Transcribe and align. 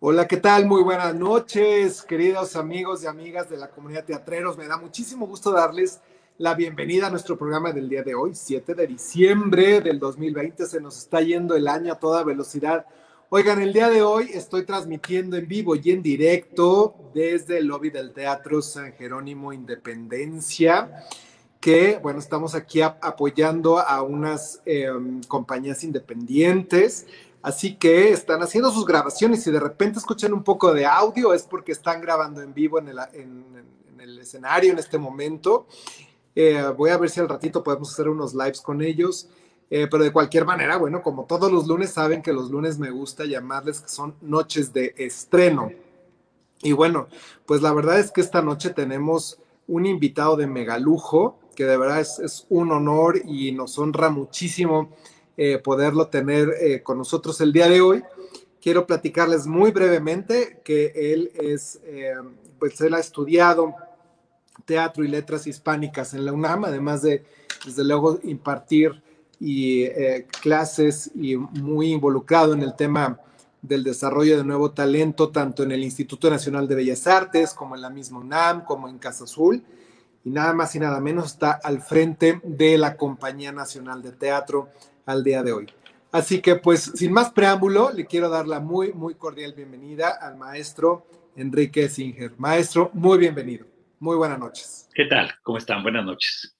Hola, 0.00 0.28
¿qué 0.28 0.36
tal? 0.36 0.64
Muy 0.66 0.84
buenas 0.84 1.12
noches, 1.12 2.02
queridos 2.02 2.54
amigos 2.54 3.02
y 3.02 3.08
amigas 3.08 3.50
de 3.50 3.56
la 3.56 3.68
comunidad 3.68 4.04
teatreros. 4.04 4.56
Me 4.56 4.68
da 4.68 4.76
muchísimo 4.76 5.26
gusto 5.26 5.50
darles 5.50 5.98
la 6.36 6.54
bienvenida 6.54 7.08
a 7.08 7.10
nuestro 7.10 7.36
programa 7.36 7.72
del 7.72 7.88
día 7.88 8.04
de 8.04 8.14
hoy, 8.14 8.30
7 8.32 8.76
de 8.76 8.86
diciembre 8.86 9.80
del 9.80 9.98
2020. 9.98 10.66
Se 10.66 10.80
nos 10.80 10.98
está 10.98 11.20
yendo 11.20 11.56
el 11.56 11.66
año 11.66 11.92
a 11.92 11.98
toda 11.98 12.22
velocidad. 12.22 12.86
Oigan, 13.28 13.60
el 13.60 13.72
día 13.72 13.90
de 13.90 14.02
hoy 14.02 14.30
estoy 14.32 14.64
transmitiendo 14.64 15.36
en 15.36 15.48
vivo 15.48 15.74
y 15.74 15.90
en 15.90 16.00
directo 16.00 16.94
desde 17.12 17.58
el 17.58 17.66
lobby 17.66 17.90
del 17.90 18.12
Teatro 18.12 18.62
San 18.62 18.92
Jerónimo 18.92 19.52
Independencia, 19.52 21.06
que, 21.58 21.98
bueno, 22.00 22.20
estamos 22.20 22.54
aquí 22.54 22.82
apoyando 22.82 23.80
a 23.80 24.00
unas 24.02 24.62
em, 24.64 25.24
compañías 25.24 25.82
independientes 25.82 27.04
Así 27.42 27.76
que 27.76 28.10
están 28.10 28.42
haciendo 28.42 28.70
sus 28.70 28.84
grabaciones 28.84 29.46
y 29.46 29.50
de 29.50 29.60
repente 29.60 29.98
escuchan 29.98 30.32
un 30.32 30.42
poco 30.42 30.74
de 30.74 30.86
audio, 30.86 31.32
es 31.32 31.44
porque 31.44 31.72
están 31.72 32.00
grabando 32.00 32.42
en 32.42 32.52
vivo 32.52 32.78
en 32.78 32.88
el, 32.88 34.18
escenario 34.18 34.72
en 34.72 34.78
este 34.78 34.98
momento. 34.98 35.66
Eh, 36.34 36.62
voy 36.76 36.90
a 36.90 36.98
ver 36.98 37.10
si 37.10 37.20
al 37.20 37.28
ratito 37.28 37.62
podemos 37.62 37.92
hacer 37.92 38.08
unos 38.08 38.34
lives 38.34 38.60
con 38.60 38.82
ellos. 38.82 39.28
Eh, 39.70 39.86
pero 39.90 40.02
de 40.02 40.12
cualquier 40.12 40.46
manera, 40.46 40.78
bueno, 40.78 41.02
como 41.02 41.26
todos 41.26 41.52
los 41.52 41.66
lunes, 41.66 41.90
saben 41.90 42.22
que 42.22 42.32
los 42.32 42.50
lunes 42.50 42.78
me 42.78 42.90
gusta 42.90 43.26
llamarles 43.26 43.82
que 43.82 43.88
son 43.88 44.14
noches 44.22 44.72
de 44.72 44.94
estreno. 44.96 45.70
Y 46.62 46.72
bueno, 46.72 47.08
pues 47.46 47.60
la 47.60 47.72
verdad 47.72 48.00
es 48.00 48.10
que 48.10 48.22
esta 48.22 48.40
noche 48.42 48.70
tenemos 48.70 49.38
un 49.66 49.84
invitado 49.84 50.36
de 50.36 50.46
megalujo, 50.46 51.38
que 51.54 51.64
de 51.64 51.76
verdad 51.76 52.00
es, 52.00 52.18
es 52.18 52.46
un 52.48 52.72
honor 52.72 53.20
y 53.24 53.52
nos 53.52 53.78
honra 53.78 54.08
muchísimo 54.08 54.90
eh, 55.40 55.58
poderlo 55.58 56.08
tener 56.08 56.52
eh, 56.60 56.82
con 56.82 56.98
nosotros 56.98 57.40
el 57.40 57.52
día 57.52 57.68
de 57.68 57.80
hoy. 57.80 58.02
Quiero 58.60 58.88
platicarles 58.88 59.46
muy 59.46 59.70
brevemente 59.70 60.60
que 60.64 60.92
él 60.96 61.30
es, 61.34 61.78
eh, 61.84 62.14
pues 62.58 62.80
él 62.80 62.92
ha 62.94 62.98
estudiado 62.98 63.72
teatro 64.64 65.04
y 65.04 65.08
letras 65.08 65.46
hispánicas 65.46 66.12
en 66.12 66.24
la 66.24 66.32
UNAM, 66.32 66.64
además 66.64 67.02
de, 67.02 67.24
desde 67.64 67.84
luego, 67.84 68.18
impartir 68.24 69.00
y 69.38 69.88
clases 70.42 71.12
y 71.14 71.36
muy 71.36 71.92
involucrado 71.92 72.54
en 72.54 72.62
el 72.64 72.74
tema 72.74 73.20
del 73.62 73.84
desarrollo 73.84 74.38
de 74.38 74.42
nuevo 74.42 74.72
talento, 74.72 75.28
tanto 75.28 75.62
en 75.62 75.70
el 75.70 75.84
Instituto 75.84 76.28
Nacional 76.28 76.66
de 76.66 76.74
Bellas 76.74 77.06
Artes, 77.06 77.54
como 77.54 77.76
en 77.76 77.82
la 77.82 77.90
misma 77.90 78.18
UNAM, 78.18 78.64
como 78.64 78.88
en 78.88 78.98
Casa 78.98 79.22
Azul. 79.22 79.62
Y 80.24 80.30
nada 80.30 80.52
más 80.52 80.74
y 80.74 80.80
nada 80.80 80.98
menos 81.00 81.26
está 81.26 81.52
al 81.52 81.80
frente 81.80 82.40
de 82.42 82.76
la 82.76 82.96
Compañía 82.96 83.52
Nacional 83.52 84.02
de 84.02 84.10
Teatro 84.10 84.70
al 85.08 85.24
día 85.24 85.42
de 85.42 85.52
hoy. 85.52 85.66
Así 86.12 86.40
que 86.40 86.56
pues 86.56 86.92
sin 86.94 87.12
más 87.12 87.32
preámbulo, 87.32 87.90
le 87.92 88.06
quiero 88.06 88.28
dar 88.28 88.46
la 88.46 88.60
muy, 88.60 88.92
muy 88.92 89.14
cordial 89.14 89.54
bienvenida 89.54 90.10
al 90.20 90.36
maestro 90.36 91.06
Enrique 91.34 91.88
Singer. 91.88 92.32
Maestro, 92.36 92.90
muy 92.92 93.18
bienvenido. 93.18 93.66
Muy 93.98 94.16
buenas 94.16 94.38
noches. 94.38 94.88
¿Qué 94.94 95.06
tal? 95.06 95.30
¿Cómo 95.42 95.58
están? 95.58 95.82
Buenas 95.82 96.04
noches. 96.04 96.54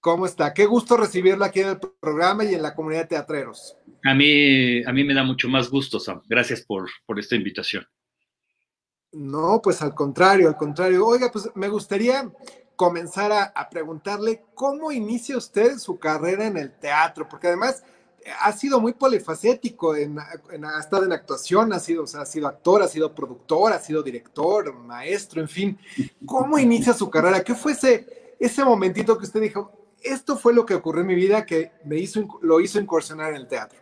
¿Cómo 0.00 0.26
está? 0.26 0.52
Qué 0.54 0.64
gusto 0.64 0.96
recibirlo 0.96 1.44
aquí 1.44 1.60
en 1.60 1.68
el 1.68 1.78
programa 2.00 2.44
y 2.44 2.54
en 2.54 2.62
la 2.62 2.74
comunidad 2.74 3.02
de 3.02 3.08
teatreros. 3.08 3.76
A 4.04 4.14
mí, 4.14 4.82
a 4.84 4.92
mí 4.92 5.04
me 5.04 5.14
da 5.14 5.22
mucho 5.22 5.48
más 5.48 5.68
gusto, 5.68 6.00
Sam. 6.00 6.22
Gracias 6.26 6.62
por, 6.62 6.88
por 7.06 7.20
esta 7.20 7.36
invitación. 7.36 7.86
No, 9.12 9.60
pues 9.62 9.82
al 9.82 9.94
contrario, 9.94 10.48
al 10.48 10.56
contrario. 10.56 11.06
Oiga, 11.06 11.30
pues 11.30 11.50
me 11.54 11.68
gustaría 11.68 12.30
comenzar 12.76 13.30
a, 13.32 13.68
preguntarle 13.70 14.42
cómo 14.54 14.90
inicia 14.90 15.36
usted 15.36 15.78
su 15.78 15.98
carrera 15.98 16.46
en 16.46 16.56
el 16.56 16.72
teatro, 16.72 17.28
porque 17.28 17.48
además 17.48 17.84
eh, 18.24 18.30
ha 18.40 18.52
sido 18.52 18.80
muy 18.80 18.94
polifacético, 18.94 19.94
en, 19.94 20.18
ha 20.18 20.42
en 20.50 21.12
actuación, 21.12 21.72
ha 21.72 21.78
sido, 21.78 22.04
ha 22.04 22.26
sido 22.26 22.48
actor, 22.48 22.82
ha 22.82 22.88
sido 22.88 23.14
productor, 23.14 23.72
ha 23.72 23.78
sido 23.78 24.02
director, 24.02 24.74
maestro, 24.74 25.40
en 25.40 25.48
fin. 25.48 25.78
¿Cómo 26.26 26.58
inicia 26.58 26.92
su 26.94 27.08
carrera? 27.10 27.44
¿Qué 27.44 27.54
fue 27.54 27.72
ese, 27.72 28.34
ese 28.40 28.64
momentito 28.64 29.16
que 29.18 29.26
usted 29.26 29.40
dijo, 29.40 29.70
esto 30.02 30.36
fue 30.36 30.54
lo 30.54 30.66
que 30.66 30.74
ocurrió 30.74 31.02
en 31.02 31.08
mi 31.08 31.14
vida 31.14 31.46
que 31.46 31.72
me 31.84 31.98
hizo, 31.98 32.26
lo 32.40 32.60
hizo 32.60 32.80
incursionar 32.80 33.30
en 33.30 33.36
el 33.36 33.46
teatro? 33.46 33.78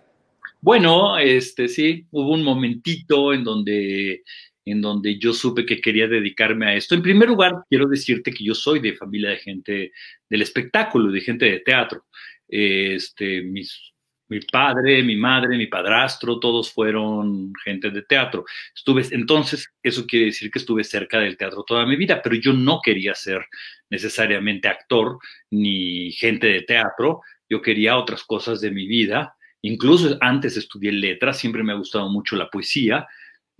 Bueno, 0.60 1.16
este 1.16 1.68
sí, 1.68 2.06
hubo 2.10 2.34
un 2.34 2.44
momentito 2.44 3.32
en 3.32 3.44
donde 3.44 4.24
en 4.70 4.80
donde 4.80 5.18
yo 5.18 5.32
supe 5.32 5.66
que 5.66 5.80
quería 5.80 6.06
dedicarme 6.06 6.66
a 6.66 6.74
esto. 6.74 6.94
En 6.94 7.02
primer 7.02 7.28
lugar, 7.28 7.54
quiero 7.68 7.86
decirte 7.86 8.32
que 8.32 8.44
yo 8.44 8.54
soy 8.54 8.80
de 8.80 8.94
familia 8.94 9.30
de 9.30 9.38
gente 9.38 9.92
del 10.28 10.42
espectáculo, 10.42 11.10
de 11.10 11.20
gente 11.20 11.44
de 11.46 11.60
teatro. 11.60 12.06
Este, 12.48 13.42
mis, 13.42 13.92
mi 14.30 14.40
padre, 14.40 15.02
mi 15.02 15.16
madre, 15.16 15.56
mi 15.56 15.66
padrastro, 15.66 16.38
todos 16.38 16.72
fueron 16.72 17.52
gente 17.64 17.90
de 17.90 18.02
teatro. 18.02 18.44
Estuve, 18.74 19.04
entonces, 19.10 19.68
eso 19.82 20.06
quiere 20.06 20.26
decir 20.26 20.50
que 20.50 20.60
estuve 20.60 20.84
cerca 20.84 21.18
del 21.18 21.36
teatro 21.36 21.64
toda 21.64 21.84
mi 21.84 21.96
vida, 21.96 22.20
pero 22.22 22.36
yo 22.36 22.52
no 22.52 22.80
quería 22.82 23.14
ser 23.14 23.44
necesariamente 23.90 24.68
actor 24.68 25.18
ni 25.50 26.12
gente 26.12 26.46
de 26.46 26.62
teatro. 26.62 27.22
Yo 27.48 27.60
quería 27.60 27.96
otras 27.96 28.22
cosas 28.22 28.60
de 28.60 28.70
mi 28.70 28.86
vida. 28.86 29.34
Incluso 29.62 30.16
antes 30.20 30.56
estudié 30.56 30.92
letras, 30.92 31.38
siempre 31.38 31.64
me 31.64 31.72
ha 31.72 31.76
gustado 31.76 32.08
mucho 32.08 32.36
la 32.36 32.48
poesía 32.48 33.06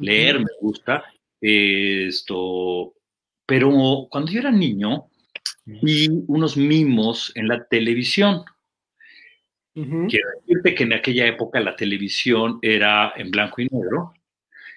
leer 0.00 0.41
me 0.41 0.50
gusta, 0.61 1.05
esto, 1.41 2.94
pero 3.47 4.09
cuando 4.11 4.33
yo 4.33 4.41
era 4.41 4.50
niño 4.50 5.06
vi 5.65 6.09
unos 6.27 6.56
mimos 6.56 7.33
en 7.34 7.49
la 7.49 7.65
televisión. 7.65 8.44
Quiero 9.72 10.28
decirte 10.41 10.75
que 10.75 10.83
en 10.83 10.93
aquella 10.93 11.27
época 11.27 11.61
la 11.61 11.77
televisión 11.77 12.59
era 12.61 13.12
en 13.16 13.31
blanco 13.31 13.62
y 13.62 13.69
negro 13.71 14.12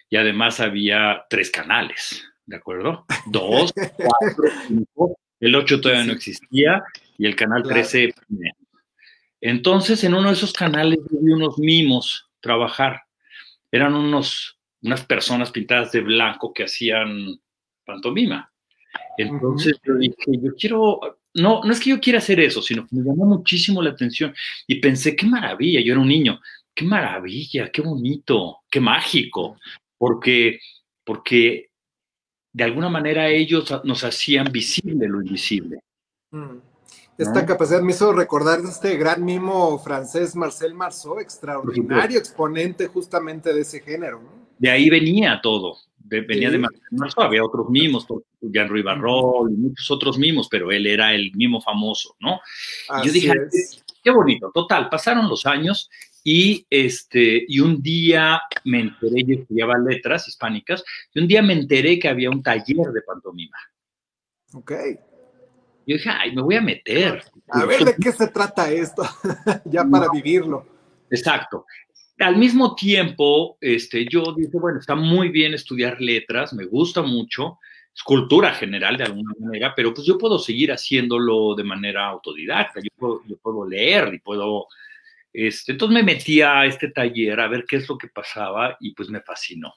y 0.09 0.15
además 0.15 0.59
había 0.59 1.25
tres 1.29 1.49
canales, 1.49 2.23
¿de 2.45 2.55
acuerdo? 2.55 3.05
Dos, 3.25 3.73
cuatro, 3.97 4.43
cinco, 4.67 5.17
el 5.39 5.55
ocho 5.55 5.81
todavía 5.81 6.05
no 6.05 6.13
existía 6.13 6.83
y 7.17 7.25
el 7.25 7.35
canal 7.35 7.63
13 7.63 8.13
Entonces, 9.41 10.03
en 10.03 10.13
uno 10.13 10.29
de 10.29 10.35
esos 10.35 10.53
canales 10.53 10.99
vi 11.09 11.33
unos 11.33 11.57
mimos 11.59 12.29
trabajar. 12.39 13.01
Eran 13.71 13.93
unos 13.93 14.57
unas 14.83 15.05
personas 15.05 15.51
pintadas 15.51 15.91
de 15.91 16.01
blanco 16.01 16.53
que 16.53 16.65
hacían 16.65 17.39
pantomima. 17.85 18.51
Entonces 19.17 19.79
yo 19.83 19.95
dije, 19.95 20.15
yo 20.41 20.53
quiero, 20.55 20.99
no, 21.33 21.63
no 21.63 21.71
es 21.71 21.79
que 21.79 21.91
yo 21.91 21.99
quiera 21.99 22.19
hacer 22.19 22.39
eso, 22.39 22.61
sino 22.61 22.85
que 22.85 22.95
me 22.95 23.03
llamó 23.03 23.25
muchísimo 23.25 23.81
la 23.81 23.91
atención 23.91 24.33
y 24.67 24.75
pensé, 24.75 25.15
qué 25.15 25.25
maravilla, 25.25 25.81
yo 25.81 25.93
era 25.93 26.01
un 26.01 26.07
niño, 26.07 26.39
qué 26.73 26.85
maravilla, 26.85 27.71
qué 27.71 27.81
bonito, 27.81 28.59
qué 28.69 28.79
mágico, 28.79 29.57
porque, 29.97 30.59
porque 31.03 31.71
de 32.51 32.63
alguna 32.63 32.89
manera 32.89 33.29
ellos 33.29 33.73
nos 33.83 34.03
hacían 34.03 34.51
visible 34.51 35.07
lo 35.07 35.21
invisible. 35.21 35.79
Mm. 36.31 36.57
Esta 37.15 37.45
capacidad 37.45 37.81
me 37.81 37.91
hizo 37.91 38.11
recordar 38.11 38.59
este 38.61 38.97
gran 38.97 39.23
mimo 39.23 39.77
francés 39.77 40.35
Marcel 40.35 40.73
Marceau, 40.73 41.19
extraordinario 41.19 42.17
exponente 42.17 42.87
justamente 42.87 43.53
de 43.53 43.61
ese 43.61 43.81
género. 43.81 44.19
¿no? 44.19 44.42
De 44.57 44.69
ahí 44.69 44.89
venía 44.89 45.39
todo. 45.41 45.77
venía 45.97 46.49
de 46.49 46.59
Marcel 46.59 47.23
había 47.23 47.43
otros 47.43 47.69
mimos, 47.69 48.05
Jean-Louis 48.41 48.83
Barrol 48.83 49.51
y 49.51 49.55
muchos 49.55 49.89
otros 49.91 50.17
mimos, 50.17 50.47
pero 50.49 50.71
él 50.71 50.85
era 50.87 51.13
el 51.13 51.31
mimo 51.35 51.61
famoso, 51.61 52.15
¿no? 52.19 52.39
yo 53.03 53.11
dije, 53.11 53.33
qué 54.03 54.11
bonito. 54.11 54.51
Total, 54.53 54.89
pasaron 54.89 55.27
los 55.27 55.45
años 55.45 55.89
y, 56.23 56.65
este, 56.69 57.43
y 57.47 57.59
un 57.59 57.81
día 57.81 58.41
me 58.63 58.79
enteré, 58.81 59.23
yo 59.25 59.35
estudiaba 59.41 59.77
letras 59.77 60.27
hispánicas, 60.27 60.83
y 61.13 61.19
un 61.19 61.27
día 61.27 61.41
me 61.41 61.53
enteré 61.53 61.99
que 61.99 62.07
había 62.07 62.29
un 62.29 62.41
taller 62.41 62.87
de 62.93 63.01
pantomima. 63.01 63.57
Ok. 64.53 64.71
Yo 65.85 65.97
dije, 65.97 66.09
ay, 66.09 66.33
me 66.33 66.41
voy 66.41 66.55
a 66.55 66.61
meter. 66.61 67.23
A 67.49 67.65
ver 67.65 67.83
de 67.83 67.95
qué 67.95 68.13
se 68.13 68.27
trata 68.27 68.71
esto, 68.71 69.03
ya 69.65 69.83
para 69.83 70.07
vivirlo. 70.09 70.65
Exacto 71.09 71.65
al 72.19 72.37
mismo 72.37 72.75
tiempo, 72.75 73.57
este, 73.59 74.05
yo 74.07 74.33
dije, 74.35 74.57
bueno, 74.59 74.79
está 74.79 74.95
muy 74.95 75.29
bien 75.29 75.53
estudiar 75.53 75.99
letras, 75.99 76.53
me 76.53 76.65
gusta 76.65 77.01
mucho, 77.01 77.59
es 77.93 78.03
cultura 78.03 78.53
general 78.53 78.97
de 78.97 79.05
alguna 79.05 79.33
manera, 79.39 79.73
pero 79.75 79.93
pues 79.93 80.05
yo 80.05 80.17
puedo 80.17 80.39
seguir 80.39 80.71
haciéndolo 80.71 81.55
de 81.55 81.63
manera 81.63 82.07
autodidacta, 82.07 82.79
yo 82.81 82.89
puedo, 82.95 83.21
yo 83.27 83.37
puedo 83.37 83.67
leer 83.67 84.13
y 84.13 84.19
puedo... 84.19 84.67
Este, 85.31 85.71
entonces 85.71 85.95
me 85.95 86.03
metí 86.03 86.41
a 86.41 86.65
este 86.65 86.89
taller 86.89 87.39
a 87.39 87.47
ver 87.47 87.65
qué 87.67 87.77
es 87.77 87.89
lo 87.89 87.97
que 87.97 88.07
pasaba 88.07 88.77
y 88.79 88.93
pues 88.93 89.09
me 89.09 89.21
fascinó. 89.21 89.73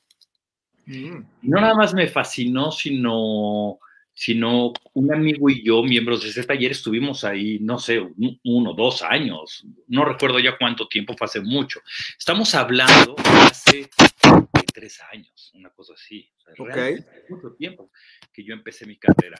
Mm. 0.88 1.19
no 1.43 1.60
nada 1.60 1.75
más 1.75 1.94
me 1.94 2.06
fascinó, 2.06 2.70
sino 2.70 3.81
sino 4.16 4.72
un 4.94 5.12
amigo 5.12 5.50
y 5.50 5.62
yo, 5.62 5.82
miembros 5.82 6.22
de 6.22 6.30
ese 6.30 6.42
taller, 6.42 6.70
estuvimos 6.70 7.22
ahí, 7.22 7.58
no 7.60 7.78
sé, 7.78 8.00
uno, 8.44 8.72
dos 8.72 9.02
años, 9.02 9.66
no 9.88 10.06
recuerdo 10.06 10.38
ya 10.38 10.56
cuánto 10.56 10.88
tiempo, 10.88 11.14
fue 11.16 11.26
hace 11.26 11.40
mucho. 11.40 11.80
Estamos 12.18 12.54
hablando 12.54 13.14
hace 13.44 13.90
tres 14.72 15.00
años, 15.12 15.52
una 15.54 15.68
cosa 15.68 15.92
así. 15.92 16.30
Mucho 17.28 17.52
tiempo 17.58 17.90
que 18.32 18.42
yo 18.42 18.54
empecé 18.54 18.86
mi 18.86 18.96
carrera. 18.96 19.38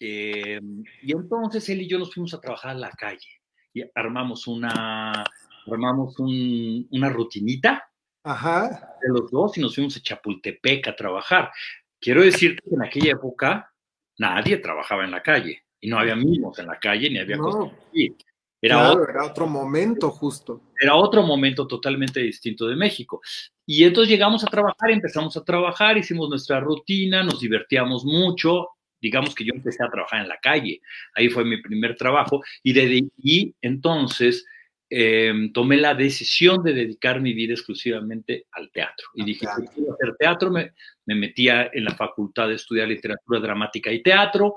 Eh, 0.00 0.60
y 1.02 1.12
entonces 1.12 1.68
él 1.68 1.82
y 1.82 1.88
yo 1.88 1.98
nos 2.00 2.12
fuimos 2.12 2.34
a 2.34 2.40
trabajar 2.40 2.72
a 2.72 2.74
la 2.74 2.90
calle 2.90 3.40
y 3.72 3.82
armamos 3.94 4.48
una, 4.48 5.24
armamos 5.64 6.16
una 6.18 7.08
rutinita 7.08 7.88
Ajá. 8.24 8.96
De 9.00 9.08
los 9.08 9.30
dos 9.30 9.56
y 9.56 9.60
nos 9.60 9.76
fuimos 9.76 9.96
a 9.96 10.00
Chapultepec 10.00 10.88
a 10.88 10.96
trabajar. 10.96 11.52
Quiero 12.00 12.22
decirte 12.22 12.62
que 12.68 12.74
en 12.74 12.82
aquella 12.82 13.12
época 13.12 13.72
nadie 14.18 14.58
trabajaba 14.58 15.04
en 15.04 15.10
la 15.12 15.22
calle 15.22 15.62
y 15.80 15.88
no 15.88 15.98
había 15.98 16.16
mimos 16.16 16.58
en 16.58 16.66
la 16.66 16.78
calle 16.78 17.08
ni 17.10 17.18
había 17.18 17.36
No. 17.36 17.44
cosas 17.44 17.72
así. 17.88 18.14
Era, 18.60 18.74
Claro, 18.76 18.92
otro, 19.02 19.10
era 19.10 19.24
otro 19.24 19.46
momento 19.46 20.10
justo. 20.10 20.60
era 20.80 20.96
otro 20.96 21.22
momento 21.22 21.66
totalmente 21.68 22.18
distinto 22.20 22.66
de 22.66 22.74
México. 22.74 23.20
Y 23.64 23.84
entonces 23.84 24.10
llegamos 24.10 24.42
a 24.44 24.48
trabajar, 24.48 24.90
empezamos 24.90 25.36
a 25.36 25.44
trabajar, 25.44 25.96
hicimos 25.96 26.28
nuestra 26.28 26.58
rutina, 26.58 27.22
nos 27.22 27.38
divertíamos 27.40 28.04
mucho. 28.04 28.68
Digamos 29.00 29.32
que 29.34 29.44
yo 29.44 29.52
empecé 29.54 29.84
a 29.84 29.88
trabajar 29.90 30.22
en 30.22 30.28
la 30.28 30.38
calle. 30.38 30.80
Ahí 31.14 31.28
fue 31.28 31.44
mi 31.44 31.62
primer 31.62 31.94
trabajo. 31.94 32.42
Y, 32.64 32.72
de, 32.72 33.04
y 33.22 33.54
entonces 33.60 34.44
eh, 34.90 35.50
tomé 35.52 35.76
la 35.76 35.94
decisión 35.94 36.62
de 36.62 36.72
dedicar 36.72 37.20
mi 37.20 37.32
vida 37.34 37.52
exclusivamente 37.54 38.46
al 38.52 38.70
teatro. 38.70 39.06
Y 39.14 39.20
Al 39.22 39.26
dije, 39.26 39.46
teatro. 39.46 39.64
quiero 39.74 39.92
hacer 39.94 40.16
teatro. 40.18 40.50
Me, 40.50 40.72
me 41.06 41.14
metía 41.14 41.70
en 41.72 41.84
la 41.84 41.94
facultad 41.94 42.48
de 42.48 42.54
estudiar 42.54 42.88
literatura 42.88 43.40
dramática 43.40 43.90
y 43.92 44.02
teatro. 44.02 44.54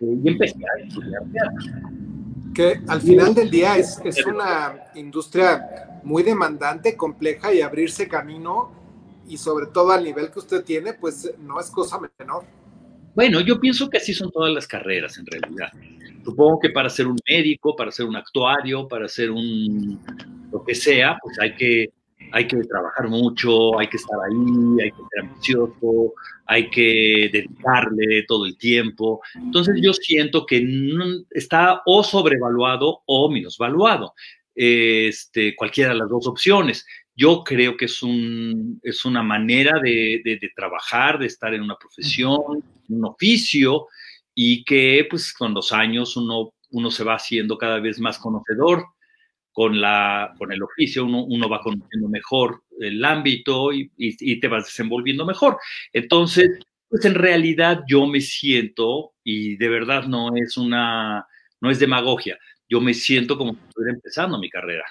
eh, 0.00 0.18
y 0.24 0.28
empecé 0.28 0.58
a 0.58 0.82
estudiar 0.82 1.22
teatro. 1.32 1.72
Que 2.54 2.80
al 2.86 3.00
final 3.00 3.34
del 3.34 3.50
día 3.50 3.78
es, 3.78 3.98
es 4.04 4.24
una 4.26 4.74
industria 4.94 6.00
muy 6.04 6.22
demandante, 6.22 6.96
compleja 6.96 7.52
y 7.54 7.62
abrirse 7.62 8.08
camino 8.08 8.70
y 9.26 9.38
sobre 9.38 9.66
todo 9.66 9.92
al 9.92 10.04
nivel 10.04 10.30
que 10.30 10.40
usted 10.40 10.62
tiene, 10.64 10.92
pues 10.92 11.32
no 11.38 11.58
es 11.60 11.70
cosa 11.70 11.98
menor. 12.18 12.44
Bueno, 13.14 13.40
yo 13.40 13.60
pienso 13.60 13.90
que 13.90 13.98
así 13.98 14.14
son 14.14 14.30
todas 14.30 14.52
las 14.52 14.66
carreras 14.66 15.18
en 15.18 15.26
realidad. 15.26 15.70
Supongo 16.24 16.60
que 16.60 16.70
para 16.70 16.88
ser 16.88 17.06
un 17.06 17.18
médico, 17.28 17.76
para 17.76 17.90
ser 17.90 18.06
un 18.06 18.16
actuario, 18.16 18.88
para 18.88 19.08
ser 19.08 19.30
un 19.30 20.00
lo 20.52 20.62
que 20.64 20.74
sea, 20.74 21.18
pues 21.22 21.38
hay 21.40 21.54
que, 21.54 21.90
hay 22.30 22.46
que 22.46 22.58
trabajar 22.64 23.08
mucho, 23.08 23.78
hay 23.78 23.88
que 23.88 23.96
estar 23.96 24.18
ahí, 24.26 24.82
hay 24.82 24.90
que 24.90 24.96
ser 25.10 25.20
ambicioso, 25.24 26.14
hay 26.46 26.70
que 26.70 27.30
dedicarle 27.32 28.24
todo 28.28 28.46
el 28.46 28.56
tiempo. 28.56 29.20
Entonces 29.34 29.76
yo 29.82 29.92
siento 29.92 30.46
que 30.46 30.64
está 31.30 31.82
o 31.86 32.02
sobrevaluado 32.04 33.02
o 33.06 33.30
minusvaluado. 33.30 34.14
Este, 34.54 35.56
cualquiera 35.56 35.92
de 35.92 35.98
las 35.98 36.10
dos 36.10 36.26
opciones. 36.26 36.86
Yo 37.16 37.42
creo 37.44 37.76
que 37.76 37.86
es, 37.86 38.02
un, 38.02 38.80
es 38.82 39.04
una 39.04 39.22
manera 39.22 39.78
de, 39.80 40.20
de, 40.24 40.38
de 40.38 40.50
trabajar, 40.54 41.18
de 41.18 41.26
estar 41.26 41.52
en 41.54 41.62
una 41.62 41.76
profesión, 41.76 42.62
un 42.92 43.04
oficio, 43.04 43.86
y 44.34 44.64
que 44.64 45.06
pues 45.08 45.32
con 45.32 45.54
los 45.54 45.72
años 45.72 46.16
uno, 46.16 46.54
uno 46.70 46.90
se 46.90 47.04
va 47.04 47.14
haciendo 47.14 47.58
cada 47.58 47.80
vez 47.80 47.98
más 48.00 48.18
conocedor 48.18 48.84
con, 49.52 49.80
la, 49.80 50.34
con 50.38 50.52
el 50.52 50.62
oficio, 50.62 51.04
uno, 51.04 51.24
uno 51.24 51.48
va 51.48 51.60
conociendo 51.60 52.08
mejor 52.08 52.62
el 52.80 53.04
ámbito 53.04 53.72
y, 53.72 53.90
y, 53.96 54.40
te 54.40 54.48
vas 54.48 54.64
desenvolviendo 54.64 55.26
mejor. 55.26 55.58
Entonces, 55.92 56.48
pues 56.88 57.04
en 57.04 57.14
realidad 57.14 57.82
yo 57.86 58.06
me 58.06 58.20
siento, 58.20 59.12
y 59.22 59.56
de 59.56 59.68
verdad 59.68 60.04
no 60.04 60.34
es 60.36 60.56
una, 60.56 61.26
no 61.60 61.70
es 61.70 61.78
demagogia, 61.78 62.38
yo 62.68 62.80
me 62.80 62.94
siento 62.94 63.36
como 63.36 63.52
si 63.52 63.60
estuviera 63.68 63.94
empezando 63.94 64.38
mi 64.38 64.48
carrera. 64.48 64.84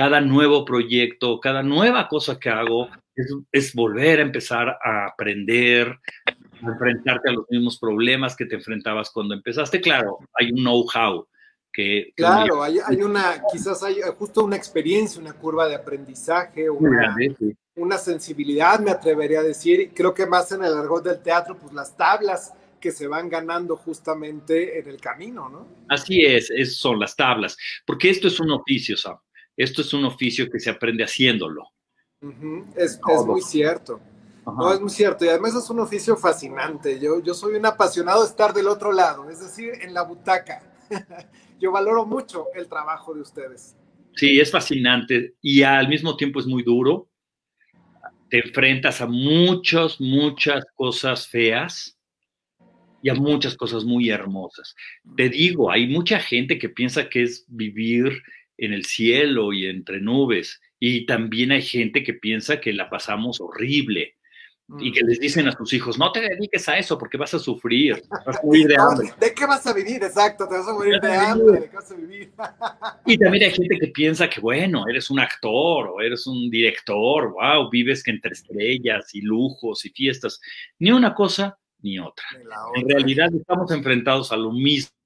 Cada 0.00 0.22
nuevo 0.22 0.64
proyecto, 0.64 1.38
cada 1.40 1.62
nueva 1.62 2.08
cosa 2.08 2.38
que 2.38 2.48
hago 2.48 2.88
es, 3.14 3.36
es 3.52 3.74
volver 3.74 4.18
a 4.18 4.22
empezar 4.22 4.78
a 4.82 5.08
aprender, 5.08 5.88
a 6.24 6.70
enfrentarte 6.70 7.28
a 7.28 7.32
los 7.34 7.44
mismos 7.50 7.78
problemas 7.78 8.34
que 8.34 8.46
te 8.46 8.54
enfrentabas 8.54 9.10
cuando 9.10 9.34
empezaste. 9.34 9.78
Claro, 9.78 10.20
hay 10.32 10.52
un 10.52 10.64
know-how. 10.64 11.28
Que, 11.70 12.14
claro, 12.16 12.62
hay, 12.62 12.78
hay, 12.82 13.02
una, 13.02 13.42
quizás 13.52 13.82
hay 13.82 13.96
justo 14.16 14.42
una 14.42 14.56
experiencia, 14.56 15.20
una 15.20 15.34
curva 15.34 15.68
de 15.68 15.74
aprendizaje, 15.74 16.70
una, 16.70 17.14
sí. 17.16 17.54
una, 17.74 17.98
sensibilidad, 17.98 18.80
me 18.80 18.92
atrevería 18.92 19.40
a 19.40 19.42
decir. 19.42 19.92
Creo 19.94 20.14
que 20.14 20.24
más 20.24 20.50
en 20.52 20.64
el 20.64 20.72
argot 20.78 21.04
del 21.04 21.20
teatro, 21.20 21.58
pues 21.58 21.74
las 21.74 21.94
tablas 21.94 22.54
que 22.80 22.90
se 22.90 23.06
van 23.06 23.28
ganando 23.28 23.76
justamente 23.76 24.78
en 24.78 24.88
el 24.88 24.98
camino, 24.98 25.50
¿no? 25.50 25.68
Así 25.90 26.24
es, 26.24 26.50
es 26.50 26.78
son 26.78 26.98
las 26.98 27.14
tablas, 27.14 27.54
porque 27.84 28.08
esto 28.08 28.28
es 28.28 28.40
un 28.40 28.50
oficio, 28.50 28.96
Sam. 28.96 29.18
Esto 29.60 29.82
es 29.82 29.92
un 29.92 30.06
oficio 30.06 30.48
que 30.50 30.58
se 30.58 30.70
aprende 30.70 31.04
haciéndolo. 31.04 31.64
Uh 32.22 32.28
-huh. 32.28 32.66
es, 32.76 32.92
es, 32.92 33.26
muy 33.26 33.42
cierto. 33.42 34.00
Ajá. 34.46 34.56
No, 34.56 34.72
es 34.72 34.80
muy 34.80 34.88
cierto. 34.88 35.26
Y 35.26 35.28
además 35.28 35.54
es 35.54 35.68
un 35.68 35.80
oficio 35.80 36.16
fascinante. 36.16 36.98
Yo, 36.98 37.22
yo 37.22 37.34
soy 37.34 37.56
un 37.56 37.66
apasionado 37.66 38.22
de 38.22 38.28
estar 38.30 38.54
del 38.54 38.68
otro 38.68 38.90
lado, 38.90 39.28
es 39.28 39.38
decir, 39.38 39.72
en 39.82 39.92
la 39.92 40.02
butaca. 40.02 40.62
yo 41.60 41.72
valoro 41.72 42.06
mucho 42.06 42.46
el 42.54 42.68
trabajo 42.68 43.12
de 43.12 43.20
ustedes. 43.20 43.76
Sí, 44.16 44.40
es 44.40 44.50
fascinante 44.50 45.34
y 45.42 45.62
al 45.62 45.88
mismo 45.88 46.16
tiempo 46.16 46.40
es 46.40 46.46
muy 46.46 46.62
duro. 46.62 47.10
Te 48.30 48.38
enfrentas 48.38 49.02
a 49.02 49.06
muchas, 49.06 50.00
muchas 50.00 50.64
cosas 50.74 51.28
feas 51.28 51.98
y 53.02 53.10
a 53.10 53.14
muchas 53.14 53.58
cosas 53.58 53.84
muy 53.84 54.08
hermosas. 54.08 54.74
Te 55.18 55.28
digo, 55.28 55.70
hay 55.70 55.86
mucha 55.86 56.18
gente 56.18 56.58
que 56.58 56.70
piensa 56.70 57.10
que 57.10 57.24
es 57.24 57.44
vivir 57.46 58.22
en 58.60 58.74
el 58.74 58.84
cielo 58.84 59.52
y 59.52 59.66
entre 59.66 60.00
nubes. 60.00 60.60
Y 60.78 61.06
también 61.06 61.50
hay 61.50 61.62
gente 61.62 62.02
que 62.02 62.14
piensa 62.14 62.60
que 62.60 62.72
la 62.72 62.88
pasamos 62.88 63.40
horrible 63.40 64.16
y 64.78 64.92
que 64.92 65.00
les 65.00 65.18
dicen 65.18 65.48
a 65.48 65.52
sus 65.52 65.72
hijos, 65.72 65.98
no 65.98 66.12
te 66.12 66.20
dediques 66.20 66.68
a 66.68 66.78
eso 66.78 66.96
porque 66.96 67.16
vas 67.16 67.34
a 67.34 67.40
sufrir, 67.40 68.00
vas 68.26 68.36
a 68.36 68.42
morir 68.44 68.68
de 68.68 68.76
hambre. 68.76 69.12
¿De 69.18 69.34
qué 69.34 69.44
vas 69.44 69.66
a 69.66 69.72
vivir? 69.72 70.02
Exacto, 70.02 70.46
te 70.46 70.54
vas 70.54 70.68
a 70.68 70.72
morir 70.72 71.00
de 71.00 71.12
hambre, 71.12 71.60
¿de 71.60 71.70
qué 71.70 71.76
vas 71.76 71.90
a 71.90 71.94
vivir? 71.96 72.32
y 73.06 73.18
también 73.18 73.44
hay 73.44 73.50
gente 73.50 73.78
que 73.80 73.88
piensa 73.88 74.30
que, 74.30 74.40
bueno, 74.40 74.84
eres 74.88 75.10
un 75.10 75.18
actor 75.18 75.88
o 75.88 76.00
eres 76.00 76.26
un 76.26 76.48
director, 76.50 77.32
wow, 77.32 77.68
vives 77.68 78.02
que 78.04 78.12
entre 78.12 78.32
estrellas 78.32 79.12
y 79.12 79.22
lujos 79.22 79.84
y 79.86 79.90
fiestas. 79.90 80.40
Ni 80.78 80.92
una 80.92 81.14
cosa. 81.14 81.56
Ni 81.82 81.98
otra. 81.98 82.26
En 82.74 82.86
realidad 82.86 83.30
estamos 83.34 83.70
enfrentados 83.72 84.30
a 84.32 84.36
lo 84.36 84.52
mismo 84.52 84.99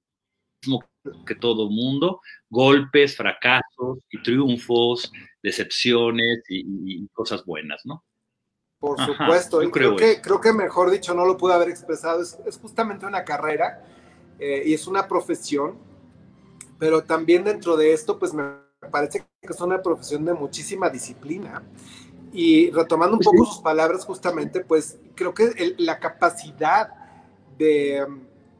que 1.25 1.35
todo 1.35 1.69
mundo, 1.69 2.21
golpes, 2.49 3.15
fracasos 3.15 3.99
y 4.09 4.21
triunfos, 4.23 5.11
decepciones 5.43 6.43
y, 6.49 6.65
y 6.85 7.07
cosas 7.09 7.45
buenas, 7.45 7.81
¿no? 7.85 8.03
Por 8.79 8.99
supuesto, 9.03 9.57
Ajá, 9.57 9.67
y 9.67 9.71
creo, 9.71 9.95
creo 9.95 10.15
que, 10.15 10.21
creo 10.21 10.41
que 10.41 10.53
mejor 10.53 10.91
dicho 10.91 11.13
no 11.13 11.25
lo 11.25 11.37
pude 11.37 11.53
haber 11.53 11.69
expresado, 11.69 12.21
es, 12.21 12.37
es 12.45 12.57
justamente 12.57 13.05
una 13.05 13.23
carrera 13.23 13.83
eh, 14.39 14.63
y 14.65 14.73
es 14.73 14.85
una 14.85 15.07
profesión, 15.07 15.77
pero 16.77 17.03
también 17.03 17.43
dentro 17.43 17.77
de 17.77 17.93
esto, 17.93 18.19
pues 18.19 18.33
me 18.33 18.43
parece 18.91 19.19
que 19.19 19.53
es 19.53 19.61
una 19.61 19.81
profesión 19.81 20.25
de 20.25 20.33
muchísima 20.33 20.89
disciplina. 20.89 21.63
Y 22.33 22.69
retomando 22.71 23.15
un 23.15 23.23
poco 23.23 23.45
sus 23.45 23.59
palabras 23.59 24.03
justamente, 24.03 24.59
pues 24.59 24.99
creo 25.15 25.33
que 25.33 25.45
el, 25.57 25.75
la 25.77 25.99
capacidad 25.99 26.89
de, 27.57 28.05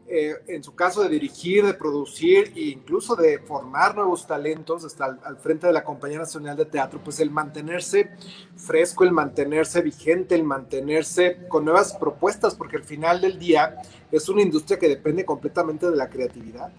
eh, 0.07 0.35
en 0.47 0.63
su 0.63 0.75
caso, 0.75 1.01
de 1.01 1.09
dirigir, 1.09 1.65
de 1.65 1.73
producir 1.73 2.51
e 2.55 2.69
incluso 2.69 3.15
de 3.15 3.39
formar 3.39 3.95
nuevos 3.95 4.27
talentos 4.27 4.85
hasta 4.85 5.05
al, 5.05 5.19
al, 5.23 5.37
frente 5.37 5.65
de 5.65 5.73
la 5.73 5.83
Compañía 5.83 6.19
Nacional 6.19 6.55
de 6.55 6.65
Teatro, 6.65 7.01
pues 7.03 7.19
el 7.19 7.31
mantenerse 7.31 8.11
fresco, 8.55 9.03
el 9.03 9.11
mantenerse 9.11 9.81
vigente, 9.81 10.35
el 10.35 10.43
mantenerse 10.43 11.47
con 11.47 11.65
nuevas 11.65 11.97
propuestas, 11.99 12.53
porque 12.53 12.77
al 12.77 12.83
final 12.83 13.19
del 13.19 13.39
día 13.39 13.77
es 14.11 14.29
una 14.29 14.43
industria 14.43 14.77
que 14.77 14.87
depende 14.87 15.25
completamente 15.25 15.89
de 15.89 15.95
la 15.95 16.07
creatividad. 16.07 16.71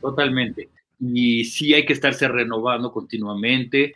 Totalmente. 0.00 0.70
Y 0.98 1.44
sí 1.44 1.72
hay 1.72 1.86
que 1.86 1.92
estarse 1.92 2.26
renovando 2.26 2.92
continuamente, 2.92 3.94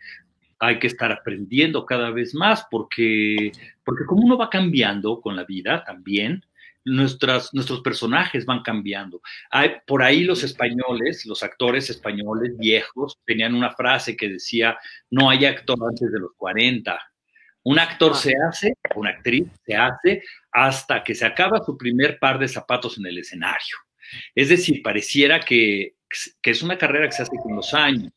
hay 0.59 0.79
que 0.79 0.87
estar 0.87 1.11
aprendiendo 1.11 1.85
cada 1.85 2.11
vez 2.11 2.35
más, 2.35 2.67
porque, 2.71 3.51
porque 3.85 4.05
como 4.07 4.23
uno 4.23 4.39
va 4.39 4.49
cambiando 4.49 5.21
con 5.21 5.35
la 5.35 5.45
vida 5.45 5.83
también, 5.85 6.45
nuestras, 6.85 7.53
nuestros 7.53 7.81
personajes 7.81 8.45
van 8.45 8.63
cambiando. 8.63 9.21
Hay, 9.51 9.73
por 9.87 10.03
ahí 10.03 10.25
los 10.25 10.43
españoles, 10.43 11.25
los 11.27 11.43
actores 11.43 11.91
españoles 11.91 12.57
viejos, 12.59 13.19
tenían 13.25 13.55
una 13.55 13.71
frase 13.71 14.17
que 14.17 14.29
decía, 14.29 14.79
no 15.11 15.31
hay 15.31 15.47
actor 15.47 15.79
antes 15.89 16.13
de 16.13 16.21
los 16.21 16.33
40. 16.37 17.01
Un 17.65 17.79
actor 17.79 18.13
ah. 18.15 18.19
se 18.19 18.35
hace, 18.49 18.75
una 18.95 19.11
actriz 19.11 19.47
se 19.65 19.75
hace 19.75 20.23
hasta 20.53 21.03
que 21.03 21.15
se 21.15 21.25
acaba 21.25 21.65
su 21.65 21.77
primer 21.77 22.19
par 22.19 22.39
de 22.39 22.49
zapatos 22.49 22.99
en 22.99 23.07
el 23.07 23.19
escenario. 23.19 23.77
Es 24.35 24.51
decir, 24.51 24.83
pareciera 24.83 25.41
que, 25.41 25.95
que 26.43 26.51
es 26.51 26.63
una 26.63 26.77
carrera 26.77 27.07
que 27.07 27.13
se 27.13 27.23
hace 27.23 27.37
con 27.43 27.57
los 27.57 27.73
años. 27.73 28.13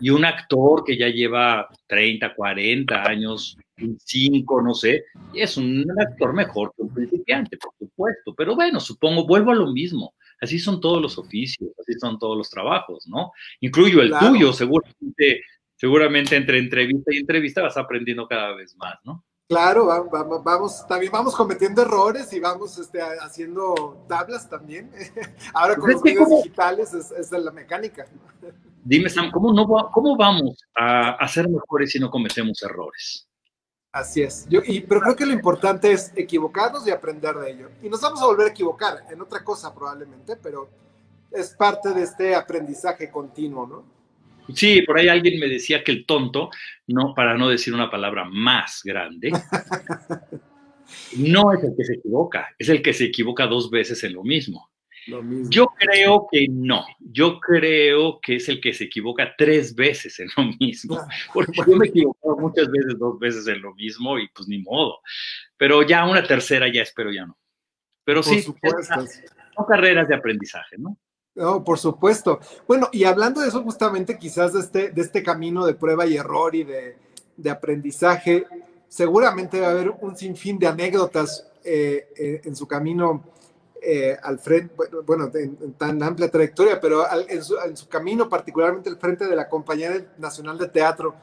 Y 0.00 0.10
un 0.10 0.24
actor 0.24 0.84
que 0.84 0.96
ya 0.96 1.08
lleva 1.08 1.68
30, 1.88 2.34
40 2.34 3.02
años, 3.02 3.58
5, 3.98 4.62
no 4.62 4.74
sé, 4.74 5.04
es 5.34 5.56
un 5.56 5.86
actor 5.98 6.32
mejor 6.32 6.72
que 6.76 6.82
un 6.82 6.92
principiante, 6.92 7.56
por 7.56 7.72
supuesto. 7.78 8.34
Pero 8.34 8.54
bueno, 8.54 8.80
supongo, 8.80 9.26
vuelvo 9.26 9.52
a 9.52 9.56
lo 9.56 9.72
mismo. 9.72 10.14
Así 10.40 10.58
son 10.58 10.80
todos 10.80 11.02
los 11.02 11.18
oficios, 11.18 11.70
así 11.80 11.98
son 11.98 12.18
todos 12.18 12.36
los 12.36 12.48
trabajos, 12.48 13.06
¿no? 13.08 13.32
Incluyo 13.60 14.00
el 14.02 14.10
claro. 14.10 14.28
tuyo, 14.28 14.52
seguramente, 14.52 15.42
seguramente 15.74 16.36
entre 16.36 16.58
entrevista 16.58 17.12
y 17.12 17.18
entrevista 17.18 17.62
vas 17.62 17.76
aprendiendo 17.76 18.26
cada 18.28 18.54
vez 18.54 18.76
más, 18.76 18.98
¿no? 19.04 19.24
Claro, 19.48 19.86
vamos, 19.86 20.44
vamos, 20.44 20.86
también 20.86 21.10
vamos 21.10 21.34
cometiendo 21.34 21.80
errores 21.80 22.30
y 22.34 22.38
vamos 22.38 22.76
este, 22.78 23.00
haciendo 23.00 24.04
tablas 24.06 24.48
también. 24.48 24.92
Ahora 25.54 25.74
con 25.76 25.90
los 25.90 26.04
medios 26.04 26.28
digitales 26.28 26.92
es, 26.92 27.10
es 27.12 27.32
la 27.32 27.50
mecánica. 27.50 28.06
Dime, 28.84 29.08
Sam, 29.08 29.30
¿cómo, 29.30 29.52
no, 29.54 29.66
¿cómo 29.90 30.16
vamos 30.16 30.62
a, 30.76 31.12
a 31.12 31.28
ser 31.28 31.48
mejores 31.48 31.90
si 31.92 31.98
no 31.98 32.10
cometemos 32.10 32.62
errores? 32.62 33.27
Así 33.92 34.22
es. 34.22 34.46
Yo, 34.48 34.60
y, 34.66 34.80
pero 34.80 35.00
creo 35.00 35.16
que 35.16 35.26
lo 35.26 35.32
importante 35.32 35.90
es 35.90 36.12
equivocarnos 36.14 36.86
y 36.86 36.90
aprender 36.90 37.34
de 37.36 37.50
ello. 37.50 37.70
Y 37.82 37.88
nos 37.88 38.00
vamos 38.00 38.20
a 38.22 38.26
volver 38.26 38.48
a 38.48 38.50
equivocar 38.50 39.04
en 39.10 39.20
otra 39.20 39.42
cosa 39.42 39.74
probablemente, 39.74 40.36
pero 40.36 40.68
es 41.30 41.50
parte 41.50 41.90
de 41.90 42.02
este 42.02 42.34
aprendizaje 42.34 43.10
continuo, 43.10 43.66
¿no? 43.66 43.98
Sí, 44.54 44.82
por 44.82 44.98
ahí 44.98 45.08
alguien 45.08 45.38
me 45.38 45.46
decía 45.46 45.84
que 45.84 45.92
el 45.92 46.06
tonto, 46.06 46.50
no, 46.86 47.14
para 47.14 47.36
no 47.36 47.48
decir 47.48 47.74
una 47.74 47.90
palabra 47.90 48.24
más 48.24 48.80
grande, 48.82 49.30
no 51.18 51.52
es 51.52 51.62
el 51.62 51.76
que 51.76 51.84
se 51.84 51.94
equivoca, 51.94 52.48
es 52.58 52.68
el 52.70 52.80
que 52.82 52.94
se 52.94 53.04
equivoca 53.04 53.46
dos 53.46 53.70
veces 53.70 54.02
en 54.04 54.14
lo 54.14 54.22
mismo. 54.22 54.70
Yo 55.48 55.66
creo 55.78 56.28
que 56.30 56.46
no, 56.48 56.84
yo 57.00 57.40
creo 57.40 58.20
que 58.20 58.36
es 58.36 58.48
el 58.48 58.60
que 58.60 58.72
se 58.72 58.84
equivoca 58.84 59.34
tres 59.36 59.74
veces 59.74 60.18
en 60.20 60.28
lo 60.36 60.44
mismo, 60.60 60.98
ah, 60.98 61.08
porque 61.34 61.60
yo 61.66 61.76
me 61.76 61.86
he 61.86 61.88
equivocado 61.88 62.36
muchas 62.36 62.70
veces, 62.70 62.98
dos 62.98 63.18
veces 63.18 63.46
en 63.46 63.62
lo 63.62 63.74
mismo 63.74 64.18
y 64.18 64.28
pues 64.28 64.48
ni 64.48 64.58
modo, 64.58 65.00
pero 65.56 65.82
ya 65.82 66.06
una 66.06 66.22
tercera 66.22 66.72
ya 66.72 66.82
espero 66.82 67.12
ya 67.12 67.26
no. 67.26 67.38
Pero 68.04 68.22
sí, 68.22 68.42
son 68.42 68.56
carreras 69.68 70.08
de 70.08 70.14
aprendizaje, 70.14 70.76
¿no? 70.78 70.96
No, 71.34 71.62
por 71.62 71.78
supuesto. 71.78 72.40
Bueno, 72.66 72.88
y 72.90 73.04
hablando 73.04 73.40
de 73.40 73.48
eso 73.48 73.62
justamente, 73.62 74.18
quizás 74.18 74.54
de 74.54 74.60
este, 74.60 74.90
de 74.90 75.02
este 75.02 75.22
camino 75.22 75.66
de 75.66 75.74
prueba 75.74 76.06
y 76.06 76.16
error 76.16 76.54
y 76.54 76.64
de, 76.64 76.96
de 77.36 77.50
aprendizaje, 77.50 78.46
seguramente 78.88 79.60
va 79.60 79.68
a 79.68 79.70
haber 79.70 79.90
un 80.00 80.16
sinfín 80.16 80.58
de 80.58 80.66
anécdotas 80.66 81.48
eh, 81.64 82.08
eh, 82.16 82.40
en 82.44 82.56
su 82.56 82.66
camino 82.66 83.24
eh, 83.82 84.16
al 84.22 84.38
frente, 84.38 84.74
bueno, 85.06 85.30
en, 85.34 85.74
tan 85.74 86.02
amplia 86.02 86.30
trayectoria, 86.30 86.80
pero 86.80 87.04
en, 87.28 87.42
su, 87.42 87.56
en, 87.58 87.76
su, 87.76 87.88
camino, 87.88 88.28
particularmente 88.28 88.88
al 88.88 88.98
frente 88.98 89.26
de 89.26 89.36
la 89.36 89.48
Compañía 89.48 90.04
Nacional 90.18 90.58
de 90.58 90.68
Teatro, 90.68 91.14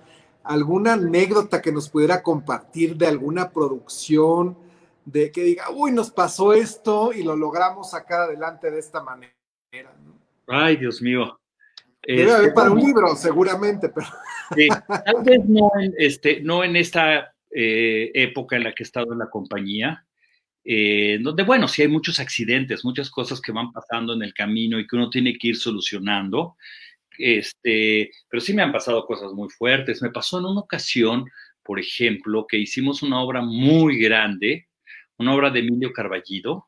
alguna 0.43 0.93
anécdota 0.93 1.61
que 1.61 1.71
nos 1.71 1.89
pudiera 1.89 2.21
compartir 2.23 2.95
de 2.95 3.07
alguna 3.07 3.51
producción, 3.51 4.57
de 5.05 5.31
que 5.31 5.43
diga, 5.43 5.69
uy, 5.69 5.91
nos 5.91 6.11
pasó 6.11 6.53
esto 6.53 7.13
y 7.13 7.23
lo 7.23 7.35
logramos 7.35 7.91
sacar 7.91 8.21
adelante 8.21 8.71
de 8.71 8.79
esta 8.79 9.01
manera. 9.01 9.33
Ay, 10.47 10.77
Dios 10.77 11.01
mío. 11.01 11.39
Debe 12.05 12.31
haber 12.31 12.47
este, 12.47 12.55
para 12.55 12.71
un 12.71 12.79
libro, 12.79 13.15
seguramente, 13.15 13.89
pero. 13.89 14.07
tal 14.87 15.23
vez 15.23 15.43
no 15.45 15.71
en, 15.79 15.93
este, 15.97 16.41
no 16.41 16.63
en 16.63 16.75
esta 16.75 17.33
eh, 17.51 18.11
época 18.13 18.55
en 18.55 18.63
la 18.63 18.73
que 18.73 18.83
he 18.83 18.85
estado 18.85 19.13
en 19.13 19.19
la 19.19 19.29
compañía, 19.29 20.05
eh, 20.65 21.19
donde, 21.21 21.43
bueno, 21.43 21.67
sí 21.67 21.83
hay 21.83 21.87
muchos 21.87 22.19
accidentes, 22.19 22.83
muchas 22.83 23.11
cosas 23.11 23.39
que 23.39 23.51
van 23.51 23.71
pasando 23.71 24.13
en 24.13 24.23
el 24.23 24.33
camino 24.33 24.79
y 24.79 24.87
que 24.87 24.95
uno 24.95 25.11
tiene 25.11 25.37
que 25.37 25.49
ir 25.49 25.57
solucionando. 25.57 26.57
Este, 27.17 28.11
pero 28.27 28.41
sí 28.41 28.53
me 28.53 28.63
han 28.63 28.71
pasado 28.71 29.05
cosas 29.05 29.31
muy 29.33 29.49
fuertes. 29.49 30.01
Me 30.01 30.09
pasó 30.09 30.39
en 30.39 30.45
una 30.45 30.61
ocasión, 30.61 31.25
por 31.63 31.79
ejemplo, 31.79 32.47
que 32.49 32.57
hicimos 32.57 33.03
una 33.03 33.21
obra 33.21 33.41
muy 33.41 33.99
grande, 33.99 34.67
una 35.17 35.35
obra 35.35 35.51
de 35.51 35.59
Emilio 35.59 35.93
Carballido, 35.93 36.67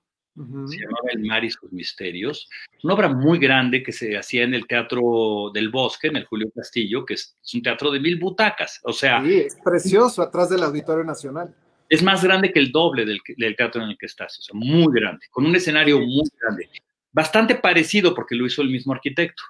se 0.68 0.77
llamaba 0.77 1.10
El 1.13 1.25
mar 1.25 1.44
y 1.44 1.50
sus 1.50 1.72
misterios. 1.72 2.48
Una 2.84 2.94
obra 2.94 3.10
muy 3.10 3.39
grande 3.39 3.82
que 3.82 3.92
se 3.92 4.16
hacía 4.16 4.44
en 4.44 4.54
el 4.54 4.68
Teatro 4.68 5.50
del 5.51 5.70
Bosque, 5.70 6.10
en 6.10 6.18
el 6.18 6.25
Julio 6.25 6.51
Castillo, 6.54 7.04
que 7.06 7.16
es, 7.16 7.36
un 7.56 7.63
teatro 7.63 7.89
de 7.89 8.00
mil 8.00 8.20
butacas. 8.20 8.80
O 8.84 8.94
sea. 8.94 9.24
Sí, 9.24 9.34
es 9.34 9.58
precioso, 9.63 10.22
atrás 10.22 10.50
del 10.50 10.62
Auditorio 10.62 11.04
Nacional. 11.04 11.56
Es 11.89 12.03
más 12.03 12.24
grande 12.24 12.51
que 12.51 12.60
el 12.60 12.72
doble 12.72 13.06
del, 13.06 13.56
teatro 13.56 13.84
en 13.84 13.89
el 13.89 13.98
que 13.98 14.08
estás, 14.08 14.38
o 14.39 14.41
sea, 14.41 14.53
muy 14.53 14.91
grande, 14.94 15.25
con 15.29 15.46
un 15.46 15.56
escenario 15.56 16.00
muy 16.00 16.27
grande. 16.39 16.70
Bastante 17.12 17.56
parecido 17.56 18.13
porque 18.13 18.36
lo 18.36 18.46
hizo 18.46 18.62
el 18.62 18.70
mismo 18.70 18.94
arquitecto. 18.94 19.44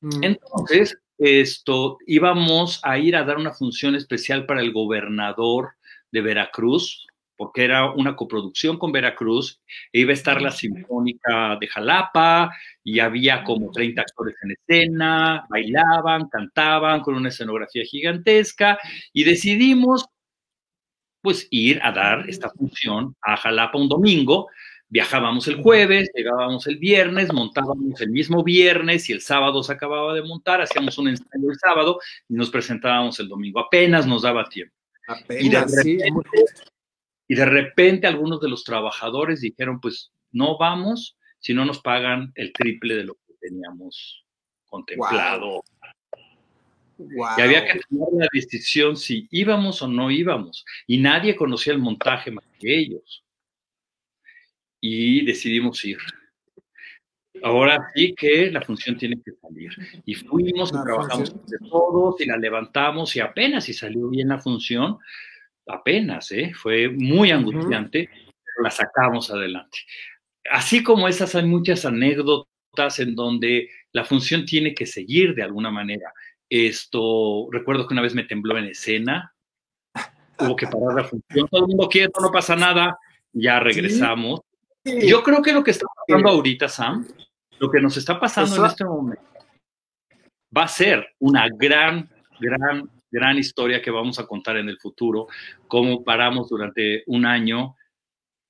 Mm. 0.00 0.24
Entonces, 0.24 0.98
esto, 1.18 1.98
íbamos 2.06 2.80
a 2.82 2.98
ir 2.98 3.16
a 3.16 3.24
dar 3.24 3.36
una 3.36 3.52
función 3.52 3.94
especial 3.94 4.46
para 4.46 4.60
el 4.60 4.72
gobernador 4.72 5.74
de 6.10 6.20
Veracruz, 6.20 7.06
porque 7.36 7.64
era 7.64 7.90
una 7.90 8.14
coproducción 8.14 8.78
con 8.78 8.92
Veracruz, 8.92 9.60
e 9.92 10.00
iba 10.00 10.10
a 10.10 10.14
estar 10.14 10.40
la 10.40 10.50
Sinfónica 10.50 11.56
de 11.60 11.66
Jalapa, 11.66 12.50
y 12.82 13.00
había 13.00 13.42
como 13.42 13.70
30 13.70 14.02
actores 14.02 14.36
en 14.42 14.52
escena, 14.52 15.44
bailaban, 15.48 16.28
cantaban 16.28 17.00
con 17.00 17.14
una 17.14 17.28
escenografía 17.28 17.84
gigantesca, 17.84 18.78
y 19.12 19.24
decidimos 19.24 20.06
pues 21.24 21.48
ir 21.50 21.80
a 21.82 21.90
dar 21.90 22.28
esta 22.28 22.50
función 22.50 23.16
a 23.22 23.38
Jalapa 23.38 23.78
un 23.78 23.88
domingo, 23.88 24.48
viajábamos 24.90 25.48
el 25.48 25.62
jueves, 25.62 26.10
llegábamos 26.14 26.66
el 26.66 26.76
viernes, 26.76 27.32
montábamos 27.32 27.98
el 28.02 28.10
mismo 28.10 28.44
viernes 28.44 29.08
y 29.08 29.14
el 29.14 29.22
sábado 29.22 29.62
se 29.62 29.72
acababa 29.72 30.12
de 30.12 30.20
montar, 30.20 30.60
hacíamos 30.60 30.98
un 30.98 31.08
ensayo 31.08 31.50
el 31.50 31.58
sábado 31.58 31.98
y 32.28 32.34
nos 32.34 32.50
presentábamos 32.50 33.18
el 33.20 33.28
domingo, 33.28 33.60
apenas 33.60 34.06
nos 34.06 34.20
daba 34.20 34.50
tiempo. 34.50 34.74
Apenas, 35.08 35.72
sí, 35.82 35.98
y 37.26 37.34
de 37.34 37.46
repente 37.46 38.06
algunos 38.06 38.38
de 38.38 38.50
los 38.50 38.62
trabajadores 38.62 39.40
dijeron, 39.40 39.80
pues 39.80 40.12
no 40.30 40.58
vamos 40.58 41.16
si 41.38 41.54
no 41.54 41.64
nos 41.64 41.80
pagan 41.80 42.32
el 42.34 42.52
triple 42.52 42.96
de 42.96 43.04
lo 43.04 43.14
que 43.14 43.32
teníamos 43.40 44.26
contemplado. 44.66 45.64
Y 46.98 47.40
había 47.40 47.64
que 47.64 47.80
tomar 47.88 48.08
la 48.12 48.28
decisión 48.32 48.96
si 48.96 49.26
íbamos 49.30 49.82
o 49.82 49.88
no 49.88 50.10
íbamos. 50.10 50.64
Y 50.86 50.98
nadie 50.98 51.36
conocía 51.36 51.72
el 51.72 51.78
montaje 51.78 52.30
más 52.30 52.44
que 52.58 52.78
ellos. 52.78 53.24
Y 54.80 55.24
decidimos 55.24 55.84
ir. 55.84 55.98
Ahora 57.42 57.90
sí 57.94 58.14
que 58.16 58.50
la 58.50 58.62
función 58.62 58.96
tiene 58.96 59.16
que 59.24 59.32
salir. 59.32 59.70
Y 60.04 60.14
fuimos 60.14 60.70
y 60.70 60.82
trabajamos 60.82 61.34
de 61.46 61.58
todos 61.68 62.20
y 62.20 62.26
la 62.26 62.36
levantamos 62.36 63.14
y 63.16 63.20
apenas 63.20 63.64
si 63.64 63.74
salió 63.74 64.08
bien 64.08 64.28
la 64.28 64.38
función, 64.38 64.98
apenas, 65.66 66.30
¿eh? 66.32 66.52
fue 66.54 66.88
muy 66.88 67.30
angustiante, 67.30 68.08
pero 68.12 68.62
la 68.62 68.70
sacamos 68.70 69.30
adelante. 69.30 69.78
Así 70.50 70.82
como 70.82 71.08
esas 71.08 71.34
hay 71.34 71.44
muchas 71.44 71.84
anécdotas 71.84 72.98
en 72.98 73.14
donde 73.14 73.68
la 73.92 74.04
función 74.04 74.44
tiene 74.44 74.74
que 74.74 74.86
seguir 74.86 75.34
de 75.34 75.42
alguna 75.42 75.70
manera. 75.70 76.12
Esto, 76.48 77.48
recuerdo 77.50 77.86
que 77.86 77.94
una 77.94 78.02
vez 78.02 78.14
me 78.14 78.24
tembló 78.24 78.56
en 78.58 78.66
escena, 78.66 79.34
hubo 80.38 80.56
que 80.56 80.66
parar 80.66 80.94
la 80.94 81.04
función, 81.04 81.48
todo 81.48 81.62
el 81.62 81.68
mundo 81.68 81.88
quieto, 81.88 82.20
no 82.20 82.30
pasa 82.30 82.54
nada, 82.56 82.98
ya 83.32 83.60
regresamos. 83.60 84.40
Yo 84.84 85.22
creo 85.22 85.42
que 85.42 85.52
lo 85.52 85.64
que 85.64 85.70
está 85.70 85.86
pasando 86.06 86.28
ahorita, 86.28 86.68
Sam, 86.68 87.06
lo 87.58 87.70
que 87.70 87.80
nos 87.80 87.96
está 87.96 88.20
pasando 88.20 88.56
en 88.56 88.66
este 88.66 88.84
momento, 88.84 89.22
va 90.56 90.64
a 90.64 90.68
ser 90.68 91.06
una 91.18 91.48
gran, 91.48 92.10
gran 92.38 92.90
gran 93.14 93.38
historia 93.38 93.80
que 93.80 93.92
vamos 93.92 94.18
a 94.18 94.26
contar 94.26 94.56
en 94.56 94.68
el 94.68 94.76
futuro, 94.76 95.28
cómo 95.68 96.02
paramos 96.02 96.48
durante 96.48 97.04
un 97.06 97.24
año 97.24 97.76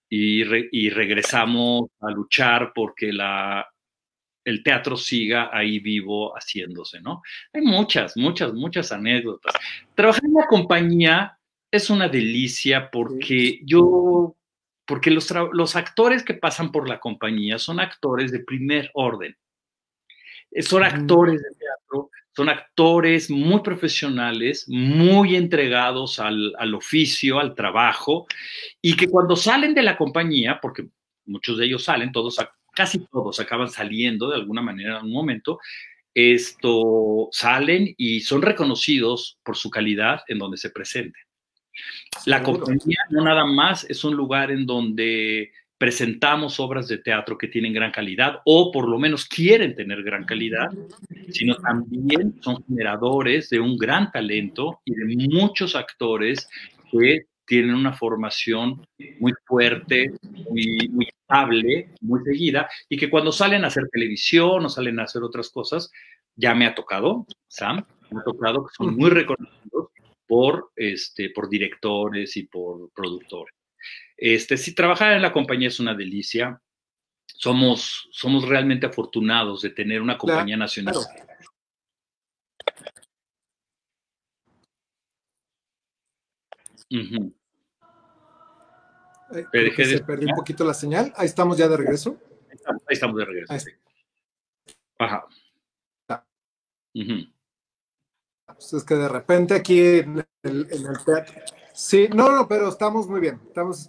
y, 0.09 0.43
regresamos 0.89 1.91
a 2.01 2.11
luchar 2.11 2.73
porque 2.75 3.13
la, 3.13 3.67
el 4.45 4.63
teatro 4.63 4.97
siga 4.97 5.51
ahí 5.53 5.79
vivo 5.79 6.33
haciéndose, 6.35 7.01
¿no? 7.01 7.23
Hay 7.53 7.63
muchas, 7.63 8.17
muchas, 8.17 8.53
muchas 8.53 8.93
anécdotas. 8.93 9.55
Trabajar 9.95 10.25
en 10.25 10.35
la 10.35 10.47
compañía 10.47 11.39
es 11.71 11.91
una 11.91 12.09
delicia 12.09 12.91
porque 12.91 13.61
yo, 13.65 14.37
porque 14.87 15.11
los, 15.11 15.33
los 15.53 15.77
actores 15.77 16.23
que 16.23 16.35
pasan 16.35 16.73
por 16.73 16.89
la 16.89 17.01
compañía 17.01 17.59
son 17.59 17.81
actores 17.81 18.33
de 18.33 18.41
primer 18.41 18.91
orden. 18.95 19.37
Son 20.61 20.85
actores 20.85 21.43
de 21.43 21.51
teatro 21.59 22.11
son 22.37 22.49
actores 22.49 23.31
muy 23.31 23.61
profesionales, 23.61 24.65
muy 24.69 25.37
entregados 25.37 26.19
al, 26.19 26.75
oficio, 26.75 27.39
al 27.39 27.55
trabajo, 27.55 28.27
y 28.83 28.97
que 28.97 29.09
cuando 29.09 29.37
salen 29.37 29.73
de 29.73 29.83
la 29.83 29.97
compañía, 29.97 30.59
porque 30.61 30.89
muchos 31.27 31.59
de 31.59 31.67
ellos 31.67 31.85
salen, 31.85 32.11
todos, 32.11 32.39
casi 32.75 33.07
todos 33.07 33.41
acaban 33.41 33.71
saliendo 33.71 34.31
de 34.31 34.37
alguna 34.37 34.63
manera 34.63 34.99
en 34.99 35.07
un 35.07 35.13
momento, 35.13 35.59
esto 36.15 37.29
salen 37.33 37.93
y 37.97 38.21
son 38.21 38.43
reconocidos 38.43 39.39
por 39.43 39.57
su 39.57 39.71
calidad 39.71 40.23
en 40.29 40.39
donde 40.39 40.57
se 40.57 40.71
presenten. 40.71 41.23
La 42.27 42.43
compañía 42.43 42.99
no 43.11 43.25
nada 43.25 43.45
más 43.45 43.85
es 43.91 44.05
un 44.05 44.15
lugar 44.15 44.53
en 44.53 44.65
donde 44.65 45.51
presentamos 45.77 46.61
obras 46.61 46.87
de 46.87 46.99
teatro 46.99 47.37
que 47.37 47.49
tienen 47.49 47.73
gran 47.73 47.91
calidad 47.91 48.41
o 48.45 48.71
por 48.71 48.89
lo 48.89 48.99
menos 48.99 49.27
quieren 49.27 49.75
tener 49.75 50.03
gran 50.05 50.25
calidad, 50.25 50.69
sino 51.31 51.57
también 51.57 52.41
son 52.41 52.65
generadores 52.65 53.51
de 53.51 53.59
un 53.59 53.77
gran 53.77 54.13
talento 54.13 54.81
y 54.85 54.95
de 54.95 55.29
muchos 55.29 55.75
actores 55.75 56.49
que 56.93 57.27
tienen 57.47 57.75
una 57.75 57.93
formación 57.93 58.87
muy 59.21 59.33
fuerte, 59.45 60.13
muy, 60.23 60.89
muy 60.91 61.07
estable, 61.07 61.91
muy 62.01 62.21
seguida, 62.25 62.69
y 62.89 62.97
que 62.97 63.11
cuando 63.11 63.33
salen 63.33 63.65
a 63.65 63.69
hacer 63.69 63.89
televisión 63.91 64.65
o 64.65 64.69
salen 64.69 65.01
a 65.01 65.05
hacer 65.05 65.23
otras 65.23 65.51
cosas, 65.51 65.91
ya 66.37 66.55
me 66.55 66.67
ha 66.67 66.75
tocado, 66.75 67.27
Sam, 67.49 67.85
me 68.11 68.21
ha 68.21 68.25
tocado 68.25 68.67
que 68.67 68.75
son 68.77 68.97
muy 68.97 69.11
reconocidos 69.11 69.89
por, 70.27 70.71
este, 70.77 71.31
por 71.31 71.49
directores 71.49 72.37
y 72.37 72.45
por 72.45 72.91
productores. 72.95 73.55
Este, 74.17 74.57
si 74.57 74.75
trabajar 74.75 75.13
en 75.13 75.23
la 75.23 75.33
compañía 75.33 75.69
es 75.69 75.81
una 75.81 75.95
delicia, 75.95 76.61
somos, 77.27 78.09
somos 78.13 78.49
realmente 78.49 78.87
afortunados 78.87 79.63
de 79.63 79.71
tener 79.71 80.01
una 80.01 80.17
compañía 80.17 80.57
nacional. 80.57 80.95
Se 89.85 90.05
perdió 90.05 90.29
un 90.29 90.37
poquito 90.37 90.65
la 90.65 90.75
señal. 90.75 91.13
Ahí 91.17 91.27
estamos 91.27 91.57
ya 91.57 91.69
de 91.69 91.77
regreso. 91.77 92.19
Ahí 92.87 92.95
estamos 92.95 93.17
de 93.17 93.25
regreso. 93.25 93.55
Ajá. 94.99 95.27
Pues 98.47 98.73
es 98.73 98.85
que 98.85 98.95
de 98.95 99.09
repente 99.09 99.55
aquí 99.55 99.81
en 99.81 100.25
el, 100.43 100.69
teatro. 101.05 101.35
Sí, 101.73 102.09
no, 102.15 102.31
no, 102.31 102.47
pero 102.47 102.69
estamos 102.69 103.09
muy 103.09 103.21
bien. 103.21 103.41
Estamos, 103.49 103.89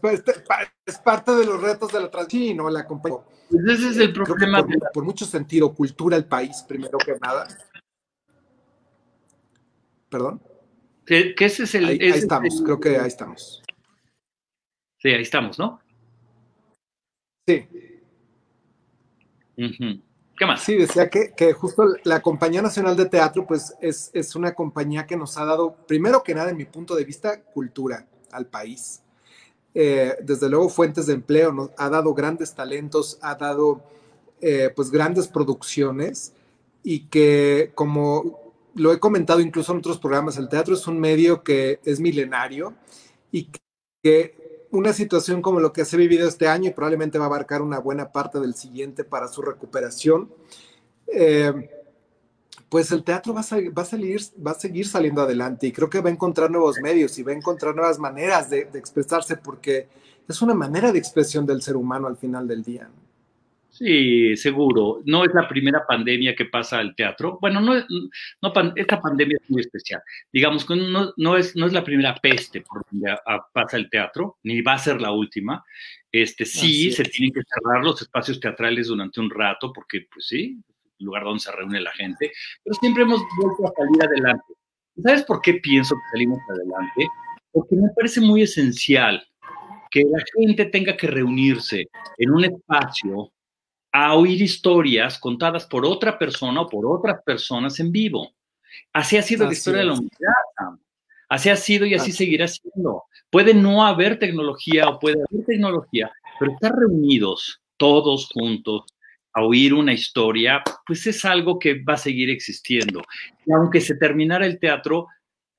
es 0.85 0.97
parte 0.97 1.35
de 1.35 1.45
los 1.45 1.61
retos 1.61 1.91
de 1.91 2.01
la 2.01 2.09
transición, 2.09 2.57
¿no? 2.57 2.69
La 2.69 2.87
compañía. 2.87 3.19
Pues 3.49 3.63
ese 3.67 3.89
es 3.89 3.97
el 3.97 4.11
problema. 4.11 4.65
Por, 4.93 5.03
mucho 5.03 5.25
sentido, 5.25 5.73
cultura 5.73 6.17
el 6.17 6.25
país, 6.25 6.63
primero 6.67 6.97
que 6.97 7.15
nada. 7.19 7.47
¿Perdón? 10.09 10.41
Que, 11.05 11.35
ese 11.37 11.63
es 11.63 11.75
el. 11.75 11.85
Ahí, 11.85 11.97
estamos, 12.01 12.61
creo 12.63 12.79
que 12.79 12.97
ahí 12.97 13.07
estamos. 13.07 13.61
Sí, 14.97 15.09
ahí 15.09 15.21
estamos, 15.21 15.59
¿no? 15.59 15.79
Sí. 17.47 17.67
¿Qué 19.55 20.45
más? 20.45 20.63
Sí, 20.63 20.75
decía 20.75 21.09
que, 21.09 21.53
justo 21.53 21.95
la 22.03 22.21
Compañía 22.21 22.61
Nacional 22.61 22.97
de 22.97 23.05
Teatro, 23.05 23.45
pues 23.45 23.73
es, 23.81 24.09
es, 24.13 24.35
una 24.35 24.53
compañía 24.53 25.05
que 25.05 25.15
nos 25.15 25.37
ha 25.37 25.45
dado, 25.45 25.75
primero 25.87 26.23
que 26.23 26.35
nada, 26.35 26.49
en 26.49 26.57
mi 26.57 26.65
punto 26.65 26.95
de 26.95 27.05
vista, 27.05 27.41
cultura 27.41 28.07
al 28.31 28.47
país. 28.47 29.01
Eh, 29.73 30.15
desde 30.23 30.49
luego, 30.49 30.69
fuentes 30.69 31.05
de 31.05 31.13
empleo, 31.13 31.53
nos 31.53 31.69
ha 31.77 31.89
dado 31.89 32.13
grandes 32.13 32.53
talentos, 32.53 33.19
ha 33.21 33.35
dado 33.35 33.83
eh, 34.41 34.71
pues 34.75 34.89
grandes 34.89 35.27
producciones 35.27 36.33
y 36.83 37.07
que 37.07 37.71
como 37.75 38.44
lo 38.75 38.91
he 38.93 38.99
comentado 38.99 39.39
incluso 39.39 39.71
en 39.71 39.79
otros 39.79 39.97
programas, 39.97 40.37
el 40.37 40.49
teatro 40.49 40.75
es 40.75 40.85
un 40.87 40.99
medio 40.99 41.43
que 41.43 41.79
es 41.85 41.99
milenario 41.99 42.75
y 43.31 43.49
que 44.03 44.67
una 44.71 44.93
situación 44.93 45.41
como 45.41 45.59
lo 45.59 45.71
que 45.71 45.85
se 45.85 45.95
ha 45.95 45.99
vivido 45.99 46.27
este 46.27 46.47
año 46.47 46.69
y 46.69 46.73
probablemente 46.73 47.17
va 47.17 47.25
a 47.25 47.27
abarcar 47.27 47.61
una 47.61 47.79
buena 47.79 48.11
parte 48.11 48.39
del 48.39 48.53
siguiente 48.53 49.05
para 49.05 49.29
su 49.29 49.41
recuperación, 49.41 50.29
eh, 51.07 51.69
pues 52.67 52.91
el 52.91 53.03
teatro 53.03 53.33
va 53.33 53.39
a, 53.39 53.43
salir, 53.43 53.73
va 53.73 54.51
a 54.51 54.55
seguir 54.55 54.87
saliendo 54.87 55.21
adelante 55.21 55.67
y 55.67 55.71
creo 55.71 55.89
que 55.89 56.01
va 56.01 56.09
a 56.09 56.13
encontrar 56.13 56.51
nuevos 56.51 56.77
medios 56.81 57.17
y 57.17 57.23
va 57.23 57.31
a 57.31 57.35
encontrar 57.35 57.75
nuevas 57.75 57.99
maneras 57.99 58.49
de, 58.49 58.65
de 58.65 58.79
expresarse 58.79 59.37
porque 59.37 59.87
es 60.27 60.41
una 60.41 60.53
manera 60.53 60.91
de 60.91 60.99
expresión 60.99 61.45
del 61.45 61.61
ser 61.61 61.77
humano 61.77 62.07
al 62.07 62.17
final 62.17 62.47
del 62.47 62.63
día. 62.63 62.89
Sí, 63.77 64.37
seguro. 64.37 65.01
No 65.03 65.25
es 65.25 65.33
la 65.33 65.49
primera 65.49 65.85
pandemia 65.85 66.33
que 66.33 66.45
pasa 66.45 66.79
al 66.79 66.95
teatro. 66.95 67.37
Bueno, 67.41 67.59
no, 67.59 67.73
no 67.75 68.53
esta 68.73 69.01
pandemia 69.01 69.37
es 69.41 69.49
muy 69.49 69.59
especial. 69.59 70.01
Digamos 70.31 70.63
que 70.63 70.77
no, 70.77 71.11
no, 71.17 71.35
es, 71.35 71.57
no 71.57 71.65
es 71.65 71.73
la 71.73 71.83
primera 71.83 72.15
peste 72.15 72.61
por 72.61 72.85
donde 72.89 73.17
pasa 73.53 73.75
el 73.75 73.89
teatro, 73.89 74.37
ni 74.43 74.61
va 74.61 74.75
a 74.75 74.77
ser 74.77 75.01
la 75.01 75.11
última. 75.11 75.65
Este, 76.09 76.45
sí, 76.45 76.89
se 76.93 77.03
tienen 77.03 77.33
que 77.33 77.41
cerrar 77.43 77.83
los 77.83 78.01
espacios 78.01 78.39
teatrales 78.39 78.87
durante 78.87 79.19
un 79.19 79.29
rato, 79.29 79.73
porque, 79.73 80.07
pues 80.09 80.27
sí, 80.27 80.57
el 80.97 81.05
lugar 81.05 81.25
donde 81.25 81.41
se 81.41 81.51
reúne 81.51 81.81
la 81.81 81.91
gente, 81.91 82.31
pero 82.63 82.75
siempre 82.75 83.03
hemos 83.03 83.21
vuelto 83.37 83.67
a 83.67 83.73
salir 83.75 84.03
adelante. 84.03 84.53
¿Sabes 85.03 85.23
por 85.23 85.41
qué 85.41 85.55
pienso 85.55 85.95
que 85.95 86.11
salimos 86.13 86.39
adelante? 86.49 87.07
Porque 87.51 87.75
me 87.75 87.89
parece 87.93 88.21
muy 88.21 88.43
esencial 88.43 89.21
que 89.91 90.03
la 90.05 90.23
gente 90.37 90.63
tenga 90.67 90.95
que 90.95 91.07
reunirse 91.07 91.89
en 92.17 92.31
un 92.31 92.45
espacio 92.45 93.33
a 93.97 94.13
oír 94.13 94.41
historias 94.41 95.17
contadas 95.17 95.65
por 95.65 95.85
otra 95.85 96.19
persona 96.19 96.59
o 96.59 96.67
por 96.67 96.85
otras 96.85 97.23
personas 97.23 97.79
en 97.79 97.93
vivo. 97.93 98.35
Así 98.91 99.15
ha 99.15 99.21
sido 99.21 99.45
la 99.45 99.53
historia 99.53 99.79
de 99.79 99.85
la 99.85 99.93
humanidad. 99.93 100.79
Así 101.29 101.49
ha 101.49 101.55
sido 101.55 101.85
y 101.85 101.93
así 101.93 102.11
seguirá 102.11 102.45
siendo. 102.45 103.03
Puede 103.29 103.53
no 103.53 103.85
haber 103.85 104.19
tecnología 104.19 104.89
o 104.89 104.99
puede 104.99 105.15
haber 105.15 105.45
tecnología, 105.45 106.11
pero 106.37 106.51
estar 106.51 106.75
reunidos 106.75 107.61
todos 107.77 108.29
juntos 108.33 108.83
a 109.31 109.41
oír 109.41 109.73
una 109.73 109.93
historia, 109.93 110.61
pues 110.85 111.07
es 111.07 111.23
algo 111.23 111.57
que 111.57 111.81
va 111.81 111.93
a 111.93 111.97
seguir 111.97 112.29
existiendo. 112.29 113.01
Y 113.45 113.53
aunque 113.53 113.79
se 113.79 113.95
terminara 113.95 114.45
el 114.45 114.59
teatro, 114.59 115.07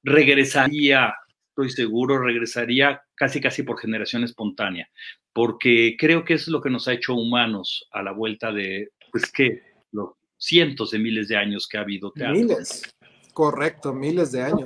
regresaría, 0.03 1.15
estoy 1.57 1.71
seguro, 1.71 2.19
regresaría 2.19 3.03
casi 3.15 3.41
casi 3.41 3.63
por 3.63 3.79
generación 3.79 4.25
espontánea 4.25 4.89
porque 5.37 5.99
creo 5.99 6.25
que 6.25 6.33
es 6.33 6.49
lo 6.49 6.63
que 6.63 6.71
nos 6.71 6.89
ha 6.89 6.95
hecho 6.95 7.15
humanos 7.15 7.87
a 7.93 8.03
la 8.03 8.13
vuelta 8.13 8.53
de, 8.53 8.89
pues 9.13 9.31
que, 9.31 9.61
los 9.93 10.13
cientos 10.39 10.93
de 10.93 10.99
miles 10.99 11.29
de 11.29 11.37
años 11.37 11.69
que 11.69 11.77
ha 11.77 11.83
habido 11.83 12.11
teatro. 12.11 12.35
Miles, 12.35 12.83
correcto, 13.35 13.93
miles 13.93 14.33
de 14.33 14.43
años. 14.43 14.65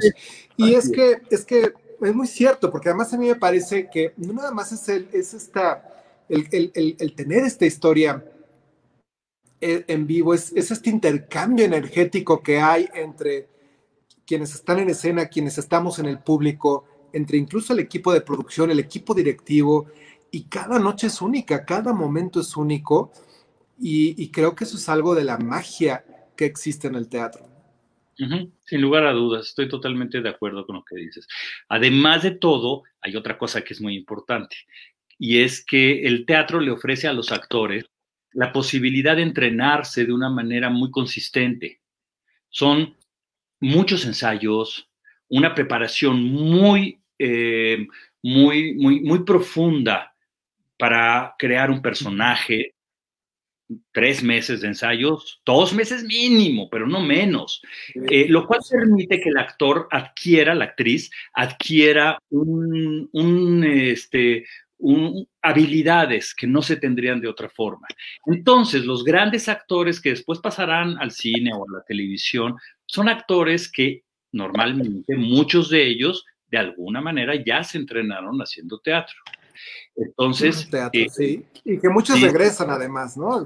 Y 0.57 0.75
es 0.75 0.89
que, 0.89 1.23
es 1.29 1.45
que 1.45 1.73
es 2.01 2.15
muy 2.15 2.29
cierto, 2.29 2.71
porque 2.71 2.89
además 2.89 3.13
a 3.13 3.19
mí 3.19 3.27
me 3.27 3.35
parece 3.35 3.91
que 3.93 4.13
no 4.17 4.33
nada 4.33 4.53
más 4.53 4.71
es, 4.71 4.89
el, 4.89 5.09
es 5.13 5.35
esta, 5.35 6.05
el, 6.29 6.47
el, 6.53 6.97
el, 7.01 7.15
tener 7.15 7.43
esta 7.43 7.67
historia 7.67 8.25
eh, 9.61 9.85
en 9.89 10.07
vivo, 10.07 10.35
es, 10.35 10.53
es 10.55 10.71
este 10.71 10.89
intercambio 10.89 11.65
energético 11.65 12.45
que 12.45 12.61
hay 12.61 12.89
entre 12.95 13.49
quienes 14.31 14.55
están 14.55 14.79
en 14.79 14.91
escena, 14.91 15.27
quienes 15.27 15.59
estamos 15.59 15.99
en 15.99 16.07
el 16.07 16.21
público, 16.21 16.87
entre 17.13 17.37
incluso 17.37 17.73
el 17.73 17.81
equipo 17.81 18.13
de 18.13 18.21
producción, 18.21 18.71
el 18.71 18.79
equipo 18.79 19.13
directivo, 19.13 19.89
y 20.31 20.45
cada 20.45 20.79
noche 20.79 21.09
es 21.09 21.21
única, 21.21 21.65
cada 21.65 21.93
momento 21.93 22.41
es 22.41 22.57
único 22.57 23.11
y, 23.77 24.31
creo 24.31 24.55
que 24.55 24.63
eso 24.63 24.77
es 24.77 24.89
algo 24.89 25.17
de 25.17 25.25
la 25.25 25.37
magia 25.37 26.05
que 26.37 26.45
existe 26.45 26.87
en 26.87 26.95
el 26.95 27.09
teatro. 27.09 27.45
Sin 28.15 28.81
lugar 28.81 29.05
a 29.05 29.13
dudas, 29.13 29.49
estoy 29.49 29.69
totalmente 29.69 30.21
de 30.21 30.29
acuerdo 30.29 30.65
con 30.65 30.77
lo 30.77 30.85
que 30.85 30.95
dices. 30.95 31.27
Además 31.69 32.23
de 32.23 32.31
todo, 32.31 32.85
hay 33.01 33.17
otra 33.17 33.37
cosa 33.37 33.63
que 33.63 33.75
es 33.75 33.81
muy 33.81 33.97
importante 33.97 34.55
y 35.19 35.41
es 35.41 35.65
que 35.65 36.07
el 36.07 36.25
teatro 36.25 36.61
le 36.61 36.71
ofrece 36.71 37.09
a 37.09 37.13
los 37.13 37.33
actores 37.33 37.85
la 38.31 38.53
posibilidad 38.53 39.17
de 39.17 39.23
entrenarse 39.23 40.05
de 40.05 40.13
una 40.13 40.31
manera 40.31 40.71
muy 40.71 40.93
consistente. 40.93 41.81
Son 42.49 42.95
muchos 43.61 44.05
ensayos, 44.07 44.91
una 45.29 45.55
preparación 45.55 46.23
muy, 46.25 47.01
eh, 47.19 47.87
muy, 48.23 48.75
muy, 48.75 49.01
muy 49.01 49.25
profunda 49.25 50.15
para 50.79 51.35
crear 51.39 51.71
un 51.71 51.83
personaje, 51.83 52.75
tres 53.93 54.23
meses 54.23 54.61
de 54.61 54.69
ensayos, 54.69 55.41
dos 55.45 55.73
meses 55.73 56.03
mínimo, 56.05 56.69
pero 56.71 56.87
no 56.87 57.01
menos, 57.01 57.63
eh, 57.95 58.27
lo 58.29 58.47
cual 58.47 58.61
permite 58.69 59.21
que 59.21 59.29
el 59.29 59.39
actor 59.39 59.87
adquiera, 59.91 60.55
la 60.55 60.65
actriz, 60.65 61.11
adquiera 61.35 62.19
un, 62.31 63.65
este, 63.65 64.45
habilidades 65.43 66.35
que 66.35 66.47
no 66.47 66.63
se 66.63 66.77
tendrían 66.77 67.21
de 67.21 67.29
otra 67.29 67.49
forma. 67.49 67.87
Entonces, 68.27 68.85
los 68.85 69.05
grandes 69.05 69.49
actores 69.49 70.01
que 70.01 70.11
después 70.11 70.39
pasarán 70.39 70.97
al 70.99 71.11
cine 71.11 71.53
o 71.55 71.65
a 71.65 71.79
la 71.79 71.85
televisión 71.85 72.57
son 72.87 73.09
actores 73.09 73.71
que 73.71 74.05
normalmente 74.33 75.17
muchos 75.17 75.71
de 75.71 75.87
ellos 75.87 76.25
de 76.51 76.59
alguna 76.59 77.01
manera 77.01 77.35
ya 77.35 77.63
se 77.63 77.79
entrenaron 77.79 78.39
haciendo 78.41 78.79
teatro. 78.79 79.17
Entonces. 79.97 80.69
Eh, 80.93 81.09
sí. 81.11 81.45
Y 81.65 81.79
que 81.79 81.89
muchos 81.89 82.21
regresan 82.21 82.71
además, 82.71 83.17
¿no? 83.17 83.45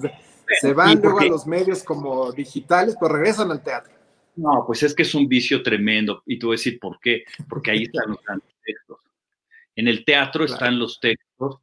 Se 0.61 0.73
van 0.73 1.01
luego 1.01 1.20
a 1.20 1.25
los 1.25 1.47
medios 1.47 1.83
como 1.83 2.33
digitales, 2.33 2.97
pero 3.01 3.14
regresan 3.14 3.51
al 3.51 3.62
teatro. 3.62 3.92
No, 4.37 4.64
pues 4.66 4.83
es 4.83 4.94
que 4.94 5.03
es 5.03 5.14
un 5.14 5.29
vicio 5.29 5.62
tremendo. 5.62 6.23
Y 6.27 6.38
tú 6.38 6.49
voy 6.49 6.55
a 6.55 6.59
decir 6.59 6.79
por 6.81 6.99
qué. 7.01 7.25
Porque 7.49 7.70
ahí 7.70 7.85
están 7.85 8.11
los 8.11 8.18
textos. 8.64 8.99
En 9.76 9.88
el 9.88 10.04
teatro 10.04 10.44
están 10.44 10.78
los 10.78 11.00
textos 11.00 11.58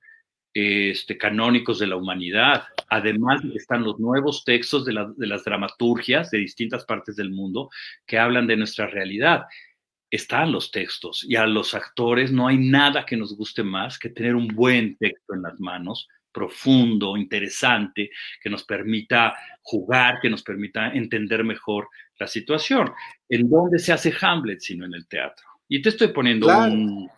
este, 0.53 1.17
canónicos 1.17 1.79
de 1.79 1.87
la 1.87 1.95
humanidad. 1.95 2.63
Además 2.89 3.41
están 3.55 3.83
los 3.83 3.99
nuevos 3.99 4.43
textos 4.43 4.85
de, 4.85 5.07
de 5.15 5.27
las 5.27 5.43
dramaturgias 5.43 6.29
de 6.31 6.39
distintas 6.39 6.85
partes 6.85 7.15
del 7.15 7.31
mundo 7.31 7.69
que 8.05 8.19
hablan 8.19 8.47
de 8.47 8.57
nuestra 8.57 8.87
realidad 8.87 9.45
están 10.11 10.51
los 10.51 10.71
textos 10.71 11.25
y 11.27 11.37
a 11.37 11.47
los 11.47 11.73
actores 11.73 12.31
no 12.33 12.47
hay 12.47 12.57
nada 12.57 13.05
que 13.05 13.15
nos 13.15 13.35
guste 13.35 13.63
más 13.63 13.97
que 13.97 14.09
tener 14.09 14.35
un 14.35 14.49
buen 14.49 14.97
texto 14.97 15.33
en 15.33 15.41
las 15.41 15.57
manos, 15.59 16.09
profundo, 16.33 17.15
interesante, 17.15 18.11
que 18.41 18.49
nos 18.49 18.65
permita 18.65 19.33
jugar, 19.61 20.19
que 20.21 20.29
nos 20.29 20.43
permita 20.43 20.91
entender 20.91 21.45
mejor 21.45 21.87
la 22.19 22.27
situación. 22.27 22.91
¿En 23.29 23.49
dónde 23.49 23.79
se 23.79 23.93
hace 23.93 24.13
Hamlet 24.19 24.59
sino 24.59 24.85
en 24.85 24.93
el 24.93 25.07
teatro? 25.07 25.45
Y 25.69 25.81
te 25.81 25.89
estoy 25.89 26.09
poniendo 26.09 26.47
un, 26.47 27.09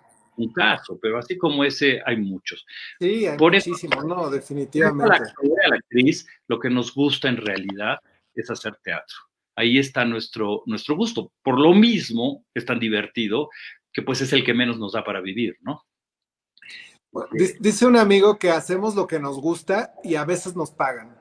caso, 0.53 0.97
pero 1.01 1.17
así 1.17 1.37
como 1.37 1.63
ese 1.63 2.01
hay 2.05 2.17
muchos. 2.17 2.65
Sí, 2.99 3.25
hay 3.25 3.37
Por 3.37 3.53
muchísimo, 3.53 4.03
no, 4.03 4.29
definitivamente. 4.29 5.15
A 5.15 5.69
la 5.69 5.75
actriz, 5.75 6.27
lo 6.47 6.59
que 6.59 6.69
nos 6.69 6.93
gusta 6.93 7.29
en 7.29 7.37
realidad 7.37 7.99
es 8.35 8.49
hacer 8.49 8.75
teatro 8.83 9.17
ahí 9.55 9.77
está 9.77 10.05
nuestro, 10.05 10.63
nuestro 10.65 10.95
gusto. 10.95 11.31
Por 11.43 11.59
lo 11.59 11.73
mismo, 11.73 12.45
es 12.53 12.65
tan 12.65 12.79
divertido 12.79 13.49
que 13.91 14.01
pues 14.01 14.21
es 14.21 14.33
el 14.33 14.43
que 14.43 14.53
menos 14.53 14.79
nos 14.79 14.93
da 14.93 15.03
para 15.03 15.21
vivir, 15.21 15.57
¿no? 15.61 15.83
dice 17.59 17.85
un 17.85 17.95
amigo 17.95 18.39
que 18.39 18.49
hacemos 18.49 18.95
lo 18.95 19.05
que 19.05 19.19
nos 19.19 19.39
gusta 19.39 19.93
y 20.03 20.15
a 20.15 20.25
veces 20.25 20.55
nos 20.55 20.71
pagan. 20.71 21.15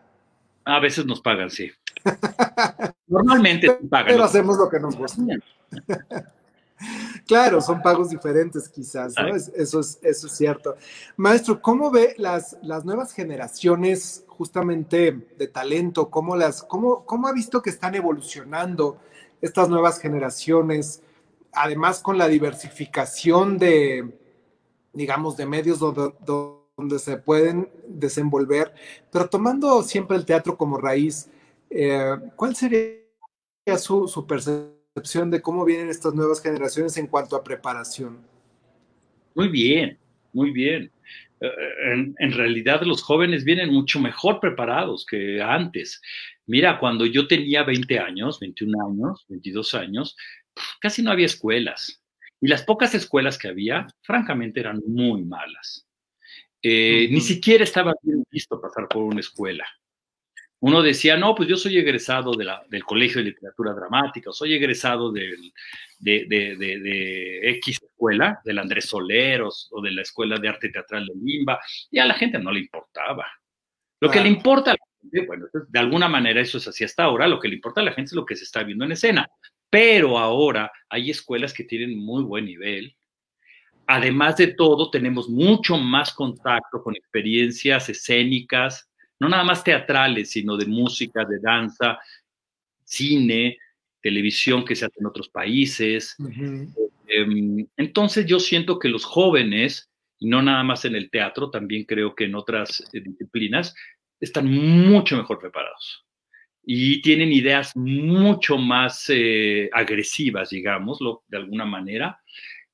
A 0.64 0.80
veces 0.80 1.04
nos 1.04 1.20
pagan, 1.20 1.50
sí. 1.50 1.70
Normalmente 3.06 3.70
pagan. 3.90 4.06
Pero 4.06 4.24
hacemos 4.24 4.56
lo 4.56 4.70
que 4.70 4.80
nos 4.80 4.96
gusta. 4.96 5.22
Claro, 7.32 7.62
son 7.62 7.80
pagos 7.80 8.10
diferentes 8.10 8.68
quizás, 8.68 9.14
¿no? 9.16 9.34
eso, 9.34 9.80
es, 9.80 9.98
eso 10.02 10.26
es 10.26 10.32
cierto. 10.32 10.76
Maestro, 11.16 11.62
¿cómo 11.62 11.90
ve 11.90 12.14
las, 12.18 12.58
las 12.62 12.84
nuevas 12.84 13.14
generaciones 13.14 14.24
justamente 14.28 15.12
de 15.38 15.48
talento? 15.48 16.10
¿Cómo, 16.10 16.36
las, 16.36 16.62
cómo, 16.62 17.06
¿Cómo 17.06 17.28
ha 17.28 17.32
visto 17.32 17.62
que 17.62 17.70
están 17.70 17.94
evolucionando 17.94 18.98
estas 19.40 19.70
nuevas 19.70 19.98
generaciones? 19.98 21.02
Además, 21.54 22.00
con 22.00 22.18
la 22.18 22.28
diversificación 22.28 23.56
de, 23.56 24.12
digamos, 24.92 25.38
de 25.38 25.46
medios 25.46 25.78
donde, 25.78 26.98
se 26.98 27.16
pueden 27.16 27.70
desenvolver, 27.88 28.74
pero 29.10 29.30
tomando 29.30 29.82
siempre 29.82 30.18
el 30.18 30.26
teatro 30.26 30.58
como 30.58 30.76
raíz, 30.76 31.30
eh, 31.70 32.14
¿cuál 32.36 32.54
sería 32.56 32.98
su, 33.78 34.06
su 34.06 34.26
percepción? 34.26 34.81
De 34.94 35.40
cómo 35.40 35.64
vienen 35.64 35.88
estas 35.88 36.14
nuevas 36.14 36.42
generaciones 36.42 36.96
en 36.98 37.06
cuanto 37.06 37.34
a 37.34 37.42
preparación? 37.42 38.18
Muy 39.34 39.48
bien, 39.48 39.98
muy 40.34 40.50
bien. 40.50 40.92
Eh, 41.40 42.14
en, 42.18 42.32
realidad 42.32 42.82
los 42.82 43.02
jóvenes 43.02 43.44
vienen 43.44 43.72
mucho 43.72 43.98
mejor 44.00 44.38
preparados 44.38 45.06
que 45.06 45.40
antes. 45.40 46.00
Mira, 46.46 46.78
cuando 46.78 47.06
yo 47.06 47.26
tenía 47.26 47.62
20 47.62 47.98
años, 47.98 48.38
21 48.38 48.86
años, 48.86 49.24
22 49.28 49.74
años, 49.74 50.16
casi 50.78 51.02
no 51.02 51.10
había 51.10 51.26
escuelas. 51.26 52.02
Y 52.40 52.48
las 52.48 52.62
pocas 52.62 52.94
escuelas 52.94 53.38
que 53.38 53.48
había, 53.48 53.86
francamente, 54.02 54.60
eran 54.60 54.82
muy 54.86 55.24
malas. 55.24 55.86
Eh, 56.60 57.08
ni 57.10 57.20
siquiera 57.20 57.64
estaba 57.64 57.94
bien 58.02 58.24
visto 58.30 58.60
pasar 58.60 58.88
por 58.88 59.04
una 59.04 59.20
escuela 59.20 59.64
uno 60.62 60.80
decía, 60.80 61.16
no, 61.16 61.34
pues 61.34 61.48
yo 61.48 61.56
soy 61.56 61.76
egresado 61.76 62.34
del 62.36 62.84
Colegio 62.84 63.16
de 63.18 63.30
Literatura 63.30 63.74
Dramática, 63.74 64.30
o 64.30 64.32
soy 64.32 64.54
egresado 64.54 65.10
de, 65.10 65.36
X 65.98 67.80
escuela, 67.82 68.40
del 68.44 68.60
Andrés 68.60 68.84
Soleros 68.84 69.68
o 69.72 69.82
de 69.82 69.90
la 69.90 70.02
Escuela 70.02 70.38
de 70.38 70.48
Arte 70.48 70.68
Teatral 70.68 71.06
de 71.06 71.14
Limba, 71.16 71.58
y 71.90 71.98
a 71.98 72.06
la 72.06 72.14
gente 72.14 72.38
no 72.38 72.52
le 72.52 72.60
importaba. 72.60 73.26
Lo 73.98 74.08
que 74.08 74.20
le 74.20 74.28
importa 74.28 74.70
a 74.70 74.74
la 74.74 74.86
gente, 75.00 75.26
bueno, 75.26 75.46
de 75.52 75.78
alguna 75.80 76.06
manera 76.06 76.40
eso 76.40 76.58
es 76.58 76.68
así 76.68 76.84
hasta 76.84 77.02
ahora, 77.02 77.26
lo 77.26 77.40
que 77.40 77.48
le 77.48 77.56
importa 77.56 77.80
a 77.80 77.84
la 77.84 77.92
gente 77.92 78.10
es 78.10 78.16
lo 78.16 78.24
que 78.24 78.36
se 78.36 78.44
está 78.44 78.62
viendo 78.62 78.84
en 78.84 78.92
escena, 78.92 79.28
pero 79.68 80.16
ahora 80.16 80.70
hay 80.88 81.10
escuelas 81.10 81.52
que 81.52 81.64
tienen 81.64 81.98
muy 81.98 82.22
buen 82.22 82.44
nivel. 82.44 82.94
Además 83.88 84.36
de 84.36 84.54
todo, 84.54 84.90
tenemos 84.90 85.28
mucho 85.28 85.76
más 85.76 86.14
contacto 86.14 86.84
con 86.84 86.94
experiencias 86.94 87.88
escénicas, 87.88 88.91
no 89.22 89.28
nada 89.28 89.44
más 89.44 89.62
teatrales, 89.62 90.30
sino 90.30 90.56
de 90.56 90.66
música, 90.66 91.24
de 91.24 91.38
danza, 91.38 91.98
cine, 92.84 93.56
televisión 94.00 94.64
que 94.64 94.74
se 94.74 94.86
hace 94.86 94.98
en 94.98 95.06
otros 95.06 95.28
países. 95.28 96.16
Em, 97.06 97.64
entonces 97.76 98.26
yo 98.26 98.40
siento 98.40 98.80
que 98.80 98.88
los 98.88 99.04
jóvenes, 99.04 99.88
y 100.18 100.26
no 100.26 100.42
nada 100.42 100.64
más 100.64 100.84
en 100.84 100.96
el 100.96 101.08
teatro, 101.08 101.50
también 101.50 101.84
creo 101.84 102.16
que 102.16 102.24
en 102.24 102.34
otras 102.34 102.82
eh, 102.92 103.00
disciplinas, 103.00 103.76
están 104.18 104.50
mucho 104.50 105.16
mejor 105.16 105.38
preparados 105.38 106.04
y 106.64 107.00
tienen 107.00 107.32
ideas 107.32 107.76
mucho 107.76 108.58
más 108.58 109.06
eh, 109.08 109.70
agresivas, 109.72 110.50
digámoslo, 110.50 111.22
de 111.28 111.36
alguna 111.36 111.64
manera, 111.64 112.20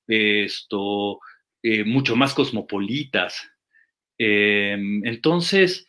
esto, 0.06 1.20
eh, 1.62 1.84
mucho 1.84 2.16
más 2.16 2.32
cosmopolitas. 2.32 3.50
Em, 4.16 5.04
entonces, 5.06 5.87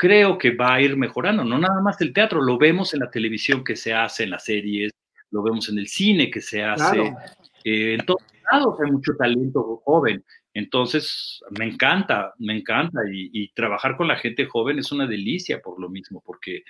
creo 0.00 0.38
que 0.38 0.52
va 0.52 0.72
a 0.72 0.80
ir 0.80 0.96
mejorando, 0.96 1.44
no 1.44 1.58
nada 1.58 1.82
más 1.82 2.00
el 2.00 2.14
teatro, 2.14 2.40
lo 2.40 2.56
vemos 2.56 2.94
en 2.94 3.00
la 3.00 3.10
televisión 3.10 3.62
que 3.62 3.76
se 3.76 3.92
hace, 3.92 4.24
en 4.24 4.30
las 4.30 4.44
series, 4.46 4.92
lo 5.30 5.42
vemos 5.42 5.68
en 5.68 5.78
el 5.78 5.88
cine 5.88 6.30
que 6.30 6.40
se 6.40 6.64
hace, 6.64 7.12
eh, 7.64 7.96
en 7.98 8.06
todos 8.06 8.22
lados 8.50 8.78
hay 8.82 8.92
mucho 8.92 9.12
talento 9.18 9.82
joven. 9.84 10.24
Entonces, 10.54 11.40
me 11.50 11.66
encanta, 11.66 12.32
me 12.38 12.56
encanta 12.56 12.98
y, 13.12 13.52
trabajar 13.52 13.98
con 13.98 14.08
la 14.08 14.16
gente 14.16 14.46
joven 14.46 14.78
es 14.78 14.90
una 14.90 15.06
delicia 15.06 15.60
por 15.60 15.78
lo 15.78 15.90
mismo, 15.90 16.22
porque, 16.24 16.62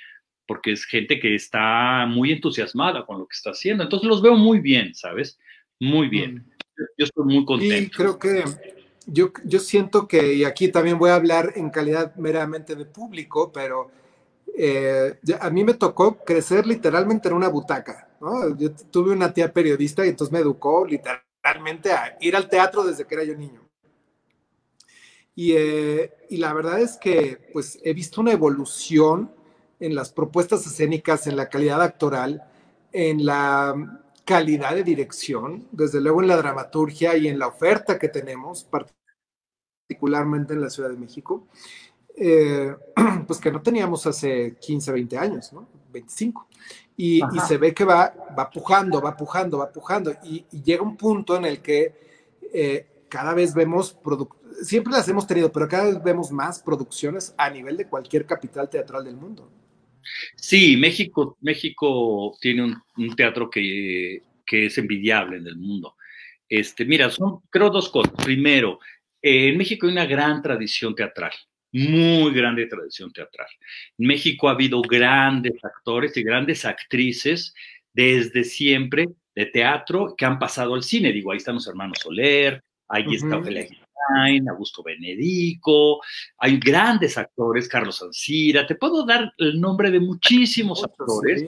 porque 0.45 0.73
es 0.73 0.85
gente 0.85 1.21
que 1.21 1.37
está 1.37 2.07
muy 2.07 2.33
entusiasmada 2.33 3.07
con 3.07 3.21
lo 3.21 3.29
que 3.29 3.37
está 3.37 3.51
haciendo. 3.51 3.85
Entonces, 3.85 4.09
los 4.09 4.23
veo 4.23 4.35
muy 4.35 4.59
bien, 4.59 4.93
¿sabes? 4.93 5.39
Muy 5.79 6.09
bien. 6.09 6.35
Mm. 6.35 6.51
Yo 6.99 7.05
estoy 7.05 7.25
muy 7.27 7.45
contento. 7.45 7.77
Y 7.77 7.91
creo 7.91 8.19
que 8.19 8.43
yo, 9.13 9.33
yo 9.45 9.59
siento 9.59 10.07
que, 10.07 10.35
y 10.35 10.45
aquí 10.45 10.69
también 10.69 10.99
voy 10.99 11.11
a 11.11 11.17
hablar 11.17 11.53
en 11.57 11.71
calidad 11.71 12.15
meramente 12.17 12.75
de 12.75 12.85
público, 12.85 13.51
pero 13.53 13.91
eh, 14.57 15.19
a 15.41 15.51
mí 15.51 15.65
me 15.65 15.75
tocó 15.75 16.19
crecer 16.19 16.67
literalmente 16.67 17.29
en 17.29 17.35
una 17.35 17.49
butaca, 17.49 18.09
¿no? 18.21 18.57
Yo 18.57 18.73
tuve 18.73 19.13
una 19.13 19.33
tía 19.33 19.53
periodista 19.53 20.05
y 20.05 20.11
entonces 20.11 20.33
me 20.33 20.41
educó 20.41 20.85
literalmente 20.87 21.93
a 21.93 22.17
ir 22.21 22.37
al 22.37 22.49
teatro 22.49 22.85
desde 22.85 23.07
que 23.07 23.15
era 23.15 23.25
yo 23.25 23.37
niño. 23.37 23.61
Y, 25.35 25.53
eh, 25.57 26.13
y 26.29 26.37
la 26.37 26.53
verdad 26.53 26.81
es 26.81 26.97
que 26.97 27.49
pues 27.53 27.79
he 27.83 27.95
visto 27.95 28.21
una 28.21 28.33
evolución 28.33 29.33
en 29.79 29.95
las 29.95 30.11
propuestas 30.11 30.67
escénicas, 30.67 31.27
en 31.27 31.37
la 31.37 31.49
calidad 31.49 31.81
actoral, 31.81 32.45
en 32.93 33.25
la 33.25 33.75
calidad 34.25 34.75
de 34.75 34.85
dirección, 34.85 35.67
desde 35.73 36.01
luego 36.01 36.23
en 36.23 36.29
la 36.29 36.37
dramaturgia 36.37 37.17
y 37.17 37.29
en 37.29 37.39
la 37.39 37.49
oferta 37.49 37.99
que 37.99 38.09
tenemos, 38.09 38.65
particularmente 39.91 40.55
en 40.55 40.61
la 40.61 40.71
Ciudad 40.71 40.89
de 40.89 40.97
México, 40.97 41.49
eh, 42.17 42.73
pues 43.27 43.41
que 43.41 43.51
no 43.51 43.61
teníamos 43.61 44.07
hace 44.07 44.57
15, 44.61 44.93
20 44.93 45.19
años, 45.19 45.53
¿no? 45.53 45.69
25. 45.93 46.47
Y, 46.97 47.21
se 47.49 47.57
ve 47.57 47.75
que 47.75 47.85
va, 47.85 48.15
va 48.39 48.49
pujando, 48.49 49.01
va 49.01 49.17
pujando, 49.17 49.59
va 49.59 49.73
pujando. 49.73 50.13
Y, 50.23 50.45
llega 50.63 50.83
un 50.83 50.97
punto 50.97 51.37
en 51.37 51.45
el 51.45 51.61
que 51.61 51.93
eh, 52.53 52.87
cada 53.09 53.35
vez 53.35 53.53
vemos, 53.53 53.99
siempre 54.63 54.93
las 54.93 55.09
hemos 55.09 55.27
tenido, 55.27 55.51
pero 55.51 55.67
cada 55.67 55.87
vez 55.87 56.03
vemos 56.05 56.31
más 56.31 56.61
producciones 56.61 57.35
a 57.37 57.51
nivel 57.51 57.77
de 57.77 57.89
cualquier 57.89 58.27
capital 58.27 58.71
teatral 58.71 59.05
del 59.05 59.17
mundo. 59.17 59.51
Sí, 60.37 60.77
México, 60.77 61.37
México 61.41 62.37
tiene 62.41 62.77
un, 62.97 63.17
teatro 63.17 63.51
que, 63.51 64.23
que, 64.47 64.67
es 64.67 64.79
envidiable 64.79 65.39
en 65.39 65.47
el 65.49 65.57
mundo. 65.57 65.97
Este, 66.49 66.85
mira, 66.85 67.09
son 67.11 67.41
creo 67.49 67.71
dos 67.71 67.89
cosas. 67.89 68.13
Primero, 68.25 68.81
en 69.23 69.57
México 69.57 69.87
hay 69.87 69.93
una 69.93 70.07
gran 70.07 70.43
tradición 70.43 70.95
teatral, 70.95 71.33
muy 71.73 72.33
grande 72.33 72.67
tradición 72.67 73.13
teatral. 73.13 73.49
En 73.99 74.07
México 74.07 74.49
ha 74.49 74.53
habido 74.53 74.81
grandes 74.83 75.63
actores 75.65 76.17
y 76.17 76.23
grandes 76.23 76.65
actrices 76.65 77.55
desde 77.93 78.45
siempre 78.45 79.07
de 79.35 79.47
teatro 79.47 80.15
que 80.17 80.25
han 80.25 80.39
pasado 80.39 80.75
al 80.75 80.83
cine. 80.83 81.13
Digo, 81.13 81.33
ahí 81.33 81.39
están 81.39 81.57
los 81.57 81.67
hermanos 81.67 81.99
Soler, 82.01 82.63
ahí 82.89 83.05
está 83.15 83.39
Ofelia 83.39 83.69
Augusto 84.51 84.83
Benedico, 84.83 86.01
hay 86.39 86.59
grandes 86.59 87.17
actores, 87.19 87.69
Carlos 87.69 88.03
Ancira, 88.03 88.67
te 88.67 88.75
puedo 88.75 89.05
dar 89.05 89.33
el 89.39 89.61
nombre 89.61 89.91
de 89.91 90.01
muchísimos 90.01 90.83
actores 90.83 91.47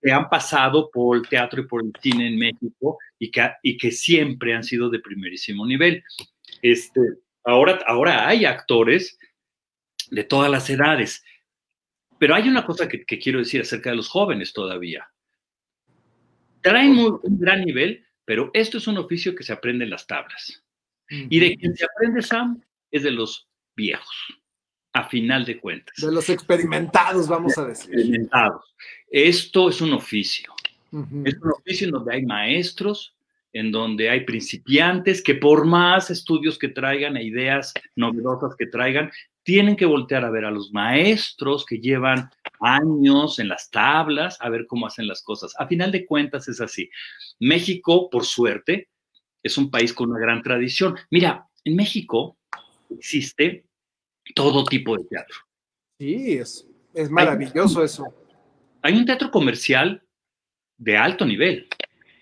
que 0.00 0.12
han 0.12 0.28
pasado 0.28 0.90
por 0.90 1.16
el 1.16 1.28
teatro 1.28 1.62
y 1.62 1.66
por 1.66 1.82
el 1.82 1.92
cine 2.00 2.28
en 2.28 2.38
México 2.38 2.98
y 3.18 3.30
que, 3.30 3.50
y 3.62 3.76
que 3.76 3.90
siempre 3.90 4.54
han 4.54 4.62
sido 4.62 4.88
de 4.90 5.00
primerísimo 5.00 5.66
nivel. 5.66 6.04
Este, 6.62 7.00
ahora, 7.44 7.80
ahora 7.86 8.28
hay 8.28 8.44
actores 8.44 9.18
de 10.10 10.24
todas 10.24 10.50
las 10.50 10.68
edades, 10.70 11.24
pero 12.18 12.34
hay 12.34 12.48
una 12.48 12.64
cosa 12.64 12.88
que, 12.88 13.04
quiero 13.04 13.38
decir 13.38 13.60
acerca 13.60 13.90
de 13.90 13.96
los 13.96 14.08
jóvenes 14.08 14.52
todavía. 14.52 15.08
Traen 16.60 16.98
un 16.98 17.20
gran 17.38 17.64
nivel, 17.64 18.04
pero 18.24 18.50
esto 18.52 18.78
es 18.78 18.86
un 18.86 18.98
oficio 18.98 19.34
que 19.34 19.44
se 19.44 19.52
aprende 19.52 19.84
en 19.84 19.90
las 19.90 20.06
tablas. 20.06 20.64
Y 21.08 21.40
de 21.40 21.56
quien 21.56 21.74
se 21.76 21.86
aprende, 21.86 22.20
Sam, 22.22 22.62
es 22.90 23.02
de 23.02 23.10
los 23.10 23.48
viejos, 23.74 24.40
a 24.92 25.08
final 25.08 25.44
de 25.44 25.58
cuentas. 25.58 25.94
De 25.96 26.12
los 26.12 26.28
experimentados, 26.28 27.28
vamos 27.28 27.56
a 27.56 27.66
decir. 27.66 27.94
Experimentados. 27.94 28.74
Esto 29.10 29.70
es 29.70 29.80
un 29.80 29.92
oficio. 29.92 30.52
Es 31.24 31.34
un 31.40 31.52
oficio 31.52 31.86
en 31.86 31.92
donde 31.92 32.14
hay 32.14 32.24
maestros, 32.24 33.14
en 33.58 33.72
donde 33.72 34.08
hay 34.08 34.20
principiantes 34.20 35.20
que 35.20 35.34
por 35.34 35.66
más 35.66 36.10
estudios 36.10 36.56
que 36.58 36.68
traigan 36.68 37.16
e 37.16 37.24
ideas 37.24 37.74
novedosas 37.96 38.54
que 38.56 38.66
traigan, 38.66 39.10
tienen 39.42 39.74
que 39.74 39.84
voltear 39.84 40.24
a 40.24 40.30
ver 40.30 40.44
a 40.44 40.52
los 40.52 40.70
maestros 40.72 41.66
que 41.66 41.80
llevan 41.80 42.30
años 42.60 43.40
en 43.40 43.48
las 43.48 43.68
tablas, 43.68 44.38
a 44.40 44.48
ver 44.48 44.66
cómo 44.68 44.86
hacen 44.86 45.08
las 45.08 45.22
cosas. 45.22 45.54
A 45.58 45.66
final 45.66 45.90
de 45.90 46.06
cuentas 46.06 46.46
es 46.46 46.60
así. 46.60 46.88
México, 47.40 48.08
por 48.08 48.24
suerte, 48.24 48.90
es 49.42 49.58
un 49.58 49.72
país 49.72 49.92
con 49.92 50.10
una 50.10 50.20
gran 50.20 50.40
tradición. 50.40 50.96
Mira, 51.10 51.48
en 51.64 51.74
México 51.74 52.38
existe 52.90 53.64
todo 54.36 54.64
tipo 54.66 54.96
de 54.96 55.04
teatro. 55.04 55.36
Sí, 55.98 56.34
es, 56.34 56.68
es 56.94 57.10
maravilloso 57.10 57.82
eso. 57.82 58.04
Hay 58.82 58.96
un 58.96 59.04
teatro 59.04 59.32
comercial 59.32 60.00
de 60.76 60.96
alto 60.96 61.26
nivel. 61.26 61.68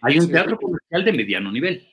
Hay 0.07 0.19
un 0.21 0.31
teatro 0.31 0.57
comercial 0.57 1.05
de 1.05 1.13
mediano 1.13 1.51
nivel. 1.51 1.89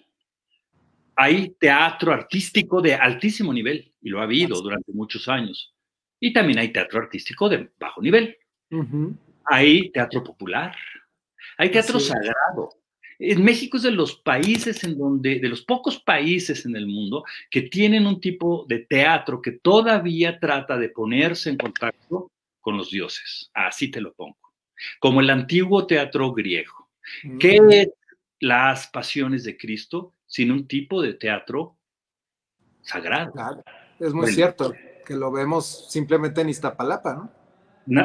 Hay 1.16 1.56
teatro 1.60 2.14
artístico 2.14 2.82
de 2.82 2.96
altísimo 2.96 3.54
nivel, 3.54 3.94
y 4.02 4.10
lo 4.10 4.20
ha 4.20 4.24
habido 4.24 4.62
durante 4.62 4.92
muchos 4.94 5.28
años. 5.28 5.74
Y 6.20 6.32
también 6.32 6.60
hay 6.60 6.72
teatro 6.72 7.00
artístico 7.00 7.50
de 7.50 7.70
bajo 7.80 8.02
nivel. 8.02 8.38
Hay 9.46 9.92
teatro 9.92 10.24
popular. 10.24 10.76
Hay 11.58 11.70
teatro 11.70 12.00
sagrado. 12.00 12.70
En 13.20 13.44
México 13.44 13.78
es 13.78 13.84
de 13.84 13.92
los 13.92 14.16
países 14.16 14.84
en 14.84 14.98
donde, 14.98 15.40
de 15.40 15.48
los 15.48 15.64
pocos 15.64 16.00
países 16.00 16.66
en 16.66 16.76
el 16.76 16.88
mundo 16.88 17.24
que 17.50 17.64
tienen 17.64 18.08
un 18.08 18.20
tipo 18.20 18.66
de 18.68 18.80
teatro 18.80 19.42
que 19.42 19.54
todavía 19.54 20.40
trata 20.40 20.78
de 20.78 20.90
ponerse 20.90 21.50
en 21.50 21.58
contacto 21.58 22.32
con 22.60 22.78
los 22.78 22.90
dioses. 22.90 23.50
Así 23.54 23.92
te 23.92 24.02
lo 24.02 24.14
pongo. 24.14 24.38
Como 25.00 25.22
el 25.22 25.30
antiguo 25.30 25.86
teatro 25.86 26.34
griego. 26.34 26.90
¿Qué 27.40 27.62
mm. 27.62 27.72
es 27.72 27.90
las 28.44 28.88
pasiones 28.88 29.46
de 29.46 29.58
Cristo 29.58 30.14
sin 30.26 30.52
un 30.52 30.68
tipo 30.68 31.02
de 31.02 31.14
teatro 31.14 31.78
sagrado? 32.82 33.64
es 34.00 34.14
muy 34.14 34.32
cierto 34.32 34.74
que 35.06 35.16
lo 35.16 35.32
vemos 35.32 35.88
simplemente 35.90 36.42
en 36.42 36.50
Iztapalapa, 36.50 37.16
¿no? 37.16 37.32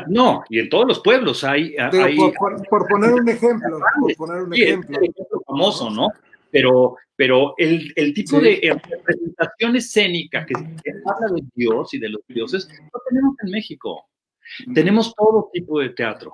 No, 0.09 0.43
y 0.49 0.59
en 0.59 0.69
todos 0.69 0.87
los 0.87 1.01
pueblos 1.01 1.45
hay. 1.45 1.75
por, 2.69 2.89
poner 2.89 3.13
un 3.13 3.29
ejemplo, 3.29 3.79
por 4.01 4.17
poner 4.17 4.43
un 4.43 4.55
ejemplo. 4.55 4.99
famoso, 5.47 5.91
¿no? 5.91 6.09
Pero, 6.51 6.97
pero 7.15 7.55
el, 7.57 8.13
tipo 8.15 8.41
de 8.41 8.81
representación 8.91 9.77
escénica 9.77 10.47
que, 10.47 10.55
habla 10.55 11.35
de 11.35 11.43
Dios 11.55 11.95
y 11.95 11.99
de 11.99 12.09
los 12.09 12.23
dioses, 12.27 12.69
lo 12.69 13.01
tenemos 13.09 13.37
en 13.43 13.51
México. 13.51 14.09
Tenemos 14.75 15.15
todo 15.15 15.51
tipo 15.53 15.79
de 15.79 15.91
teatro. 15.91 16.33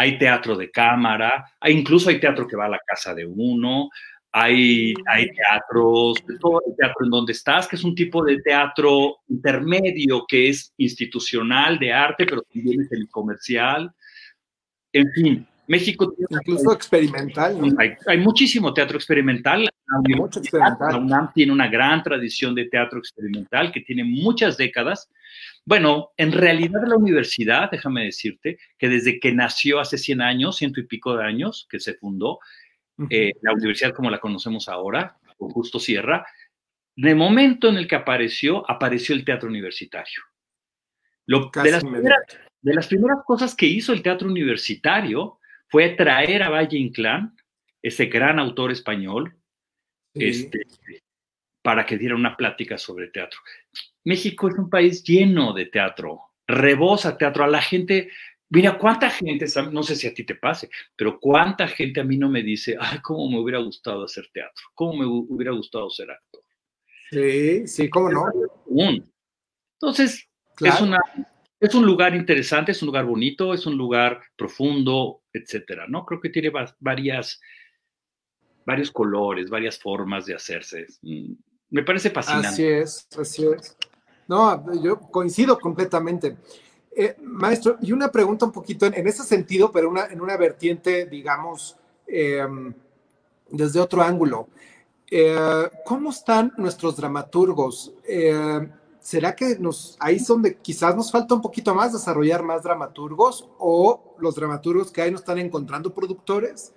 Hay 0.00 0.16
teatro 0.16 0.56
de 0.56 0.70
cámara, 0.70 1.44
hay, 1.60 1.74
incluso 1.74 2.08
hay 2.08 2.18
teatro 2.18 2.46
que 2.46 2.56
va 2.56 2.64
a 2.64 2.70
la 2.70 2.80
casa 2.86 3.14
de 3.14 3.26
uno, 3.26 3.90
hay, 4.32 4.94
hay 5.06 5.26
teatros, 5.30 6.24
todo 6.40 6.62
el 6.66 6.74
teatro 6.74 7.04
en 7.04 7.10
donde 7.10 7.32
estás, 7.32 7.68
que 7.68 7.76
es 7.76 7.84
un 7.84 7.94
tipo 7.94 8.24
de 8.24 8.40
teatro 8.40 9.18
intermedio, 9.28 10.24
que 10.26 10.48
es 10.48 10.72
institucional 10.78 11.78
de 11.78 11.92
arte, 11.92 12.24
pero 12.24 12.40
también 12.42 12.80
es 12.80 12.90
el 12.92 13.10
comercial. 13.10 13.92
En 14.90 15.12
fin, 15.12 15.46
México 15.66 16.10
tiene 16.16 16.40
incluso 16.40 16.72
experimental. 16.72 17.58
Hay, 18.06 18.18
muchísimo 18.18 18.72
teatro 18.72 18.96
experimental. 18.96 19.68
La 19.90 20.96
UNAM 20.96 21.32
tiene 21.34 21.52
una 21.52 21.68
gran 21.68 22.02
tradición 22.02 22.54
de 22.54 22.66
teatro 22.66 22.98
experimental 22.98 23.72
que 23.72 23.80
tiene 23.80 24.04
muchas 24.04 24.56
décadas. 24.56 25.10
Bueno, 25.64 26.12
en 26.16 26.32
realidad 26.32 26.82
la 26.86 26.96
universidad, 26.96 27.70
déjame 27.70 28.04
decirte, 28.04 28.58
que 28.78 28.88
desde 28.88 29.18
que 29.18 29.32
nació 29.32 29.80
hace 29.80 29.98
100 29.98 30.20
años, 30.20 30.56
ciento 30.56 30.80
y 30.80 30.86
pico 30.86 31.16
de 31.16 31.24
años, 31.24 31.66
que 31.68 31.80
se 31.80 31.94
fundó, 31.94 32.38
eh, 33.08 33.32
la 33.42 33.52
universidad 33.52 33.92
como 33.92 34.10
la 34.10 34.18
conocemos 34.18 34.68
ahora, 34.68 35.18
con 35.36 35.50
Justo 35.50 35.80
Sierra, 35.80 36.24
de 36.96 37.14
momento 37.14 37.68
en 37.68 37.76
el 37.76 37.88
que 37.88 37.96
apareció, 37.96 38.68
apareció 38.70 39.14
el 39.14 39.24
teatro 39.24 39.48
universitario. 39.48 40.22
Lo, 41.26 41.50
de, 41.62 41.70
las 42.74 42.86
primeras, 42.88 43.20
cosas 43.24 43.54
que 43.54 43.66
hizo 43.66 43.92
el 43.92 44.02
teatro 44.02 44.28
universitario 44.28 45.38
fue 45.68 45.90
traer 45.90 46.42
a 46.42 46.50
Valle 46.50 46.76
Inclán, 46.76 47.36
ese 47.82 48.06
gran 48.06 48.38
autor 48.38 48.70
español, 48.70 49.39
este, 50.14 50.66
para 51.62 51.86
que 51.86 51.98
diera 51.98 52.14
una 52.14 52.36
plática 52.36 52.78
sobre 52.78 53.08
teatro. 53.08 53.40
México 54.04 54.48
es 54.48 54.54
un 54.56 54.70
país 54.70 55.04
lleno 55.04 55.52
de 55.52 55.66
teatro, 55.66 56.20
rebosa 56.46 57.16
teatro. 57.16 57.44
A 57.44 57.48
la 57.48 57.62
gente 57.62 58.10
Mira, 58.52 58.76
cuánta 58.78 59.08
gente, 59.10 59.46
no 59.70 59.84
sé 59.84 59.94
si 59.94 60.08
a 60.08 60.14
ti 60.14 60.24
te 60.24 60.34
pase, 60.34 60.70
pero 60.96 61.20
cuánta 61.20 61.68
gente 61.68 62.00
a 62.00 62.04
mí 62.04 62.16
no 62.16 62.28
me 62.28 62.42
dice, 62.42 62.76
ay, 62.80 62.98
cómo 62.98 63.30
me 63.30 63.38
hubiera 63.38 63.60
gustado 63.60 64.04
hacer 64.04 64.28
teatro, 64.32 64.64
cómo 64.74 64.94
me 64.94 65.06
hubiera 65.06 65.52
gustado 65.52 65.88
ser 65.88 66.10
actor. 66.10 66.42
Sí, 67.10 67.68
sí, 67.68 67.88
cómo 67.88 68.10
no. 68.10 68.24
Entonces, 69.80 70.28
es, 70.60 70.80
una, 70.80 70.98
es 71.60 71.74
un 71.76 71.86
lugar 71.86 72.16
interesante, 72.16 72.72
es 72.72 72.82
un 72.82 72.86
lugar 72.86 73.04
bonito, 73.04 73.54
es 73.54 73.66
un 73.66 73.76
lugar 73.76 74.20
profundo, 74.34 75.22
etcétera, 75.32 75.86
¿no? 75.88 76.04
Creo 76.04 76.20
que 76.20 76.30
tiene 76.30 76.50
varias, 76.80 77.40
varios 78.64 78.90
colores, 78.90 79.50
varias 79.50 79.78
formas 79.78 80.26
de 80.26 80.34
hacerse. 80.34 80.86
Mm, 81.02 81.32
me 81.70 81.82
parece 81.82 82.10
fascinante. 82.10 82.48
Así 82.48 82.66
es, 82.66 83.08
así 83.18 83.46
es. 83.46 83.76
No, 84.28 84.72
yo 84.82 84.98
coincido 84.98 85.58
completamente. 85.58 86.36
Eh, 86.92 87.16
maestro, 87.22 87.78
y 87.80 87.92
una 87.92 88.10
pregunta 88.10 88.44
un 88.44 88.52
poquito 88.52 88.86
en, 88.86 89.06
ese 89.06 89.22
sentido, 89.24 89.70
pero 89.70 89.88
una, 89.88 90.06
en 90.06 90.20
una 90.20 90.36
vertiente, 90.36 91.06
digamos, 91.06 91.76
em, 92.06 92.72
desde 93.48 93.80
otro 93.80 94.02
ángulo. 94.02 94.48
Eh, 95.10 95.70
¿Cómo 95.84 96.10
están 96.10 96.52
nuestros 96.56 96.96
dramaturgos? 96.96 97.92
Eh, 98.06 98.68
¿Será 99.00 99.34
que 99.34 99.58
nos, 99.58 99.96
ahí 99.98 100.16
es 100.16 100.26
donde 100.26 100.58
quizás 100.58 100.94
nos 100.94 101.10
falta 101.10 101.34
un 101.34 101.40
poquito 101.40 101.74
más 101.74 101.92
desarrollar 101.92 102.42
más 102.42 102.62
dramaturgos 102.62 103.48
o 103.58 104.14
los 104.18 104.34
dramaturgos 104.34 104.92
que 104.92 105.02
hay 105.02 105.10
no 105.10 105.16
están 105.16 105.38
encontrando 105.38 105.92
productores? 105.92 106.72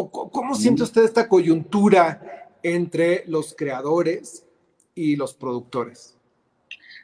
¿O 0.00 0.30
cómo 0.30 0.54
siente 0.54 0.84
usted 0.84 1.02
esta 1.02 1.28
coyuntura 1.28 2.52
entre 2.62 3.24
los 3.26 3.52
creadores 3.56 4.46
y 4.94 5.16
los 5.16 5.34
productores? 5.34 6.16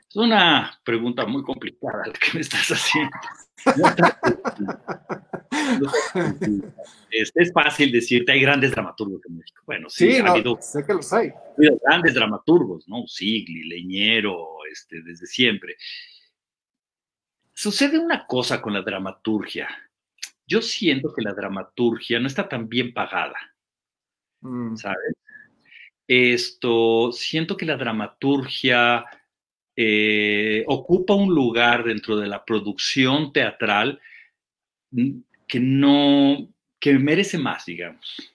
Es 0.08 0.14
una 0.14 0.78
pregunta 0.84 1.26
muy 1.26 1.42
complicada 1.42 2.06
la 2.06 2.12
que 2.12 2.34
me 2.34 2.40
estás 2.40 2.68
haciendo. 2.68 3.16
es, 7.10 7.52
fácil 7.52 7.90
decirte, 7.90 8.30
hay 8.30 8.40
grandes 8.40 8.70
dramaturgos 8.70 9.22
en 9.28 9.38
México. 9.38 9.60
Bueno, 9.66 9.90
sí, 9.90 10.18
ha 10.18 10.30
habido, 10.30 10.56
sé 10.60 10.86
que 10.86 10.94
los 10.94 11.12
hay. 11.12 11.32
grandes 11.82 12.14
dramaturgos, 12.14 12.86
¿no? 12.86 13.08
Sigli, 13.08 13.64
Leñero, 13.64 14.58
este, 14.70 15.02
desde 15.02 15.26
siempre. 15.26 15.74
Sucede 17.52 17.98
una 17.98 18.24
cosa 18.24 18.62
con 18.62 18.72
la 18.72 18.82
dramaturgia. 18.82 19.68
Yo 20.46 20.62
siento 20.62 21.12
que 21.12 21.22
la 21.22 21.32
dramaturgia 21.32 22.20
no 22.20 22.26
está 22.26 22.48
tan 22.48 22.68
bien 22.68 22.92
pagada, 22.92 23.36
mm. 24.40 24.76
¿sabes? 24.76 25.14
Esto, 26.06 27.12
siento 27.12 27.56
que 27.56 27.64
la 27.64 27.76
dramaturgia 27.76 29.06
eh, 29.74 30.62
ocupa 30.66 31.14
un 31.14 31.34
lugar 31.34 31.84
dentro 31.84 32.16
de 32.16 32.26
la 32.26 32.44
producción 32.44 33.32
teatral 33.32 34.00
que 35.48 35.60
no, 35.60 36.48
que 36.78 36.92
merece 36.98 37.38
más, 37.38 37.64
digamos. 37.64 38.34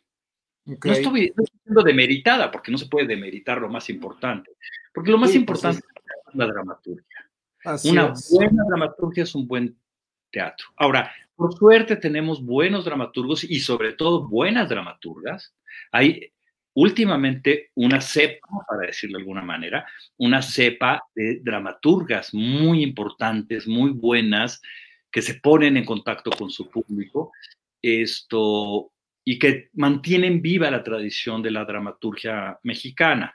No 0.66 0.92
estoy 0.92 1.34
diciendo 1.36 1.82
demeritada, 1.84 2.52
porque 2.52 2.72
no 2.72 2.78
se 2.78 2.88
puede 2.88 3.08
demeritar 3.08 3.60
lo 3.60 3.70
más 3.70 3.90
importante, 3.90 4.52
porque 4.94 5.12
lo 5.12 5.18
más 5.18 5.30
pues 5.30 5.38
importante 5.38 5.80
es 5.80 6.36
la 6.36 6.46
dramaturgia. 6.48 7.30
Una 7.86 8.14
buena 8.32 8.64
dramaturgia 8.68 9.24
es 9.24 9.36
un 9.36 9.48
buen 9.48 9.78
teatro. 10.32 10.68
Ahora, 10.76 11.12
por 11.40 11.56
suerte 11.56 11.96
tenemos 11.96 12.44
buenos 12.44 12.84
dramaturgos 12.84 13.46
y 13.46 13.62
sobre 13.62 13.94
todo 13.94 14.28
buenas 14.28 14.68
dramaturgas. 14.68 15.56
Hay 15.94 16.34
últimamente 16.74 17.72
una 17.76 18.02
cepa, 18.02 18.46
para 18.68 18.88
decirlo 18.88 19.18
de 19.18 19.22
alguna 19.22 19.42
manera, 19.42 19.88
una 20.18 20.42
cepa 20.42 21.02
de 21.16 21.40
dramaturgas 21.42 22.34
muy 22.34 22.84
importantes, 22.84 23.70
muy 23.70 23.92
buenas, 23.92 24.62
que 25.10 25.22
se 25.22 25.36
ponen 25.36 25.78
en 25.78 25.86
contacto 25.86 26.30
con 26.30 26.50
su 26.50 26.70
público 26.70 27.32
esto, 27.82 28.92
y 29.24 29.40
que 29.40 29.70
mantienen 29.76 30.42
viva 30.42 30.70
la 30.70 30.84
tradición 30.84 31.42
de 31.42 31.52
la 31.52 31.64
dramaturgia 31.64 32.60
mexicana. 32.64 33.34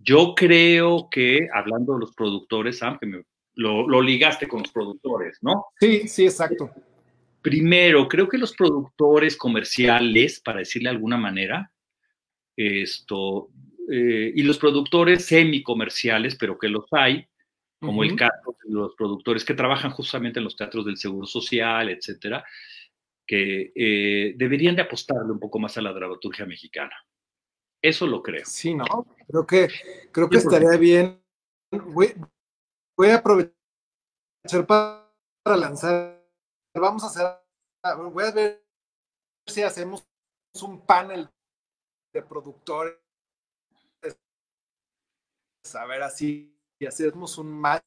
Yo 0.00 0.34
creo 0.34 1.08
que, 1.08 1.46
hablando 1.54 1.94
de 1.94 2.00
los 2.00 2.14
productores, 2.16 2.78
Sam, 2.78 2.98
lo 3.54 4.02
ligaste 4.02 4.48
con 4.48 4.62
los 4.62 4.72
productores, 4.72 5.38
¿no? 5.40 5.66
Sí, 5.78 6.08
sí, 6.08 6.24
exacto. 6.24 6.72
Primero, 7.42 8.08
creo 8.08 8.28
que 8.28 8.38
los 8.38 8.54
productores 8.54 9.36
comerciales, 9.36 10.40
para 10.40 10.60
decirle 10.60 10.90
de 10.90 10.96
alguna 10.96 11.16
manera, 11.16 11.72
esto, 12.56 13.50
eh, 13.90 14.32
y 14.34 14.42
los 14.42 14.58
productores 14.58 15.24
semi-comerciales, 15.24 16.36
pero 16.36 16.58
que 16.58 16.68
los 16.68 16.84
hay, 16.90 17.26
como 17.80 18.02
el 18.02 18.16
caso 18.16 18.56
de 18.64 18.74
los 18.74 18.94
productores 18.96 19.44
que 19.44 19.54
trabajan 19.54 19.92
justamente 19.92 20.40
en 20.40 20.44
los 20.44 20.56
teatros 20.56 20.84
del 20.84 20.96
Seguro 20.96 21.26
Social, 21.26 21.88
etcétera, 21.88 22.44
que 23.24 23.72
eh, 23.74 24.34
deberían 24.36 24.74
de 24.74 24.82
apostarle 24.82 25.30
un 25.30 25.38
poco 25.38 25.58
más 25.58 25.78
a 25.78 25.82
la 25.82 25.92
dramaturgia 25.92 26.44
mexicana. 26.44 26.94
Eso 27.80 28.06
lo 28.06 28.22
creo. 28.22 28.44
Sí, 28.44 28.74
¿no? 28.74 28.84
Creo 29.28 29.46
que, 29.46 29.68
creo 30.10 30.28
que 30.28 30.38
estaría 30.38 30.76
bien. 30.76 31.22
Voy, 31.70 32.14
voy, 32.96 33.08
a 33.10 33.16
aprovechar 33.16 33.52
para 34.66 35.56
lanzar. 35.56 36.17
Vamos 36.74 37.04
a 37.04 37.06
hacer. 37.06 37.26
Voy 38.12 38.24
a 38.24 38.30
ver 38.30 38.64
si 39.46 39.62
hacemos 39.62 40.06
un 40.62 40.84
panel 40.84 41.28
de 42.12 42.22
productores, 42.22 42.94
a 45.74 45.86
ver 45.86 46.02
así, 46.02 46.56
y 46.78 46.86
hacemos 46.86 47.38
un 47.38 47.52
match 47.52 47.82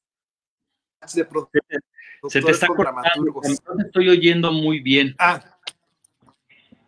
de 1.14 1.26
productores. 1.26 1.82
Se 2.30 2.42
te 2.42 2.52
está 2.52 2.68
cortando, 2.68 3.42
estoy 3.80 4.10
oyendo 4.10 4.52
muy 4.52 4.80
bien. 4.80 5.16
Ah, 5.18 5.58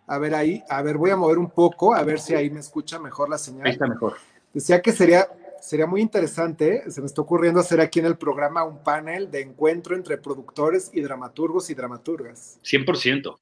a 0.06 0.18
ver 0.18 0.36
ahí, 0.36 0.64
a 0.70 0.82
ver, 0.82 0.98
voy 0.98 1.12
a 1.12 1.16
mover 1.16 1.38
un 1.38 1.50
poco, 1.50 1.94
a 1.96 2.04
ver 2.04 2.20
si 2.20 2.36
ahí 2.36 2.50
me 2.50 2.60
escucha 2.60 3.00
mejor 3.00 3.30
la 3.30 3.38
señal. 3.38 3.66
Ahí 3.66 3.74
está 3.74 3.88
mejor. 3.88 4.18
Decía 4.54 4.82
que 4.82 4.92
sería, 4.92 5.28
sería 5.64 5.88
muy 5.88 6.02
interesante, 6.02 6.92
se 6.92 7.00
me 7.00 7.08
está 7.08 7.22
ocurriendo 7.22 7.62
hacer 7.62 7.80
aquí 7.80 8.00
en 8.00 8.06
el 8.06 8.18
programa 8.18 8.66
un 8.66 8.84
panel 8.84 9.32
de 9.32 9.42
encuentro 9.42 9.96
entre 9.96 10.18
productores 10.18 10.92
y 10.94 11.00
dramaturgos 11.00 11.70
y 11.70 11.74
dramaturgas. 11.74 12.60
100%. 12.64 13.38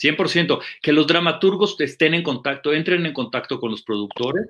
100%. 0.00 0.60
Que 0.80 0.92
los 0.92 1.06
dramaturgos 1.06 1.78
estén 1.78 2.14
en 2.14 2.22
contacto, 2.22 2.72
entren 2.72 3.04
en 3.04 3.12
contacto 3.12 3.60
con 3.60 3.70
los 3.70 3.82
productores 3.82 4.46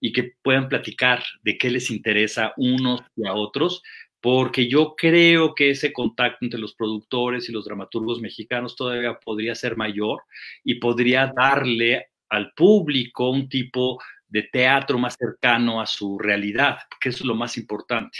y 0.00 0.12
que 0.12 0.32
puedan 0.42 0.68
platicar 0.68 1.22
de 1.42 1.58
qué 1.58 1.70
les 1.70 1.90
interesa 1.90 2.54
unos 2.56 3.02
y 3.16 3.26
a 3.26 3.34
otros, 3.34 3.82
porque 4.22 4.66
yo 4.66 4.94
creo 4.96 5.54
que 5.54 5.70
ese 5.70 5.92
contacto 5.92 6.38
entre 6.40 6.58
los 6.58 6.74
productores 6.74 7.48
y 7.48 7.52
los 7.52 7.66
dramaturgos 7.66 8.20
mexicanos 8.20 8.76
todavía 8.76 9.18
podría 9.22 9.54
ser 9.54 9.76
mayor 9.76 10.22
y 10.64 10.76
podría 10.76 11.32
darle 11.36 12.06
al 12.30 12.52
público 12.54 13.28
un 13.28 13.48
tipo 13.50 14.00
de 14.32 14.44
teatro 14.44 14.98
más 14.98 15.14
cercano 15.18 15.80
a 15.80 15.86
su 15.86 16.18
realidad, 16.18 16.78
que 16.98 17.10
eso 17.10 17.18
es 17.18 17.26
lo 17.26 17.34
más 17.34 17.58
importante. 17.58 18.18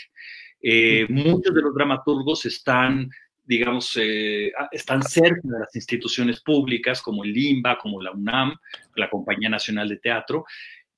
Eh, 0.61 1.07
muchos 1.09 1.55
de 1.55 1.63
los 1.63 1.75
dramaturgos 1.75 2.45
están, 2.45 3.09
digamos, 3.43 3.97
eh, 3.97 4.53
están 4.71 5.03
cerca 5.03 5.41
de 5.43 5.61
las 5.61 5.75
instituciones 5.75 6.41
públicas 6.43 7.01
como 7.01 7.25
el 7.25 7.33
LIMBA, 7.33 7.79
como 7.79 8.03
la 8.03 8.13
UNAM, 8.13 8.55
la 8.95 9.09
Compañía 9.09 9.49
Nacional 9.49 9.89
de 9.89 9.97
Teatro, 9.97 10.45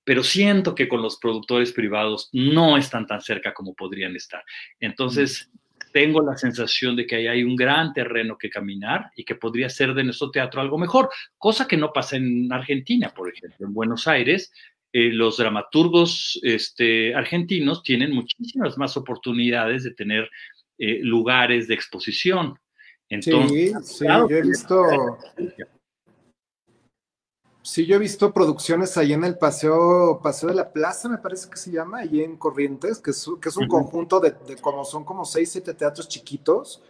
pero 0.02 0.24
siento 0.24 0.74
que 0.74 0.88
con 0.88 1.00
los 1.00 1.18
productores 1.18 1.72
privados 1.72 2.28
no 2.32 2.76
están 2.76 3.06
tan 3.06 3.20
cerca 3.20 3.54
como 3.54 3.72
podrían 3.72 4.16
estar. 4.16 4.42
Entonces, 4.80 5.48
tengo 5.92 6.20
la 6.22 6.36
sensación 6.36 6.96
de 6.96 7.06
que 7.06 7.14
ahí 7.14 7.28
hay 7.28 7.44
un 7.44 7.54
gran 7.54 7.92
terreno 7.92 8.36
que 8.36 8.50
caminar 8.50 9.12
y 9.14 9.24
que 9.24 9.36
podría 9.36 9.70
ser 9.70 9.94
de 9.94 10.02
nuestro 10.02 10.32
teatro 10.32 10.60
algo 10.60 10.76
mejor, 10.76 11.08
cosa 11.38 11.68
que 11.68 11.76
no 11.76 11.92
pasa 11.92 12.16
en 12.16 12.52
Argentina, 12.52 13.14
por 13.14 13.32
ejemplo. 13.32 13.64
En 13.64 13.72
Buenos 13.72 14.08
Aires, 14.08 14.52
eh, 14.96 15.10
los 15.12 15.38
dramaturgos 15.38 16.38
este, 16.44 17.16
argentinos 17.16 17.82
tienen 17.82 18.14
muchísimas 18.14 18.78
más 18.78 18.96
oportunidades 18.96 19.82
de 19.82 19.90
tener 19.90 20.30
eh, 20.78 21.00
lugares 21.02 21.66
de 21.66 21.74
exposición. 21.74 22.56
Entonces, 23.08 23.72
sí, 23.82 23.96
sí, 23.98 24.06
yo 24.06 24.36
he 24.36 24.42
visto 24.42 25.18
Sí, 27.60 27.86
yo 27.86 27.96
he 27.96 27.98
visto 27.98 28.32
producciones 28.32 28.96
ahí 28.96 29.14
en 29.14 29.24
el 29.24 29.36
Paseo, 29.36 30.20
Paseo 30.22 30.50
de 30.50 30.54
la 30.54 30.72
Plaza, 30.72 31.08
me 31.08 31.18
parece 31.18 31.50
que 31.50 31.56
se 31.56 31.72
llama, 31.72 31.98
ahí 31.98 32.22
en 32.22 32.36
Corrientes, 32.36 33.00
que 33.00 33.10
es, 33.10 33.28
que 33.40 33.48
es 33.48 33.56
un 33.56 33.66
conjunto 33.66 34.20
de, 34.20 34.34
como 34.60 34.84
son 34.84 35.02
como 35.02 35.24
seis, 35.24 35.50
siete 35.50 35.74
teatros 35.74 36.06
chiquitos, 36.06 36.82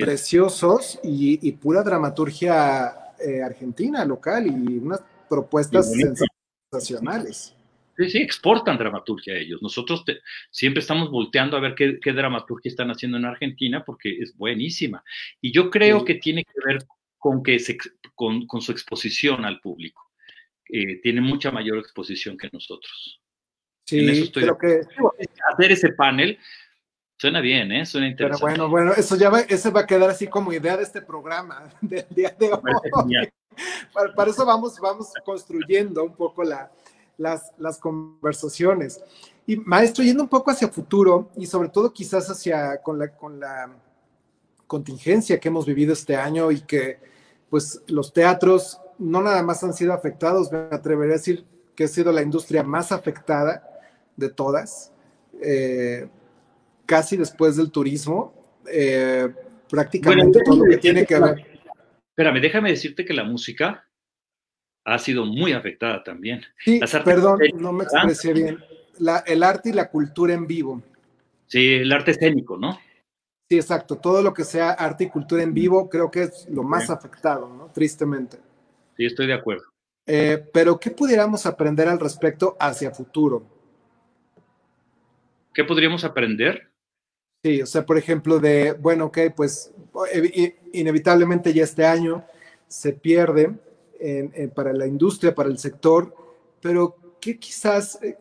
preciosos 0.00 0.98
y, 1.04 1.52
pura 1.52 1.84
dramaturgia 1.84 3.12
eh, 3.20 3.44
argentina, 3.44 4.04
local, 4.04 4.48
y 4.48 4.78
unas 4.78 5.04
propuestas 5.28 5.92
sensacionales. 6.74 7.54
Sí, 7.96 8.10
sí, 8.10 8.18
exportan 8.18 8.76
dramaturgia 8.76 9.34
a 9.34 9.38
ellos. 9.38 9.62
Nosotros 9.62 10.04
siempre 10.50 10.80
estamos 10.80 11.10
volteando 11.10 11.56
a 11.56 11.60
ver 11.60 11.74
qué, 11.74 12.12
dramaturgia 12.12 12.68
están 12.68 12.90
haciendo 12.90 13.18
en 13.18 13.24
Argentina 13.24 13.84
porque 13.84 14.18
es 14.18 14.36
buenísima. 14.36 15.04
Y 15.40 15.52
yo 15.52 15.70
creo 15.70 16.04
que 16.04 16.16
tiene 16.16 16.44
que 16.44 16.60
ver 16.66 16.84
con, 17.18 17.42
que 17.42 17.58
con, 18.14 18.46
con 18.46 18.60
su 18.60 18.72
exposición 18.72 19.44
al 19.44 19.60
público. 19.60 20.10
Eh, 20.68 21.00
tiene 21.02 21.20
mucha 21.20 21.52
mayor 21.52 21.78
exposición 21.78 22.36
que 22.36 22.48
nosotros. 22.52 23.20
Sí, 23.86 24.30
creo 24.32 24.58
que... 24.58 24.80
Hacer 25.52 25.72
ese 25.72 25.92
panel 25.92 26.38
suena 27.16 27.40
bien, 27.40 27.70
¿eh? 27.70 27.86
Suena 27.86 28.08
interesante. 28.08 28.44
Pero 28.54 28.68
bueno, 28.68 28.70
bueno, 28.70 28.92
eso 29.00 29.16
ya 29.16 29.30
va, 29.30 29.40
ese 29.40 29.70
va 29.70 29.80
a 29.80 29.86
quedar 29.86 30.10
así 30.10 30.26
como 30.26 30.52
idea 30.52 30.76
de 30.76 30.82
este 30.82 31.00
programa 31.00 31.70
del 31.80 32.06
día 32.10 32.34
de 32.38 32.50
hoy. 32.50 33.28
Para, 34.14 34.30
eso 34.30 34.44
vamos, 34.44 34.78
vamos 34.80 35.12
construyendo 35.24 36.04
un 36.04 36.14
poco 36.14 36.42
la, 36.44 36.70
las, 37.18 37.52
las 37.58 37.78
conversaciones. 37.78 39.00
Y 39.46 39.56
maestro, 39.56 40.02
yendo 40.02 40.22
un 40.22 40.28
poco 40.28 40.50
hacia 40.50 40.68
futuro 40.68 41.30
y 41.36 41.46
sobre 41.46 41.68
todo 41.68 41.92
quizás 41.92 42.30
hacia 42.30 42.80
con 42.82 42.98
la, 42.98 43.08
con 43.08 43.38
la 43.38 43.70
contingencia 44.66 45.38
que 45.38 45.48
hemos 45.48 45.66
vivido 45.66 45.92
este 45.92 46.16
año 46.16 46.50
y 46.50 46.60
que 46.62 46.98
pues 47.50 47.82
los 47.86 48.12
teatros 48.12 48.80
no 48.98 49.22
nada 49.22 49.42
más 49.42 49.62
han 49.62 49.74
sido 49.74 49.92
afectados, 49.92 50.50
me 50.50 50.58
atrevería 50.70 51.14
a 51.14 51.18
decir 51.18 51.44
que 51.74 51.84
ha 51.84 51.88
sido 51.88 52.12
la 52.12 52.22
industria 52.22 52.62
más 52.62 52.92
afectada 52.92 53.68
de 54.16 54.30
todas, 54.30 54.92
eh, 55.42 56.08
casi 56.86 57.16
después 57.16 57.56
del 57.56 57.70
turismo, 57.70 58.32
eh, 58.70 59.28
prácticamente 59.68 60.40
todo 60.44 60.64
lo 60.64 60.70
que 60.70 60.78
tiene 60.78 61.04
que 61.04 61.18
ver. 61.18 61.53
Espérame, 62.16 62.40
déjame 62.40 62.70
decirte 62.70 63.04
que 63.04 63.12
la 63.12 63.24
música 63.24 63.88
ha 64.84 64.98
sido 65.00 65.24
muy 65.24 65.52
afectada 65.52 66.04
también. 66.04 66.42
Sí, 66.64 66.78
perdón, 67.04 67.40
no 67.56 67.72
me 67.72 67.82
expresé 67.82 68.32
bien. 68.32 68.58
el 69.26 69.42
arte 69.42 69.70
y 69.70 69.72
la 69.72 69.90
cultura 69.90 70.32
en 70.32 70.46
vivo. 70.46 70.80
Sí, 71.48 71.74
el 71.74 71.90
arte 71.90 72.12
escénico, 72.12 72.56
¿no? 72.56 72.78
Sí, 73.48 73.56
exacto. 73.56 73.96
Todo 73.96 74.22
lo 74.22 74.32
que 74.32 74.44
sea 74.44 74.70
arte 74.70 75.04
y 75.04 75.08
cultura 75.08 75.42
en 75.42 75.52
vivo 75.52 75.90
creo 75.90 76.08
que 76.08 76.22
es 76.22 76.46
lo 76.48 76.62
más 76.62 76.88
afectado, 76.88 77.48
¿no? 77.48 77.66
Tristemente. 77.72 78.38
Sí, 78.96 79.06
estoy 79.06 79.26
de 79.26 79.34
acuerdo. 79.34 79.64
Eh, 80.06 80.40
pero, 80.52 80.78
¿qué 80.78 80.92
pudiéramos 80.92 81.46
aprender 81.46 81.88
al 81.88 81.98
respecto 81.98 82.56
hacia 82.60 82.92
futuro? 82.92 83.44
¿Qué 85.52 85.64
podríamos 85.64 86.04
aprender? 86.04 86.70
Sí, 87.42 87.60
o 87.60 87.66
sea, 87.66 87.84
por 87.84 87.98
ejemplo, 87.98 88.38
de, 88.38 88.72
bueno, 88.72 89.06
ok, 89.06 89.18
pues 89.34 89.74
inevitablemente 90.74 91.52
ya 91.52 91.64
este 91.64 91.84
año 91.86 92.24
se 92.68 92.92
pierde 92.92 93.52
para 94.54 94.72
la 94.72 94.86
industria, 94.86 95.34
para 95.34 95.48
el 95.48 95.56
sector, 95.56 96.14
pero 96.60 97.16
¿qué 97.20 97.38
quizás, 97.38 97.98
eh, 98.02 98.16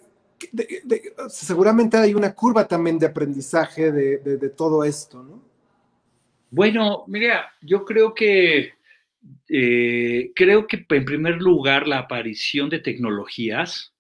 seguramente 1.28 1.98
hay 1.98 2.14
una 2.14 2.34
curva 2.34 2.68
también 2.68 2.98
de 2.98 3.08
aprendizaje 3.08 3.92
de, 3.92 4.18
de 4.20 4.50
todo 4.50 4.84
esto, 4.86 5.22
¿no? 5.24 5.42
Bueno, 6.50 7.04
mira, 7.08 7.52
yo 7.62 7.84
creo 7.84 8.14
que 8.14 8.74
eh, 9.50 10.32
creo 10.36 10.68
que 10.68 10.86
en 10.90 11.06
primer 11.06 11.42
lugar 11.42 11.88
la 11.88 12.00
aparición 12.00 12.70
de 12.70 12.80
tecnologías 12.80 13.93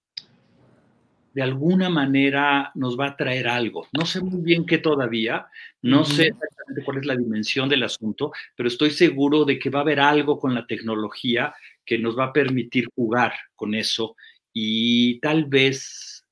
de 1.34 1.41
alguna 1.41 1.89
manera 1.89 2.72
nos 2.76 2.98
va 2.98 3.08
a 3.08 3.17
traer 3.17 3.48
algo. 3.48 3.88
No 3.91 4.06
sé 4.06 4.22
muy 4.22 4.41
bien 4.41 4.65
qué 4.65 4.78
todavía, 4.78 5.48
no 5.82 6.06
sé 6.06 6.28
exactamente 6.28 6.84
cuál 6.86 6.98
es 7.00 7.06
la 7.06 7.15
dimensión 7.15 7.67
del 7.67 7.84
asunto, 7.84 8.32
pero 8.56 8.69
estoy 8.69 8.91
seguro 8.91 9.43
de 9.43 9.58
que 9.58 9.69
va 9.69 9.80
a 9.80 9.82
haber 9.82 10.00
algo 10.00 10.39
con 10.39 10.54
la 10.54 10.67
tecnología 10.67 11.54
que 11.84 11.98
nos 11.98 12.17
va 12.17 12.26
a 12.26 12.34
permitir 12.34 12.88
jugar 12.96 13.34
con 13.56 13.74
eso 13.74 14.15
y 14.54 15.19
tal 15.19 15.46
vez 15.46 16.24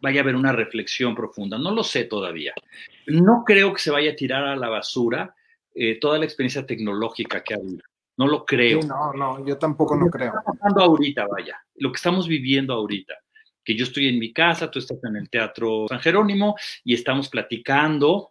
vaya 0.00 0.20
a 0.20 0.22
haber 0.22 0.36
una 0.36 0.52
reflexión 0.52 1.14
profunda. 1.14 1.58
No 1.58 1.74
lo 1.74 1.82
sé 1.82 2.04
todavía. 2.04 2.52
No 3.06 3.42
creo 3.44 3.72
que 3.72 3.80
se 3.80 3.90
vaya 3.90 4.12
a 4.12 4.16
tirar 4.16 4.44
a 4.44 4.56
la 4.56 4.68
basura 4.68 5.34
eh, 5.74 5.98
toda 5.98 6.18
la 6.18 6.26
experiencia 6.26 6.66
tecnológica 6.66 7.42
que 7.42 7.54
ha 7.54 7.56
habido. 7.56 7.82
No 8.18 8.26
lo 8.26 8.44
creo. 8.44 8.80
no, 8.82 9.12
no, 9.12 9.46
yo 9.46 9.58
tampoco 9.58 9.96
no 9.96 10.06
creo. 10.08 10.32
Lo 10.32 10.40
que 10.40 10.58
pasando 10.58 10.82
ahorita, 10.82 11.26
vaya, 11.26 11.58
lo 11.76 11.90
que 11.90 11.96
estamos 11.96 12.28
viviendo 12.28 12.72
ahorita, 12.74 13.14
que 13.66 13.74
yo 13.74 13.84
estoy 13.84 14.06
en 14.08 14.18
mi 14.20 14.32
casa, 14.32 14.70
tú 14.70 14.78
estás 14.78 15.02
en 15.04 15.16
el 15.16 15.28
Teatro 15.28 15.86
San 15.88 16.00
Jerónimo 16.00 16.54
y 16.84 16.94
estamos 16.94 17.28
platicando. 17.28 18.30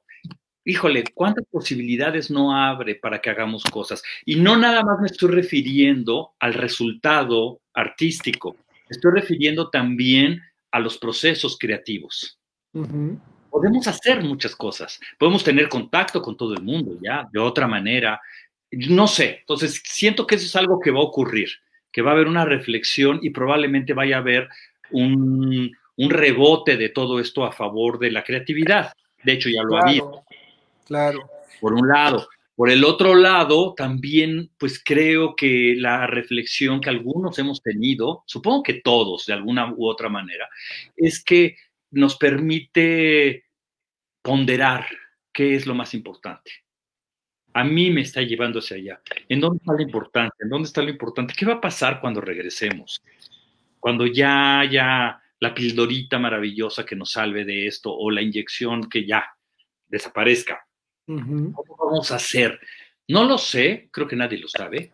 Híjole, 0.63 1.03
¿cuántas 1.13 1.45
posibilidades 1.51 2.31
no 2.31 2.55
abre 2.55 2.95
para 2.95 3.19
que 3.19 3.29
hagamos 3.29 3.63
cosas? 3.65 4.01
Y 4.25 4.37
no 4.37 4.55
nada 4.57 4.81
más 4.81 4.99
me 4.99 5.07
estoy 5.07 5.31
refiriendo 5.31 6.31
al 6.39 6.53
resultado 6.53 7.59
artístico, 7.73 8.55
estoy 8.89 9.11
refiriendo 9.11 9.69
también 9.69 10.41
a 10.71 10.79
los 10.79 10.97
procesos 10.97 11.57
creativos. 11.59 12.39
Podemos 13.51 13.87
hacer 13.87 14.23
muchas 14.23 14.55
cosas, 14.55 14.99
podemos 15.19 15.43
tener 15.43 15.69
contacto 15.69 16.21
con 16.21 16.35
todo 16.35 16.53
el 16.53 16.63
mundo, 16.63 16.97
ya, 17.01 17.27
de 17.31 17.39
otra 17.39 17.67
manera, 17.67 18.19
no 18.71 19.07
sé, 19.07 19.37
entonces 19.41 19.81
siento 19.85 20.25
que 20.25 20.35
eso 20.35 20.45
es 20.45 20.55
algo 20.55 20.79
que 20.79 20.91
va 20.91 20.99
a 20.99 21.03
ocurrir, 21.03 21.49
que 21.91 22.01
va 22.01 22.11
a 22.11 22.13
haber 22.13 22.27
una 22.27 22.43
reflexión 22.43 23.19
y 23.21 23.29
probablemente 23.29 23.93
vaya 23.93 24.17
a 24.17 24.19
haber 24.19 24.49
un, 24.91 25.71
rebote 25.97 26.77
de 26.77 26.89
todo 26.89 27.19
esto 27.19 27.45
a 27.45 27.51
favor 27.51 27.99
de 27.99 28.11
la 28.11 28.23
creatividad. 28.23 28.93
De 29.23 29.33
hecho, 29.33 29.49
ya 29.49 29.63
lo 29.63 29.77
ha 29.77 29.81
habido. 29.81 30.23
Claro. 30.85 31.29
Por 31.59 31.73
un 31.73 31.87
lado. 31.87 32.27
Por 32.55 32.69
el 32.69 32.85
otro 32.85 33.15
lado, 33.15 33.73
también, 33.75 34.51
pues 34.57 34.81
creo 34.83 35.35
que 35.35 35.75
la 35.77 36.07
reflexión 36.07 36.79
que 36.79 36.89
algunos 36.89 37.37
hemos 37.37 37.61
tenido, 37.61 38.23
supongo 38.25 38.63
que 38.63 38.75
todos 38.75 39.25
de 39.25 39.33
alguna 39.33 39.73
u 39.73 39.87
otra 39.87 40.07
manera, 40.07 40.47
es 40.95 41.21
que 41.23 41.57
nos 41.91 42.15
permite 42.17 43.45
ponderar 44.21 44.85
qué 45.33 45.55
es 45.55 45.65
lo 45.65 45.75
más 45.75 45.93
importante 45.93 46.65
a 47.55 47.63
mí 47.63 47.89
me 47.89 48.01
está 48.01 48.21
llevando 48.21 48.59
hacia 48.59 48.75
allá. 48.75 49.01
¿En 49.29 49.39
dónde 49.39 49.59
está 49.59 49.71
lo 49.71 49.81
importante? 49.81 50.35
¿En 50.41 50.49
dónde 50.49 50.67
está 50.67 50.81
lo 50.81 50.89
importante? 50.89 51.33
¿Qué 51.35 51.45
va 51.45 51.53
a 51.53 51.61
pasar 51.61 52.01
cuando 52.01 52.19
regresemos? 52.19 53.01
Cuando 53.79 54.05
ya 54.07 54.59
haya 54.59 55.21
la 55.39 55.53
pildorita 55.53 56.17
maravillosa 56.17 56.85
que 56.85 56.95
nos 56.95 57.11
salve 57.11 57.45
de 57.45 57.67
esto 57.67 57.93
o 57.95 58.09
la 58.09 58.21
inyección 58.21 58.89
que 58.89 59.05
ya 59.05 59.25
desaparezca. 59.87 60.65
¿Cómo 61.05 61.77
vamos 61.79 62.11
a 62.11 62.15
hacer? 62.15 62.59
No 63.07 63.25
lo 63.25 63.37
sé, 63.37 63.89
creo 63.91 64.07
que 64.07 64.15
nadie 64.15 64.39
lo 64.39 64.47
sabe. 64.47 64.93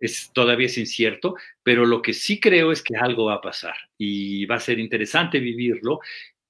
Es, 0.00 0.32
todavía 0.32 0.66
es 0.66 0.76
incierto, 0.76 1.36
pero 1.62 1.86
lo 1.86 2.02
que 2.02 2.12
sí 2.12 2.40
creo 2.40 2.72
es 2.72 2.82
que 2.82 2.96
algo 2.96 3.26
va 3.26 3.34
a 3.34 3.40
pasar 3.40 3.76
y 3.96 4.44
va 4.46 4.56
a 4.56 4.60
ser 4.60 4.78
interesante 4.78 5.38
vivirlo. 5.38 6.00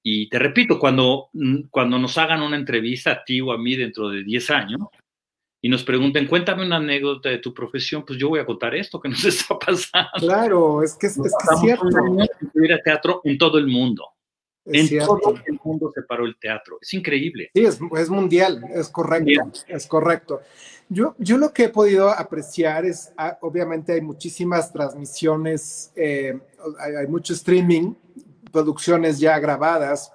Y 0.02 0.28
te 0.28 0.38
repito, 0.38 0.78
cuando, 0.78 1.30
cuando 1.70 1.98
nos 1.98 2.16
hagan 2.18 2.42
una 2.42 2.56
entrevista 2.56 3.12
a 3.12 3.24
ti 3.24 3.40
o 3.40 3.52
a 3.52 3.58
mí 3.58 3.76
dentro 3.76 4.08
de 4.08 4.24
10 4.24 4.50
años, 4.50 4.80
y 5.64 5.68
nos 5.70 5.82
pregunten, 5.82 6.26
cuéntame 6.26 6.66
una 6.66 6.76
anécdota 6.76 7.30
de 7.30 7.38
tu 7.38 7.54
profesión, 7.54 8.04
pues 8.04 8.18
yo 8.18 8.28
voy 8.28 8.38
a 8.38 8.44
contar 8.44 8.74
esto 8.74 9.00
que 9.00 9.08
nos 9.08 9.24
está 9.24 9.58
pasando. 9.58 10.10
Claro, 10.18 10.82
es 10.82 10.92
que 10.92 11.06
es, 11.06 11.14
que 11.14 11.26
es 11.26 11.60
cierto. 11.62 11.88
Ir 12.52 12.74
a 12.74 12.82
teatro 12.82 13.22
en 13.24 13.38
todo 13.38 13.56
el 13.56 13.66
mundo. 13.66 14.04
Es 14.66 14.92
en 14.92 14.98
todo 14.98 15.36
el 15.46 15.58
mundo 15.64 15.90
se 15.94 16.02
paró 16.02 16.26
el 16.26 16.36
teatro. 16.36 16.76
Es 16.82 16.92
increíble. 16.92 17.48
Sí, 17.54 17.64
es, 17.64 17.78
es 17.96 18.10
mundial, 18.10 18.62
es 18.74 18.90
correcto, 18.90 19.52
es 19.66 19.86
correcto. 19.86 20.42
Yo, 20.90 21.14
yo 21.16 21.38
lo 21.38 21.54
que 21.54 21.64
he 21.64 21.68
podido 21.70 22.10
apreciar 22.10 22.84
es, 22.84 23.14
ah, 23.16 23.38
obviamente 23.40 23.94
hay 23.94 24.02
muchísimas 24.02 24.70
transmisiones, 24.70 25.94
eh, 25.96 26.38
hay, 26.78 26.94
hay 26.94 27.06
mucho 27.06 27.32
streaming, 27.32 27.94
producciones 28.52 29.18
ya 29.18 29.38
grabadas 29.38 30.12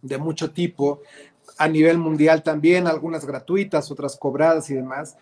de 0.00 0.16
mucho 0.16 0.50
tipo, 0.50 1.02
a 1.62 1.68
nivel 1.68 1.96
mundial 1.96 2.42
también, 2.42 2.88
algunas 2.88 3.24
gratuitas, 3.24 3.88
otras 3.92 4.16
cobradas 4.16 4.68
y 4.68 4.74
demás. 4.74 5.16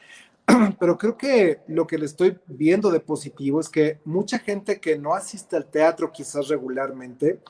Pero 0.81 0.97
creo 0.97 1.19
que 1.19 1.61
lo 1.69 1.87
que 1.87 1.99
le 1.99 2.07
estoy 2.07 2.39
viendo 2.47 2.91
de 2.91 3.01
positivo 3.01 3.61
es 3.61 3.69
que 3.69 4.01
mucha 4.07 4.39
gente 4.39 4.81
que 4.81 4.99
no 4.99 5.15
asiste 5.15 5.57
al 5.57 5.67
teatro 5.67 6.11
quizás 6.11 6.49
regularmente, 6.49 7.41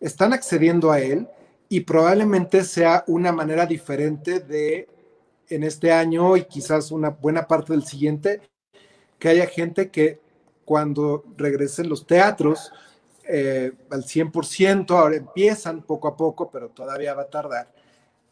están 0.00 0.32
accediendo 0.32 0.90
a 0.90 1.00
él 1.00 1.28
y 1.68 1.80
probablemente 1.80 2.64
sea 2.64 3.04
una 3.06 3.30
manera 3.30 3.66
diferente 3.66 4.40
de 4.40 4.88
en 5.50 5.62
este 5.62 5.92
año 5.92 6.36
y 6.38 6.44
quizás 6.44 6.90
una 6.92 7.10
buena 7.10 7.46
parte 7.46 7.74
del 7.74 7.84
siguiente, 7.84 8.40
que 9.18 9.28
haya 9.28 9.46
gente 9.46 9.90
que 9.90 10.20
cuando 10.64 11.24
regresen 11.36 11.90
los 11.90 12.06
teatros 12.06 12.72
eh, 13.28 13.72
al 13.90 14.04
100%, 14.04 14.90
ahora 14.92 15.16
empiezan 15.16 15.82
poco 15.82 16.08
a 16.08 16.16
poco, 16.16 16.50
pero 16.50 16.70
todavía 16.70 17.12
va 17.12 17.22
a 17.22 17.30
tardar, 17.30 17.70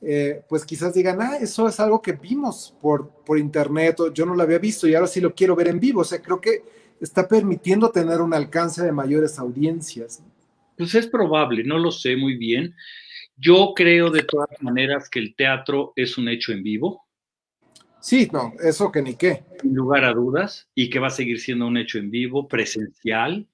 eh, 0.01 0.43
pues 0.49 0.65
quizás 0.65 0.95
digan, 0.95 1.21
ah, 1.21 1.37
eso 1.41 1.69
es 1.69 1.81
algo 1.81 2.01
que 2.01 2.13
vimos 2.13 2.75
por, 2.81 3.11
por 3.25 3.39
internet, 3.39 4.01
o 4.01 4.13
yo 4.13 4.25
no 4.25 4.35
lo 4.35 4.43
había 4.43 4.59
visto 4.59 4.87
y 4.87 4.95
ahora 4.95 5.09
sí 5.09 5.21
lo 5.21 5.35
quiero 5.35 5.57
ver 5.57 5.69
en 5.69 5.81
vivo. 5.81 6.03
O 6.03 6.05
sea, 6.05 6.23
creo 6.23 6.41
que 6.41 6.63
está 7.01 7.27
permitiendo 7.27 7.91
tener 7.91 8.21
un 8.21 8.35
alcance 8.35 8.83
de 8.83 8.93
mayores 8.93 9.39
audiencias. 9.39 10.23
Pues 10.77 10.95
es 10.95 11.09
probable, 11.09 11.65
no 11.65 11.79
lo 11.79 11.91
sé 11.91 12.17
muy 12.17 12.37
bien. 12.37 12.75
Yo 13.37 13.73
creo 13.75 14.11
de 14.11 14.23
todas 14.23 14.51
maneras 14.61 15.09
que 15.09 15.19
el 15.19 15.35
teatro 15.35 15.93
es 15.97 16.19
un 16.19 16.29
hecho 16.29 16.53
en 16.53 16.63
vivo. 16.63 17.05
Sí, 18.01 18.29
no, 18.33 18.53
eso 18.63 18.93
que 18.93 19.03
ni 19.03 19.15
qué. 19.15 19.45
Sin 19.61 19.75
lugar 19.75 20.05
a 20.05 20.13
dudas, 20.13 20.69
y 20.75 20.89
que 20.89 21.01
va 21.01 21.09
a 21.09 21.11
seguir 21.11 21.41
siendo 21.41 21.67
un 21.67 21.77
hecho 21.77 21.99
en 21.99 22.11
vivo, 22.11 22.47
presencial, 22.47 23.49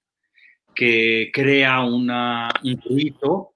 que 0.74 1.30
crea 1.32 1.82
una, 1.82 2.50
un 2.62 2.80
rito 2.82 3.53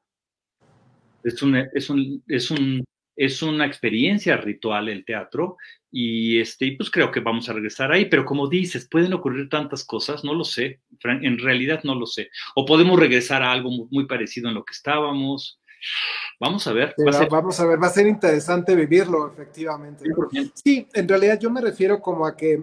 es, 1.22 1.42
un, 1.42 1.56
es, 1.56 1.90
un, 1.90 2.22
es, 2.28 2.50
un, 2.50 2.84
es 3.16 3.42
una 3.42 3.66
experiencia 3.66 4.36
ritual 4.36 4.88
el 4.88 5.04
teatro 5.04 5.56
y 5.90 6.38
este, 6.40 6.74
pues 6.76 6.90
creo 6.90 7.10
que 7.10 7.20
vamos 7.20 7.48
a 7.48 7.52
regresar 7.52 7.90
ahí, 7.92 8.04
pero 8.06 8.24
como 8.24 8.48
dices, 8.48 8.86
pueden 8.88 9.12
ocurrir 9.14 9.48
tantas 9.48 9.84
cosas, 9.84 10.22
no 10.22 10.34
lo 10.34 10.44
sé, 10.44 10.80
en 11.02 11.38
realidad 11.38 11.80
no 11.84 11.94
lo 11.94 12.06
sé. 12.06 12.28
O 12.54 12.66
podemos 12.66 12.98
regresar 12.98 13.42
a 13.42 13.52
algo 13.52 13.70
muy, 13.90 14.06
parecido 14.06 14.48
en 14.48 14.54
lo 14.54 14.64
que 14.64 14.72
estábamos. 14.72 15.60
Vamos 16.38 16.66
a 16.66 16.72
ver. 16.72 16.94
a 17.06 17.12
ser... 17.12 17.28
Vamos 17.30 17.58
a 17.58 17.66
ver, 17.66 17.82
va 17.82 17.86
a 17.86 17.90
ser 17.90 18.06
interesante 18.06 18.76
vivirlo, 18.76 19.32
efectivamente. 19.32 20.04
Sí, 20.54 20.86
en 20.92 21.08
realidad 21.08 21.40
yo 21.40 21.50
me 21.50 21.60
refiero 21.60 22.00
como 22.00 22.26
a 22.26 22.36
que 22.36 22.62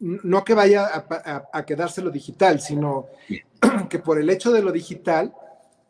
no 0.00 0.44
que 0.44 0.54
vaya 0.54 0.86
a, 0.86 1.06
a, 1.10 1.44
a 1.52 1.66
quedarse 1.66 2.02
lo 2.02 2.10
digital, 2.10 2.60
sino 2.60 3.06
que 3.88 3.98
por 3.98 4.20
el 4.20 4.28
hecho 4.28 4.52
de 4.52 4.62
lo 4.62 4.72
digital 4.72 5.32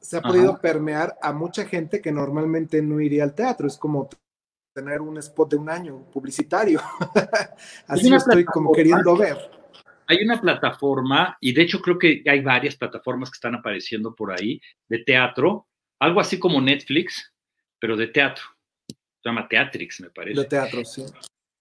se 0.00 0.16
ha 0.16 0.22
podido 0.22 0.58
permear 0.58 1.16
a 1.20 1.32
mucha 1.32 1.66
gente 1.66 2.00
que 2.00 2.10
normalmente 2.10 2.80
no 2.82 3.00
iría 3.00 3.24
al 3.24 3.34
teatro. 3.34 3.66
Es 3.66 3.76
como 3.76 4.08
tener 4.74 5.00
un 5.00 5.18
spot 5.18 5.50
de 5.50 5.56
un 5.56 5.68
año 5.68 6.10
publicitario. 6.10 6.80
Así 7.86 8.08
lo 8.08 8.16
estoy 8.16 8.44
como 8.44 8.72
queriendo 8.72 9.16
ver. 9.16 9.36
Hay 10.06 10.24
una 10.24 10.40
plataforma, 10.40 11.36
y 11.40 11.52
de 11.52 11.62
hecho 11.62 11.80
creo 11.80 11.98
que 11.98 12.22
hay 12.26 12.40
varias 12.40 12.76
plataformas 12.76 13.30
que 13.30 13.36
están 13.36 13.54
apareciendo 13.54 14.14
por 14.14 14.32
ahí, 14.32 14.60
de 14.88 15.04
teatro, 15.04 15.68
algo 16.00 16.20
así 16.20 16.38
como 16.38 16.60
Netflix, 16.60 17.32
pero 17.78 17.96
de 17.96 18.08
teatro. 18.08 18.42
Se 18.88 19.28
llama 19.28 19.46
Teatrix, 19.46 20.00
me 20.00 20.10
parece. 20.10 20.40
De 20.40 20.46
teatro, 20.46 20.84
sí. 20.84 21.04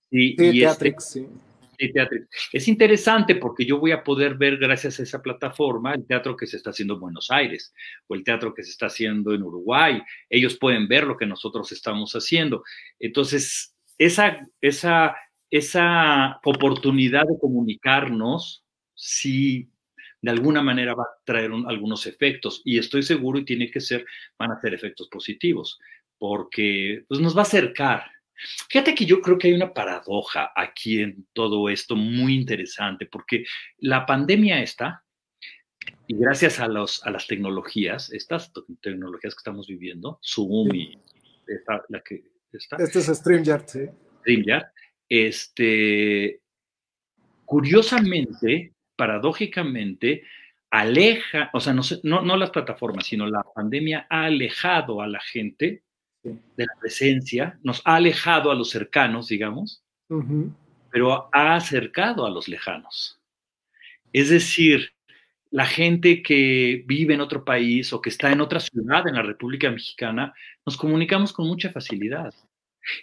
Y, 0.09 0.35
sí, 0.35 0.45
y 0.45 0.59
Teatrix, 0.61 1.15
este, 1.15 1.19
sí. 1.19 1.27
Es 2.51 2.67
interesante 2.67 3.35
porque 3.35 3.65
yo 3.65 3.79
voy 3.79 3.91
a 3.91 4.03
poder 4.03 4.35
ver, 4.35 4.57
gracias 4.57 4.99
a 4.99 5.03
esa 5.03 5.21
plataforma, 5.21 5.93
el 5.93 6.05
teatro 6.05 6.35
que 6.35 6.47
se 6.47 6.57
está 6.57 6.71
haciendo 6.71 6.95
en 6.95 6.99
Buenos 6.99 7.31
Aires 7.31 7.73
o 8.07 8.15
el 8.15 8.23
teatro 8.23 8.53
que 8.53 8.63
se 8.63 8.71
está 8.71 8.87
haciendo 8.87 9.33
en 9.33 9.43
Uruguay. 9.43 10.01
Ellos 10.29 10.57
pueden 10.57 10.87
ver 10.87 11.05
lo 11.05 11.17
que 11.17 11.25
nosotros 11.25 11.71
estamos 11.71 12.13
haciendo. 12.13 12.63
Entonces, 12.99 13.75
esa, 13.97 14.45
esa, 14.61 15.15
esa 15.49 16.39
oportunidad 16.43 17.23
de 17.23 17.39
comunicarnos, 17.39 18.63
sí, 18.93 19.69
de 20.21 20.31
alguna 20.31 20.61
manera 20.61 20.95
va 20.95 21.03
a 21.03 21.23
traer 21.23 21.51
un, 21.51 21.67
algunos 21.69 22.05
efectos 22.05 22.61
y 22.65 22.77
estoy 22.77 23.03
seguro 23.03 23.39
y 23.39 23.45
tiene 23.45 23.71
que 23.71 23.79
ser, 23.79 24.05
van 24.37 24.51
a 24.51 24.59
ser 24.59 24.73
efectos 24.73 25.07
positivos 25.07 25.79
porque 26.17 27.05
pues, 27.07 27.19
nos 27.19 27.35
va 27.35 27.41
a 27.41 27.43
acercar 27.43 28.03
Fíjate 28.69 28.95
que 28.95 29.05
yo 29.05 29.21
creo 29.21 29.37
que 29.37 29.47
hay 29.47 29.53
una 29.53 29.73
paradoja 29.73 30.51
aquí 30.55 31.01
en 31.01 31.27
todo 31.33 31.69
esto 31.69 31.95
muy 31.95 32.35
interesante, 32.35 33.05
porque 33.05 33.45
la 33.77 34.05
pandemia 34.05 34.61
está, 34.61 35.03
y 36.07 36.17
gracias 36.17 36.59
a, 36.59 36.67
los, 36.67 37.05
a 37.05 37.11
las 37.11 37.27
tecnologías, 37.27 38.11
estas 38.11 38.51
tecnologías 38.81 39.35
que 39.35 39.39
estamos 39.39 39.67
viviendo, 39.67 40.19
Zoom 40.23 40.73
y 40.73 40.97
esta, 41.47 41.83
la 41.89 42.01
que 42.01 42.23
está. 42.51 42.77
Este 42.77 42.99
es 42.99 43.05
StreamYard, 43.05 43.67
sí. 43.67 43.79
StreamYard, 44.19 44.65
este, 45.07 46.41
curiosamente, 47.45 48.73
paradójicamente, 48.95 50.23
aleja, 50.69 51.49
o 51.53 51.59
sea, 51.59 51.73
no, 51.73 51.81
no, 52.03 52.21
no 52.21 52.37
las 52.37 52.51
plataformas, 52.51 53.07
sino 53.07 53.27
la 53.27 53.43
pandemia 53.55 54.07
ha 54.09 54.25
alejado 54.25 55.01
a 55.01 55.07
la 55.07 55.19
gente 55.19 55.83
de 56.23 56.65
la 56.65 56.73
presencia, 56.79 57.59
nos 57.63 57.81
ha 57.85 57.95
alejado 57.95 58.51
a 58.51 58.55
los 58.55 58.69
cercanos, 58.69 59.27
digamos, 59.27 59.83
uh 60.09 60.21
-huh. 60.21 60.53
pero 60.91 61.29
ha 61.31 61.55
acercado 61.55 62.25
a 62.25 62.29
los 62.29 62.47
lejanos. 62.47 63.19
Es 64.11 64.29
decir, 64.29 64.91
la 65.51 65.65
gente 65.65 66.21
que 66.21 66.83
vive 66.85 67.13
en 67.13 67.21
otro 67.21 67.43
país 67.43 67.91
o 67.93 68.01
que 68.01 68.09
está 68.09 68.31
en 68.31 68.41
otra 68.41 68.59
ciudad 68.59 69.07
en 69.07 69.15
la 69.15 69.23
República 69.23 69.71
Mexicana, 69.71 70.33
nos 70.65 70.77
comunicamos 70.77 71.33
con 71.33 71.47
mucha 71.47 71.69
facilidad. 71.71 72.33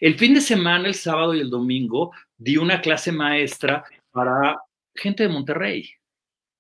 El 0.01 0.14
fin 0.14 0.35
de 0.35 0.41
semana, 0.41 0.89
el 0.89 0.95
sábado 0.95 1.35
y 1.35 1.41
el 1.41 1.51
domingo, 1.51 2.12
di 2.37 2.57
una 2.57 2.81
clase 2.81 3.12
maestra 3.12 3.85
para 4.11 4.59
gente 4.95 5.25
de 5.25 5.29
Monterrey. 5.29 5.91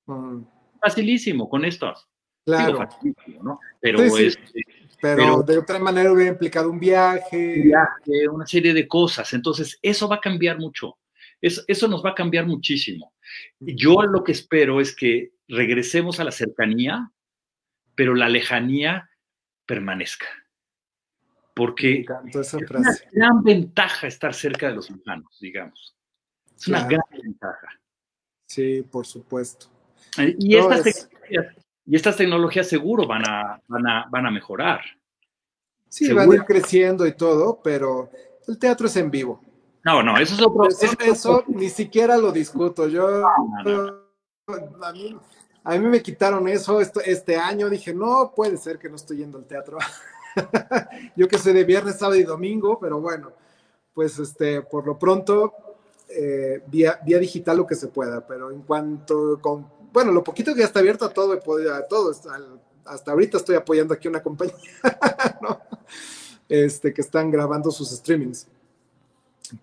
Uh 0.06 0.14
-huh. 0.14 0.46
Facilísimo 0.80 1.48
con 1.48 1.64
esto. 1.64 1.94
Claro. 2.44 2.66
Digo, 2.66 2.78
facilísimo, 2.78 3.42
¿no? 3.42 3.60
Pero 3.80 3.98
sí, 3.98 4.10
sí. 4.10 4.26
Este, 4.26 4.62
pero, 5.00 5.16
pero, 5.16 5.42
de 5.42 5.58
otra 5.58 5.78
manera 5.78 6.12
hubiera 6.12 6.32
implicado 6.32 6.70
un 6.70 6.78
viaje. 6.78 7.56
Un 7.56 7.62
viaje, 7.62 8.28
una 8.28 8.46
serie 8.46 8.72
de 8.72 8.88
cosas. 8.88 9.32
Entonces, 9.34 9.78
eso 9.82 10.08
va 10.08 10.16
a 10.16 10.20
cambiar 10.20 10.58
mucho. 10.58 10.98
Eso, 11.40 11.62
eso 11.66 11.88
nos 11.88 12.04
va 12.04 12.10
a 12.10 12.14
cambiar 12.14 12.46
muchísimo. 12.46 13.12
Yo 13.60 14.02
lo 14.02 14.24
que 14.24 14.32
espero 14.32 14.80
es 14.80 14.94
que 14.94 15.32
regresemos 15.48 16.18
a 16.20 16.24
la 16.24 16.32
cercanía, 16.32 17.10
pero 17.94 18.14
la 18.14 18.28
lejanía 18.28 19.10
permanezca. 19.66 20.26
Porque 21.54 22.04
es 22.34 22.54
una 22.54 22.96
gran 23.12 23.42
ventaja 23.42 24.06
estar 24.06 24.34
cerca 24.34 24.68
de 24.68 24.76
los 24.76 24.90
lejanos, 24.90 25.38
digamos. 25.40 25.96
Es 26.54 26.68
una 26.68 26.86
claro. 26.86 27.04
gran 27.08 27.22
ventaja. 27.22 27.68
Sí, 28.46 28.82
por 28.82 29.06
supuesto. 29.06 29.66
Y 30.38 30.56
no, 30.56 30.70
estas 30.70 30.86
es... 30.86 31.08
tecnologías 31.08 31.65
y 31.86 31.94
estas 31.94 32.16
tecnologías 32.16 32.68
seguro 32.68 33.06
van 33.06 33.22
a, 33.28 33.62
van 33.68 33.86
a, 33.86 34.06
van 34.10 34.26
a 34.26 34.30
mejorar. 34.30 34.80
Sí, 35.88 36.06
seguro. 36.06 36.26
van 36.26 36.32
a 36.32 36.34
ir 36.36 36.44
creciendo 36.44 37.06
y 37.06 37.12
todo, 37.12 37.60
pero 37.62 38.10
el 38.48 38.58
teatro 38.58 38.88
es 38.88 38.96
en 38.96 39.10
vivo. 39.10 39.40
No, 39.84 40.02
no, 40.02 40.18
eso 40.18 40.34
es 40.34 40.42
otro. 40.42 40.66
Eso, 40.66 40.84
eso, 40.84 40.96
eso 41.00 41.44
ni 41.46 41.70
siquiera 41.70 42.16
lo 42.18 42.32
discuto. 42.32 42.88
Yo, 42.88 43.08
no, 43.64 43.84
no, 44.48 44.84
a, 44.84 44.92
mí, 44.92 45.16
a, 45.62 45.78
mí, 45.78 45.86
me 45.86 46.02
quitaron 46.02 46.48
eso 46.48 46.80
este 46.80 47.36
año. 47.36 47.70
Dije, 47.70 47.94
no 47.94 48.32
puede 48.34 48.56
ser 48.56 48.80
que 48.80 48.88
no 48.88 48.96
estoy 48.96 49.18
yendo 49.18 49.38
al 49.38 49.46
teatro. 49.46 49.78
Yo 51.16 51.28
que 51.28 51.38
soy 51.38 51.52
de 51.52 51.62
viernes, 51.62 52.00
sábado 52.00 52.18
y 52.18 52.24
domingo, 52.24 52.80
pero 52.80 53.00
bueno, 53.00 53.30
pues 53.94 54.18
este, 54.18 54.60
por 54.62 54.84
lo 54.84 54.98
pronto, 54.98 55.54
eh, 56.08 56.64
vía, 56.66 56.98
vía 57.06 57.20
digital 57.20 57.58
lo 57.58 57.66
que 57.66 57.76
se 57.76 57.86
pueda. 57.86 58.26
Pero 58.26 58.50
en 58.50 58.62
cuanto 58.62 59.38
con 59.40 59.70
bueno, 59.96 60.12
lo 60.12 60.22
poquito 60.22 60.52
que 60.52 60.60
ya 60.60 60.66
está 60.66 60.80
abierto 60.80 61.06
a 61.06 61.08
todo, 61.08 61.32
a 61.32 61.82
todo, 61.88 62.14
hasta 62.84 63.10
ahorita 63.12 63.38
estoy 63.38 63.56
apoyando 63.56 63.94
aquí 63.94 64.08
una 64.08 64.22
compañía, 64.22 64.54
este, 66.50 66.92
que 66.92 67.00
están 67.00 67.30
grabando 67.30 67.70
sus 67.70 67.88
streamings. 67.92 68.46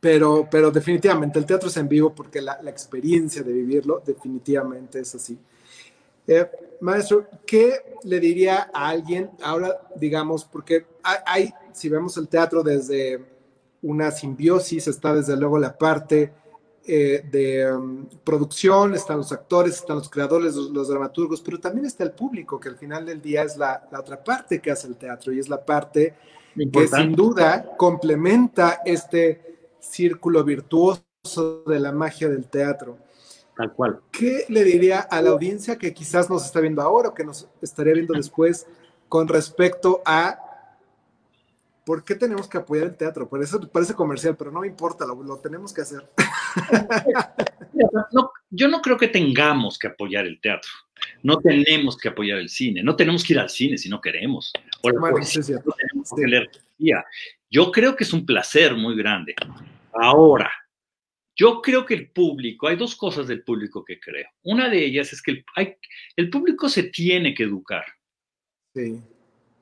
Pero, 0.01 0.47
pero 0.49 0.71
definitivamente 0.71 1.37
el 1.37 1.45
teatro 1.45 1.69
es 1.69 1.77
en 1.77 1.87
vivo 1.87 2.15
porque 2.15 2.41
la, 2.41 2.53
experiencia 2.65 3.43
de 3.43 3.53
vivirlo 3.53 4.01
definitivamente 4.03 5.01
es 5.01 5.13
así. 5.13 5.37
Eh, 6.25 6.49
maestro, 6.81 7.27
¿qué 7.45 7.99
le 8.01 8.19
diría 8.19 8.71
a 8.73 8.89
alguien 8.89 9.29
ahora, 9.43 9.81
digamos, 9.95 10.45
porque 10.45 10.87
hay, 11.03 11.53
si 11.73 11.89
vemos 11.89 12.17
el 12.17 12.27
teatro 12.27 12.63
desde 12.63 13.23
una 13.83 14.09
simbiosis, 14.09 14.87
está 14.87 15.13
desde 15.13 15.37
luego 15.37 15.59
la 15.59 15.77
parte 15.77 16.33
eh, 16.85 17.23
de 17.31 17.71
um, 17.71 18.05
producción, 18.25 18.93
están 18.93 19.17
los 19.17 19.31
actores, 19.31 19.75
están 19.75 19.97
los 19.97 20.09
creadores, 20.09 20.55
los, 20.55 20.87
dramaturgos, 20.89 21.41
pero 21.41 21.59
también 21.59 21.85
está 21.85 22.03
el 22.03 22.11
público, 22.11 22.59
que 22.59 22.69
al 22.69 22.75
final 22.75 23.05
del 23.05 23.21
día 23.21 23.43
es 23.43 23.55
la, 23.55 23.87
otra 23.97 24.21
parte 24.21 24.59
que 24.61 24.69
hace 24.69 24.87
el 24.87 24.97
teatro 24.97 25.31
y 25.31 25.39
es 25.39 25.47
la 25.47 25.63
parte 25.63 26.13
que 26.55 26.87
sin 26.87 27.13
duda 27.13 27.75
complementa 27.77 28.81
este 28.85 29.71
círculo 29.79 30.43
virtuoso 30.43 31.63
de 31.65 31.79
la 31.79 31.91
magia 31.93 32.27
del 32.27 32.47
teatro. 32.47 32.97
Tal 33.55 33.71
cual. 33.73 34.01
¿Qué 34.11 34.45
le 34.49 34.63
diría 34.63 34.99
a 34.99 35.21
la 35.21 35.29
audiencia 35.29 35.77
que 35.77 35.93
quizás 35.93 36.29
nos 36.29 36.45
está 36.45 36.59
viendo 36.59 36.81
ahora 36.81 37.09
o 37.09 37.13
que 37.13 37.23
nos 37.23 37.47
estaría 37.61 37.93
viendo 37.93 38.13
después 38.13 38.67
con 39.07 39.27
respecto 39.27 40.01
a 40.05 40.52
¿por 41.85 42.03
qué 42.03 42.15
tenemos 42.15 42.47
que 42.47 42.57
apoyar 42.57 42.87
el 42.87 42.97
teatro? 42.97 43.27
Por 43.27 43.41
eso 43.41 43.59
parece 43.71 43.93
comercial, 43.93 44.35
pero 44.37 44.51
no 44.51 44.61
me 44.61 44.67
importa, 44.67 45.05
lo, 45.05 45.39
tenemos 45.39 45.73
que 45.73 45.81
hacer. 45.81 46.07
yo 48.49 48.67
no 48.67 48.81
creo 48.81 48.97
que 48.97 49.07
tengamos 49.07 49.77
que 49.77 49.87
apoyar 49.87 50.25
el 50.25 50.39
teatro. 50.39 50.69
No 51.21 51.37
tenemos 51.37 51.97
que 51.97 52.09
apoyar 52.09 52.39
el 52.39 52.49
cine. 52.49 52.81
No 52.83 52.95
tenemos 52.95 53.23
que 53.23 53.33
ir 53.33 53.39
al 53.39 53.49
cine 53.49 53.77
si 53.77 53.89
no 53.89 53.99
queremos. 53.99 54.53
O 54.81 54.89
Yo 57.49 57.71
creo 57.71 57.95
que 57.95 58.03
es 58.03 58.13
un 58.13 58.25
placer 58.25 58.75
muy 58.75 58.95
grande. 58.95 59.35
Ahora, 59.93 60.51
yo 61.35 61.61
creo 61.61 61.85
que 61.85 61.95
el 61.95 62.11
público, 62.11 62.67
hay 62.67 62.75
dos 62.75 62.95
cosas 62.95 63.27
del 63.27 63.43
público 63.43 63.83
que 63.83 63.99
creo. 63.99 64.27
Una 64.43 64.69
de 64.69 64.85
ellas 64.85 65.11
es 65.11 65.21
que 65.21 65.31
el, 65.31 65.45
el 66.15 66.29
público 66.29 66.69
se 66.69 66.83
tiene 66.83 67.33
que 67.33 67.43
educar. 67.43 67.85
Sí 68.73 69.01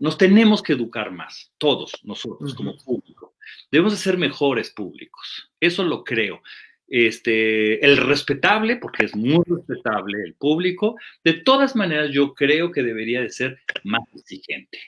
nos 0.01 0.17
tenemos 0.17 0.63
que 0.63 0.73
educar 0.73 1.11
más, 1.11 1.53
todos 1.59 1.93
nosotros 2.03 2.55
como 2.55 2.75
público. 2.75 3.35
Debemos 3.71 3.93
de 3.93 3.99
ser 3.99 4.17
mejores 4.17 4.71
públicos. 4.71 5.51
Eso 5.59 5.83
lo 5.83 6.03
creo. 6.03 6.41
Este, 6.87 7.85
el 7.85 7.97
respetable, 7.97 8.77
porque 8.77 9.05
es 9.05 9.15
muy 9.15 9.43
respetable 9.45 10.23
el 10.25 10.33
público, 10.33 10.95
de 11.23 11.33
todas 11.33 11.75
maneras 11.75 12.09
yo 12.11 12.33
creo 12.33 12.71
que 12.71 12.81
debería 12.81 13.21
de 13.21 13.29
ser 13.29 13.59
más 13.83 14.01
exigente. 14.15 14.79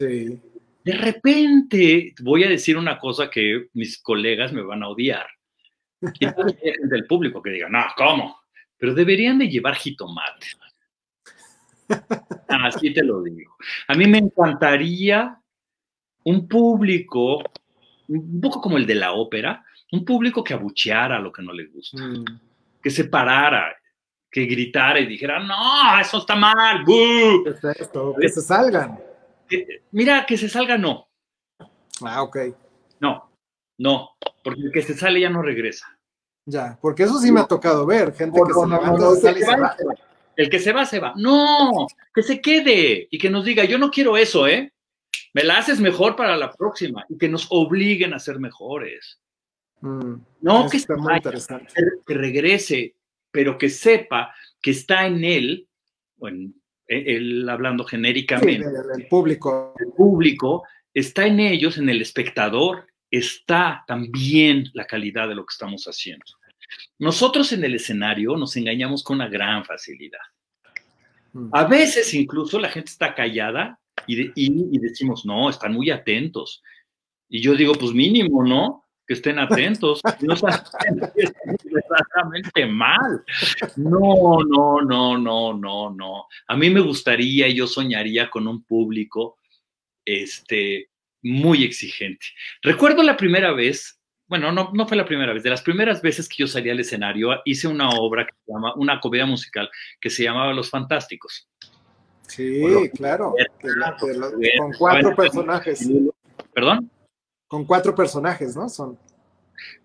Sí. 0.00 0.40
De 0.84 0.92
repente 0.94 2.12
voy 2.20 2.42
a 2.42 2.48
decir 2.48 2.76
una 2.76 2.98
cosa 2.98 3.30
que 3.30 3.68
mis 3.74 4.02
colegas 4.02 4.52
me 4.52 4.62
van 4.62 4.82
a 4.82 4.88
odiar. 4.88 5.28
Y 6.18 6.26
del 6.88 7.06
público 7.06 7.40
que 7.40 7.50
diga, 7.50 7.68
no, 7.68 7.84
¿cómo? 7.96 8.40
Pero 8.76 8.94
deberían 8.94 9.38
de 9.38 9.48
llevar 9.48 9.76
jitomate. 9.76 10.48
Así 12.48 12.92
te 12.92 13.02
lo 13.02 13.22
digo. 13.22 13.56
A 13.88 13.94
mí 13.94 14.06
me 14.06 14.18
encantaría 14.18 15.40
un 16.24 16.48
público, 16.48 17.42
un 18.08 18.40
poco 18.40 18.60
como 18.60 18.76
el 18.76 18.86
de 18.86 18.94
la 18.94 19.12
ópera, 19.12 19.64
un 19.92 20.04
público 20.04 20.44
que 20.44 20.54
abucheara 20.54 21.18
lo 21.18 21.32
que 21.32 21.42
no 21.42 21.52
le 21.52 21.66
gusta, 21.66 22.02
mm. 22.02 22.24
que 22.82 22.90
se 22.90 23.04
parara, 23.04 23.74
que 24.30 24.46
gritara 24.46 25.00
y 25.00 25.06
dijera, 25.06 25.40
no, 25.40 26.00
eso 26.00 26.18
está 26.18 26.36
mal, 26.36 26.84
que 26.86 28.28
se 28.28 28.40
salgan. 28.40 29.00
Mira, 29.90 30.24
que 30.26 30.36
se 30.36 30.48
salga 30.48 30.78
no. 30.78 31.08
Ah, 32.02 32.22
ok. 32.22 32.38
No, 33.00 33.30
no, 33.78 34.10
porque 34.44 34.60
el 34.60 34.72
que 34.72 34.82
se 34.82 34.94
sale 34.94 35.20
ya 35.20 35.30
no 35.30 35.42
regresa. 35.42 35.86
Ya, 36.46 36.78
porque 36.80 37.02
eso 37.02 37.18
sí 37.18 37.30
me 37.30 37.40
ha 37.40 37.46
tocado 37.46 37.84
ver, 37.86 38.14
gente 38.14 38.40
que 38.46 38.52
se 38.52 38.66
levanta, 38.66 39.14
sale 39.16 39.40
y 39.40 39.42
se 39.42 39.56
va. 39.56 39.76
El 40.40 40.48
que 40.48 40.58
se 40.58 40.72
va, 40.72 40.86
se 40.86 41.00
va. 41.00 41.12
No, 41.16 41.86
que 42.14 42.22
se 42.22 42.40
quede 42.40 43.06
y 43.10 43.18
que 43.18 43.28
nos 43.28 43.44
diga, 43.44 43.64
yo 43.66 43.76
no 43.76 43.90
quiero 43.90 44.16
eso, 44.16 44.46
¿eh? 44.46 44.72
Me 45.34 45.44
la 45.44 45.58
haces 45.58 45.80
mejor 45.80 46.16
para 46.16 46.34
la 46.34 46.50
próxima 46.50 47.04
y 47.10 47.18
que 47.18 47.28
nos 47.28 47.46
obliguen 47.50 48.14
a 48.14 48.18
ser 48.18 48.38
mejores. 48.38 49.20
Mm, 49.82 50.14
no 50.40 50.70
que, 50.70 50.78
se 50.78 50.86
que 52.06 52.14
regrese, 52.14 52.94
pero 53.30 53.58
que 53.58 53.68
sepa 53.68 54.34
que 54.62 54.70
está 54.70 55.06
en 55.06 55.24
él, 55.24 55.68
bueno, 56.16 56.54
e, 56.88 57.16
él 57.16 57.46
hablando 57.46 57.84
genéricamente, 57.84 58.64
el, 58.96 59.08
público. 59.08 59.74
El 59.78 59.92
público 59.92 60.64
está 60.94 61.26
en 61.26 61.38
ellos, 61.40 61.76
en 61.76 61.90
el 61.90 62.00
espectador, 62.00 62.86
está 63.10 63.84
también 63.86 64.70
la 64.72 64.86
calidad 64.86 65.28
de 65.28 65.34
lo 65.34 65.44
que 65.44 65.52
estamos 65.52 65.84
haciendo. 65.84 66.24
Nosotros 66.98 67.52
en 67.52 67.64
el 67.64 67.74
escenario 67.74 68.36
nos 68.36 68.56
engañamos 68.56 69.02
con 69.02 69.16
una 69.16 69.28
gran 69.28 69.64
facilidad. 69.64 70.20
Mm. 71.32 71.50
A 71.52 71.64
veces 71.64 72.12
incluso 72.14 72.58
la 72.58 72.68
gente 72.68 72.90
está 72.90 73.14
callada 73.14 73.78
y, 74.06 74.78
decimos, 74.78 75.24
no, 75.24 75.50
están 75.50 75.74
muy 75.74 75.90
atentos. 75.90 76.62
Y 77.28 77.40
yo 77.40 77.54
digo, 77.54 77.74
pues 77.74 77.92
mínimo, 77.92 78.44
¿no? 78.44 78.84
Que 79.06 79.14
estén 79.14 79.38
atentos. 79.38 80.00
No 80.20 80.34
están 80.34 80.60
exactamente 81.14 82.66
mal. 82.66 83.24
No, 83.76 84.38
no, 84.48 84.80
no, 84.82 85.18
no, 85.18 85.54
no, 85.54 85.90
no. 85.90 86.26
A 86.48 86.56
mí 86.56 86.70
me 86.70 86.80
gustaría, 86.80 87.48
yo 87.48 87.66
soñaría 87.66 88.30
con 88.30 88.48
un 88.48 88.64
público 88.64 89.38
este, 90.04 90.90
muy 91.22 91.64
exigente. 91.64 92.26
Recuerdo 92.62 93.02
la 93.02 93.16
primera 93.16 93.52
vez 93.52 93.99
bueno, 94.30 94.52
no, 94.52 94.70
no 94.72 94.86
fue 94.86 94.96
la 94.96 95.04
primera 95.04 95.32
vez, 95.32 95.42
de 95.42 95.50
las 95.50 95.60
primeras 95.60 96.00
veces 96.00 96.28
que 96.28 96.36
yo 96.38 96.46
salí 96.46 96.70
al 96.70 96.78
escenario, 96.78 97.30
hice 97.44 97.66
una 97.66 97.90
obra 97.90 98.24
que 98.24 98.32
se 98.46 98.52
llama, 98.52 98.72
una 98.76 99.00
comedia 99.00 99.26
musical 99.26 99.68
que 100.00 100.08
se 100.08 100.22
llamaba 100.22 100.52
Los 100.52 100.70
Fantásticos. 100.70 101.48
Sí, 102.28 102.62
claro. 102.94 103.34
con 104.56 104.72
cuatro 104.78 105.16
personajes. 105.16 105.88
¿Perdón? 106.54 106.88
Con 107.48 107.64
cuatro 107.64 107.92
personajes, 107.92 108.54
¿no? 108.54 108.68
Son. 108.68 108.96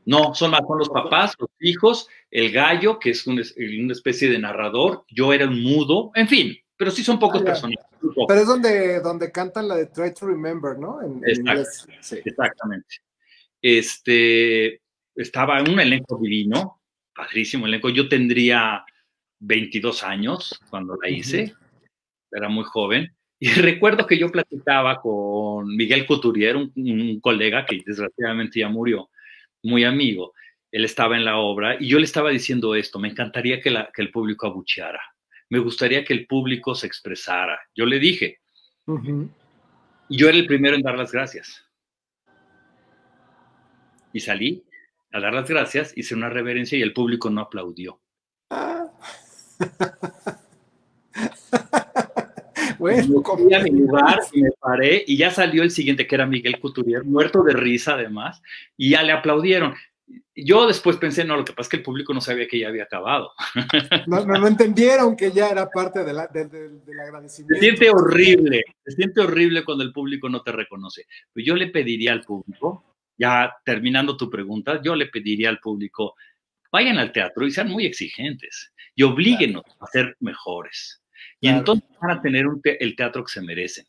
No, 0.06 0.36
son 0.36 0.52
más, 0.52 0.62
son 0.68 0.78
los 0.78 0.90
papás, 0.90 1.34
los 1.40 1.50
hijos, 1.60 2.08
el 2.30 2.52
gallo, 2.52 3.00
que 3.00 3.10
es 3.10 3.26
una 3.26 3.42
especie 3.42 4.30
de 4.30 4.38
narrador, 4.38 5.06
yo 5.10 5.34
era 5.34 5.48
un 5.48 5.60
mudo, 5.64 6.12
en 6.14 6.28
fin, 6.28 6.56
pero 6.78 6.92
sí 6.92 7.04
son 7.04 7.18
pocos 7.18 7.42
ah, 7.42 7.46
personajes. 7.46 7.84
Pero 8.28 8.42
es 8.42 8.48
donde, 8.48 9.00
donde 9.00 9.32
cantan 9.32 9.68
la 9.68 9.76
de 9.76 9.88
Try 9.88 10.14
to 10.14 10.28
Remember, 10.28 10.78
¿no? 10.78 11.02
En, 11.02 11.24
inglés. 11.28 11.88
Sí. 12.00 12.22
Exactamente. 12.24 12.98
Este, 13.68 14.80
estaba 15.16 15.60
en 15.60 15.72
un 15.72 15.80
elenco 15.80 16.20
divino, 16.22 16.84
padrísimo 17.16 17.66
elenco. 17.66 17.90
Yo 17.90 18.08
tendría 18.08 18.86
22 19.40 20.04
años 20.04 20.62
cuando 20.70 20.96
la 21.02 21.10
hice, 21.10 21.56
era 22.32 22.48
muy 22.48 22.64
joven. 22.64 23.12
Y 23.40 23.48
recuerdo 23.60 24.06
que 24.06 24.20
yo 24.20 24.32
platicaba 24.32 25.02
con 25.02 25.76
Miguel 25.76 26.06
Couturier, 26.06 26.56
un, 26.58 27.20
colega 27.20 27.66
que 27.66 27.82
desgraciadamente 27.84 28.60
ya 28.60 28.70
murió, 28.70 29.10
muy 29.64 29.84
amigo. 29.84 30.34
Él 30.72 30.86
estaba 30.86 31.18
en 31.18 31.26
la 31.26 31.38
obra 31.38 31.76
y 31.80 31.88
yo 31.88 31.98
le 31.98 32.06
estaba 32.06 32.30
diciendo 32.30 32.76
esto, 32.76 33.00
me 33.00 33.08
encantaría 33.08 33.60
que, 33.60 33.72
la, 33.72 33.90
que 33.92 34.04
el 34.04 34.12
público 34.12 34.46
abucheara, 34.46 35.02
me 35.50 35.58
gustaría 35.58 36.06
que 36.06 36.14
el 36.14 36.28
público 36.28 36.76
se 36.76 36.86
expresara. 36.86 37.60
Yo 37.74 37.88
le 37.88 37.98
dije, 37.98 38.42
y 40.08 40.18
yo 40.18 40.30
era 40.30 40.38
el 40.38 40.46
primero 40.46 40.76
en 40.76 40.84
dar 40.84 41.00
las 41.00 41.12
gracias 41.12 41.66
y 44.16 44.22
salí 44.22 44.64
a 45.12 45.20
dar 45.20 45.34
las 45.34 45.50
gracias, 45.50 45.92
hice 45.98 46.16
una 46.16 46.30
reverencia 46.30 46.78
y 46.78 46.82
el 46.82 46.94
público 46.94 47.30
no 47.30 47.42
aplaudió. 47.42 48.00
bueno, 52.80 53.22
comí 53.22 53.54
a 53.54 53.60
mi 53.60 53.72
lugar 53.72 54.22
y 54.32 54.42
me 54.42 54.52
paré 54.58 55.04
y 55.06 55.18
ya 55.18 55.32
salió 55.32 55.64
el 55.64 55.72
siguiente 55.72 56.08
que 56.08 56.16
era 56.16 56.26
Miguel 56.26 56.62
Couturier, 56.62 57.04
muerto 57.04 57.44
de 57.44 57.52
risa 57.52 57.96
además, 57.96 58.42
y 58.78 58.92
ya 58.92 59.04
le 59.04 59.12
aplaudieron. 59.12 59.74
Yo 60.34 60.66
después 60.66 60.96
pensé, 60.96 61.26
no, 61.26 61.36
lo 61.36 61.44
que 61.44 61.52
pasa 61.52 61.64
es 61.64 61.70
que 61.72 61.78
el 61.78 61.84
público 61.84 62.14
no 62.14 62.22
sabía 62.22 62.48
que 62.48 62.60
ya 62.60 62.70
había 62.70 62.84
acabado. 62.84 63.34
No, 64.08 64.26
no, 64.26 64.48
entendieron 64.48 65.18
que 65.18 65.34
ya 65.34 65.50
era 65.50 65.70
parte 65.70 66.06
de 66.06 66.14
la, 66.14 66.28
del 66.28 66.80
agradecimiento. 67.02 67.56
Se 67.56 67.60
siente 67.60 67.90
horrible, 67.90 68.64
se 68.86 68.96
siente 68.96 69.20
horrible 69.20 69.66
cuando 69.66 69.84
el 69.84 69.92
público 69.92 70.30
no 70.30 70.42
te 70.42 70.54
reconoce. 70.54 71.06
Yo 71.36 71.56
le 71.56 71.68
pediría 71.68 72.14
al 72.14 72.22
público 72.22 72.95
ya 73.18 73.54
terminando 73.64 74.18
tu 74.18 74.30
pregunta, 74.30 74.82
yo 74.82 74.96
le 74.96 75.08
pediría 75.08 75.50
al 75.50 75.60
público, 75.60 76.16
vayan 76.72 76.98
al 76.98 77.12
teatro 77.12 77.46
y 77.46 77.52
sean 77.52 77.70
muy 77.70 77.86
exigentes 77.86 78.74
y 78.96 79.04
oblíguenos 79.04 79.64
a 79.80 79.88
ser 79.88 80.16
mejores. 80.20 81.02
Y 81.40 81.48
entonces 81.48 81.88
van 82.02 82.18
a 82.18 82.22
tener 82.22 82.46
el 82.64 82.96
teatro 82.96 83.24
que 83.24 83.32
se 83.32 83.42
merecen. 83.42 83.86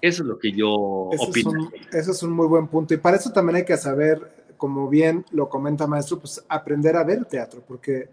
Eso 0.00 0.22
es 0.22 0.28
lo 0.28 0.38
que 0.38 0.52
yo 0.52 0.70
opino. 0.70 1.70
eso 1.92 2.10
es 2.10 2.22
un 2.22 2.32
muy 2.32 2.46
buen 2.46 2.68
punto. 2.68 2.94
Y 2.94 2.98
para 2.98 3.16
eso 3.16 3.32
también 3.32 3.56
hay 3.56 3.64
que 3.64 3.76
saber, 3.76 4.54
como 4.56 4.88
bien 4.88 5.24
lo 5.30 5.48
comenta 5.48 5.86
maestro, 5.86 6.18
pues 6.18 6.44
aprender 6.48 6.96
a 6.96 7.04
ver 7.04 7.24
teatro, 7.24 7.64
porque 7.66 8.08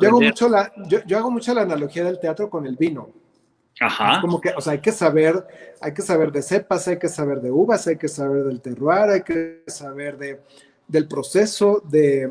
yo 0.00 0.08
hago, 0.08 0.20
mucho 0.20 0.48
la, 0.48 0.72
yo 1.06 1.18
hago 1.18 1.30
mucho 1.30 1.54
la 1.54 1.62
analogía 1.62 2.04
del 2.04 2.18
teatro 2.18 2.50
con 2.50 2.66
el 2.66 2.76
vino. 2.76 3.10
Ajá. 3.80 4.20
como 4.20 4.40
que, 4.40 4.50
o 4.56 4.60
sea, 4.60 4.72
hay 4.72 4.80
que 4.80 4.92
saber, 4.92 5.46
hay 5.80 5.94
que 5.94 6.02
saber 6.02 6.32
de 6.32 6.42
cepas, 6.42 6.88
hay 6.88 6.98
que 6.98 7.08
saber 7.08 7.40
de 7.40 7.50
uvas, 7.50 7.86
hay 7.86 7.96
que 7.96 8.08
saber 8.08 8.44
del 8.44 8.60
terroir, 8.60 9.10
hay 9.10 9.22
que 9.22 9.62
saber 9.66 10.18
de, 10.18 10.40
del 10.86 11.06
proceso 11.06 11.82
de, 11.88 12.30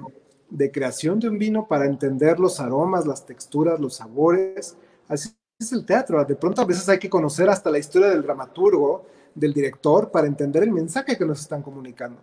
de 0.50 0.72
creación 0.72 1.20
de 1.20 1.30
un 1.30 1.38
vino 1.38 1.68
para 1.68 1.86
entender 1.86 2.40
los 2.40 2.60
aromas, 2.60 3.06
las 3.06 3.26
texturas, 3.26 3.80
los 3.80 3.96
sabores. 3.96 4.76
Así 5.08 5.30
es 5.60 5.72
el 5.72 5.86
teatro. 5.86 6.24
De 6.24 6.36
pronto 6.36 6.62
a 6.62 6.66
veces 6.66 6.88
hay 6.90 7.00
que 7.00 7.10
conocer 7.10 7.50
hasta 7.50 7.70
la 7.70 7.80
historia 7.80 8.10
del 8.10 8.24
dramaturgo, 8.24 9.06
del 9.34 9.54
director, 9.54 10.12
para 10.12 10.28
entender 10.28 10.64
el 10.64 10.72
mensaje 10.72 11.18
que 11.18 11.26
nos 11.26 11.42
están 11.42 11.62
comunicando. 11.62 12.20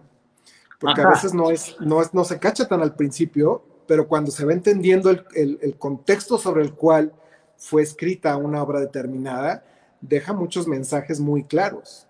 porque 0.81 1.01
a 1.01 1.09
veces 1.09 1.33
no, 1.33 1.51
es, 1.51 1.77
no, 1.81 2.03
es, 2.03 2.13
no 2.13 2.25
se 2.25 2.39
cacha 2.39 2.67
tan 2.67 2.83
al 2.83 2.95
principio, 2.95 3.63
pero 3.87 4.09
cuando 4.09 4.31
se 4.31 4.45
va 4.45 4.53
entendiendo 4.53 5.11
el, 5.11 5.25
el, 5.35 5.77
contexto 5.79 6.39
sobre 6.39 6.63
el 6.63 6.75
cual 6.75 7.13
fue 7.57 7.83
escrita 7.83 8.37
una 8.37 8.63
obra 8.63 8.81
determinada, 8.81 9.65
deja 10.01 10.33
muchos 10.33 10.67
mensajes 10.69 11.21
muy 11.21 11.45
claros. 11.45 12.07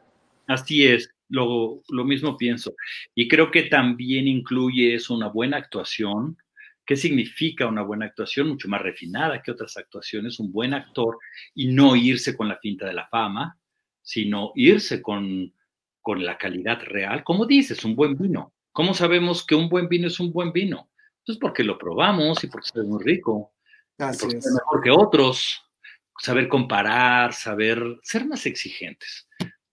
Así 0.47 0.85
es, 0.85 1.11
lo, 1.29 1.83
lo 1.89 2.05
mismo 2.05 2.37
pienso. 2.37 2.75
Y 3.15 3.29
creo 3.29 3.51
que 3.51 3.65
también 3.65 4.27
incluye 4.27 4.95
eso 4.95 5.15
una 5.15 5.29
buena 5.29 5.57
actuación. 5.57 6.37
¿Qué 6.85 6.97
significa 6.97 7.67
una 7.67 7.83
buena 7.83 8.07
actuación? 8.07 8.49
Mucho 8.49 8.69
más 8.69 8.83
refinada 8.83 9.43
que 9.43 9.51
otras 9.51 9.77
actuaciones, 9.77 10.39
un 10.39 10.53
buen 10.53 10.75
actor 10.75 11.19
y 11.55 11.69
no 11.69 11.97
irse 11.97 12.37
con 12.37 12.49
la 12.49 12.59
finta 12.59 12.87
de 12.87 12.93
la 12.93 13.07
fama, 13.07 13.59
sino 14.03 14.53
irse 14.55 15.01
con, 15.01 15.53
con 16.03 16.25
la 16.25 16.37
calidad 16.37 16.81
real. 16.83 17.25
Como 17.25 17.47
dices, 17.47 17.85
un 17.85 17.97
buen 17.97 18.19
vino. 18.19 18.53
¿Cómo 18.73 18.93
sabemos 18.93 19.47
que 19.47 19.55
un 19.55 19.69
buen 19.69 19.89
vino 19.89 20.09
es 20.09 20.21
un 20.21 20.33
buen 20.33 20.53
vino? 20.53 20.91
Pues 21.25 21.39
porque 21.39 21.65
lo 21.65 21.79
probamos 21.79 22.45
y 22.45 22.49
porque 22.49 22.69
es 22.75 22.85
muy 22.85 23.03
rico. 23.03 23.54
Así 23.99 24.27
es. 24.27 24.47
mejor 24.47 24.83
que 24.83 24.91
otros. 24.91 25.61
Saber 26.19 26.49
comparar, 26.49 27.33
saber 27.33 27.83
ser 28.03 28.27
más 28.27 28.47
exigentes. 28.47 29.29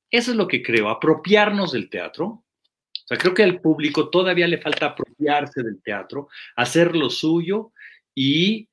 Eso 0.09 0.31
es 0.31 0.37
lo 0.37 0.47
que 0.47 0.61
creo, 0.61 0.89
apropiarnos 0.89 1.71
del 1.71 1.89
teatro. 1.89 2.25
O 2.25 3.07
sea, 3.07 3.17
creo 3.17 3.33
que 3.33 3.43
al 3.43 3.61
público 3.61 4.09
todavía 4.09 4.47
le 4.47 4.57
falta 4.57 4.87
apropiarse 4.87 5.63
del 5.63 5.81
teatro, 5.81 6.29
hacer 6.55 6.95
lo 6.95 7.09
suyo 7.09 7.71
y 8.15 8.67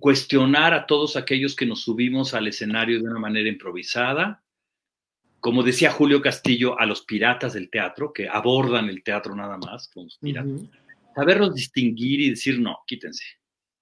cuestionar 0.00 0.74
a 0.74 0.86
todos 0.86 1.16
aquellos 1.16 1.54
que 1.54 1.66
nos 1.66 1.82
subimos 1.82 2.34
al 2.34 2.48
escenario 2.48 2.98
de 2.98 3.08
una 3.08 3.20
manera 3.20 3.48
improvisada. 3.48 4.42
Como 5.40 5.62
decía 5.62 5.90
Julio 5.90 6.20
Castillo, 6.22 6.78
a 6.78 6.86
los 6.86 7.02
piratas 7.02 7.54
del 7.54 7.70
teatro, 7.70 8.12
que 8.12 8.28
abordan 8.28 8.88
el 8.88 9.02
teatro 9.02 9.34
nada 9.34 9.58
más, 9.58 9.88
como 9.88 10.08
piratas. 10.20 10.62
Saberlos 11.14 11.54
distinguir 11.54 12.20
y 12.20 12.30
decir, 12.30 12.60
no, 12.60 12.78
quítense. 12.86 13.24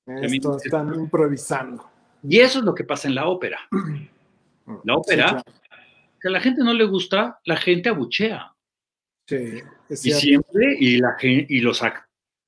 Esto 0.07 0.57
están 0.57 0.95
improvisando. 0.95 1.91
Y 2.23 2.39
eso 2.39 2.59
es 2.59 2.65
lo 2.65 2.75
que 2.75 2.85
pasa 2.85 3.09
en 3.09 3.15
la 3.15 3.27
ópera. 3.27 3.61
La 4.85 4.95
ópera 4.95 5.43
que 6.21 6.29
a 6.29 6.31
la 6.31 6.41
gente 6.41 6.63
no 6.63 6.73
le 6.73 6.85
gusta, 6.85 7.41
la 7.45 7.57
gente 7.57 7.89
abuchea. 7.89 8.55
Sí, 9.27 9.63
y 9.91 10.13
siempre, 10.13 10.77
y, 10.79 10.99
la, 10.99 11.17
y 11.21 11.61
los, 11.61 11.83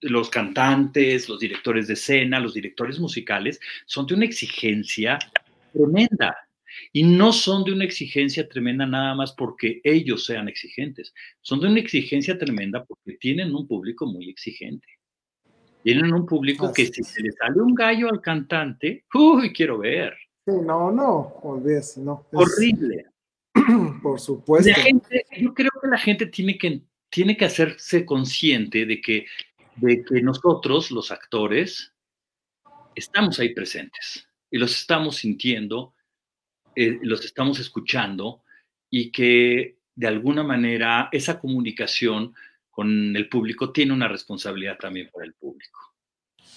los 0.02 0.30
cantantes, 0.30 1.28
los 1.28 1.40
directores 1.40 1.88
de 1.88 1.94
escena, 1.94 2.38
los 2.38 2.54
directores 2.54 3.00
musicales, 3.00 3.60
son 3.86 4.06
de 4.06 4.14
una 4.14 4.24
exigencia 4.24 5.18
tremenda. 5.72 6.36
Y 6.92 7.02
no 7.02 7.32
son 7.32 7.64
de 7.64 7.72
una 7.72 7.84
exigencia 7.84 8.48
tremenda 8.48 8.86
nada 8.86 9.14
más 9.14 9.32
porque 9.32 9.80
ellos 9.84 10.24
sean 10.24 10.48
exigentes. 10.48 11.12
Son 11.40 11.60
de 11.60 11.68
una 11.68 11.80
exigencia 11.80 12.38
tremenda 12.38 12.84
porque 12.84 13.14
tienen 13.18 13.54
un 13.54 13.66
público 13.66 14.06
muy 14.06 14.28
exigente. 14.30 14.88
Tienen 15.82 16.12
un 16.12 16.26
público 16.26 16.72
que 16.72 16.86
si 16.86 17.02
se 17.02 17.22
le 17.22 17.32
sale 17.32 17.60
un 17.60 17.74
gallo 17.74 18.08
al 18.08 18.20
cantante, 18.20 19.04
uy, 19.14 19.52
quiero 19.52 19.78
ver. 19.78 20.16
Sí, 20.44 20.52
no, 20.64 20.90
no, 20.90 21.38
olvídese, 21.42 22.00
no. 22.00 22.26
Horrible. 22.32 23.06
Por 24.02 24.20
supuesto. 24.20 24.70
yo 25.38 25.54
creo 25.54 25.70
que 25.80 25.88
la 25.88 25.98
gente 25.98 26.26
tiene 26.26 26.56
que, 26.56 26.82
tiene 27.10 27.36
que 27.36 27.44
hacerse 27.44 28.06
consciente 28.06 28.86
de 28.86 29.00
que, 29.00 29.26
de 29.76 30.04
que 30.04 30.22
nosotros, 30.22 30.90
los 30.90 31.10
actores, 31.10 31.92
estamos 32.94 33.38
ahí 33.38 33.54
presentes 33.54 34.28
y 34.50 34.58
los 34.58 34.72
estamos 34.72 35.16
sintiendo, 35.16 35.94
eh, 36.74 36.98
los 37.02 37.24
estamos 37.24 37.58
escuchando 37.58 38.42
y 38.90 39.10
que 39.10 39.78
de 39.94 40.06
alguna 40.06 40.42
manera 40.42 41.08
esa 41.12 41.38
comunicación 41.38 42.34
con 42.72 43.14
el 43.14 43.28
público 43.28 43.70
tiene 43.70 43.92
una 43.92 44.08
responsabilidad 44.08 44.78
también 44.78 45.10
para 45.12 45.26
el 45.26 45.34
público. 45.34 45.94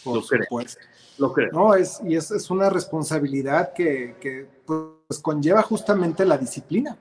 Por 0.04 0.24
supuesto. 0.24 0.82
Lo 1.18 1.34
creo. 1.34 1.52
No, 1.52 1.76
es, 1.76 2.02
y 2.04 2.16
es, 2.16 2.32
es 2.32 2.50
una 2.50 2.70
responsabilidad 2.70 3.74
que, 3.74 4.16
que 4.20 4.48
pues 4.66 5.20
conlleva 5.22 5.62
justamente 5.62 6.26
la 6.26 6.38
disciplina. 6.38 6.98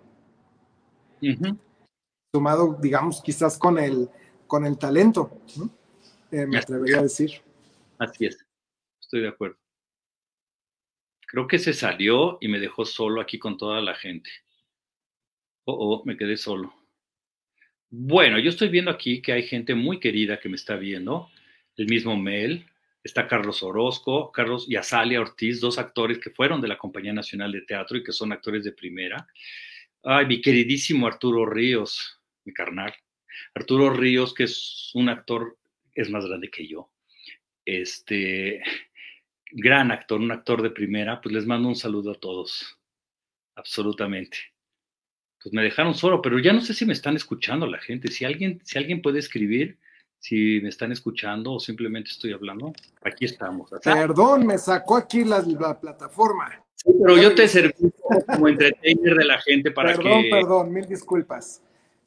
Sumado, 2.32 2.76
digamos, 2.80 3.22
quizás 3.22 3.56
con 3.56 3.78
el, 3.78 4.10
con 4.46 4.66
el 4.66 4.76
talento, 4.76 5.40
eh, 6.30 6.46
me 6.46 6.58
atrevería 6.58 6.98
a 6.98 7.02
decir. 7.02 7.40
Así 7.98 8.26
es, 8.26 8.44
estoy 9.00 9.22
de 9.22 9.28
acuerdo. 9.28 9.56
Creo 11.26 11.46
que 11.46 11.58
se 11.58 11.72
salió 11.72 12.38
y 12.40 12.48
me 12.48 12.60
dejó 12.60 12.84
solo 12.84 13.20
aquí 13.20 13.38
con 13.38 13.56
toda 13.56 13.80
la 13.80 13.94
gente. 13.94 14.30
Oh, 15.64 15.96
oh, 15.96 16.02
me 16.04 16.16
quedé 16.16 16.36
solo. 16.36 16.74
Bueno, 17.96 18.40
yo 18.40 18.50
estoy 18.50 18.70
viendo 18.70 18.90
aquí 18.90 19.22
que 19.22 19.32
hay 19.32 19.44
gente 19.44 19.76
muy 19.76 20.00
querida 20.00 20.40
que 20.40 20.48
me 20.48 20.56
está 20.56 20.74
viendo. 20.74 21.30
El 21.76 21.86
mismo 21.86 22.16
Mel, 22.16 22.66
está 23.04 23.28
Carlos 23.28 23.62
Orozco, 23.62 24.32
Carlos 24.32 24.66
y 24.68 24.74
Azalia 24.74 25.20
Ortiz, 25.20 25.60
dos 25.60 25.78
actores 25.78 26.18
que 26.18 26.30
fueron 26.30 26.60
de 26.60 26.66
la 26.66 26.76
Compañía 26.76 27.12
Nacional 27.12 27.52
de 27.52 27.62
Teatro 27.62 27.96
y 27.96 28.02
que 28.02 28.10
son 28.10 28.32
actores 28.32 28.64
de 28.64 28.72
primera. 28.72 29.28
Ay, 30.02 30.26
mi 30.26 30.40
queridísimo 30.40 31.06
Arturo 31.06 31.46
Ríos, 31.46 32.20
mi 32.44 32.52
carnal. 32.52 32.92
Arturo 33.54 33.90
Ríos, 33.90 34.34
que 34.34 34.42
es 34.44 34.90
un 34.94 35.08
actor, 35.08 35.56
es 35.94 36.10
más 36.10 36.26
grande 36.26 36.50
que 36.50 36.66
yo. 36.66 36.90
Este, 37.64 38.60
gran 39.52 39.92
actor, 39.92 40.20
un 40.20 40.32
actor 40.32 40.62
de 40.62 40.70
primera, 40.70 41.20
pues 41.20 41.32
les 41.32 41.46
mando 41.46 41.68
un 41.68 41.76
saludo 41.76 42.10
a 42.10 42.18
todos. 42.18 42.76
Absolutamente. 43.54 44.53
Pues 45.44 45.52
me 45.52 45.62
dejaron 45.62 45.94
solo, 45.94 46.22
pero 46.22 46.38
ya 46.38 46.54
no 46.54 46.62
sé 46.62 46.72
si 46.72 46.86
me 46.86 46.94
están 46.94 47.16
escuchando 47.16 47.66
la 47.66 47.78
gente. 47.78 48.10
Si 48.10 48.24
alguien, 48.24 48.62
si 48.64 48.78
alguien 48.78 49.02
puede 49.02 49.18
escribir, 49.18 49.76
si 50.18 50.58
me 50.62 50.70
están 50.70 50.90
escuchando 50.90 51.52
o 51.52 51.60
simplemente 51.60 52.08
estoy 52.08 52.32
hablando, 52.32 52.72
aquí 53.02 53.26
estamos. 53.26 53.70
Perdón, 53.84 54.46
me 54.46 54.56
sacó 54.56 54.96
aquí 54.96 55.22
la, 55.22 55.42
plataforma. 55.78 56.50
Sí, 56.76 56.90
pero 56.98 57.18
yo 57.18 57.34
te 57.34 57.46
serví 57.46 57.92
como 58.26 58.48
entertainer 58.48 59.14
de 59.16 59.24
la 59.26 59.38
gente 59.38 59.70
para 59.70 59.92
que... 59.92 60.02
Perdón, 60.02 60.22
perdón, 60.30 60.72
mil 60.72 60.86
disculpas. 60.86 61.60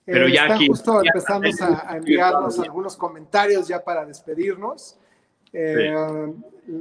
Pero 0.03 0.25
eh, 0.25 0.33
ya 0.33 0.41
están 0.41 0.57
aquí, 0.57 0.67
justo 0.67 1.03
empezando 1.05 1.47
a, 1.61 1.95
enviarnos 1.95 2.57
algunos 2.57 2.97
comentarios 2.97 3.67
ya 3.67 3.83
para 3.83 4.03
despedirnos. 4.03 4.97
Eh, 5.53 5.93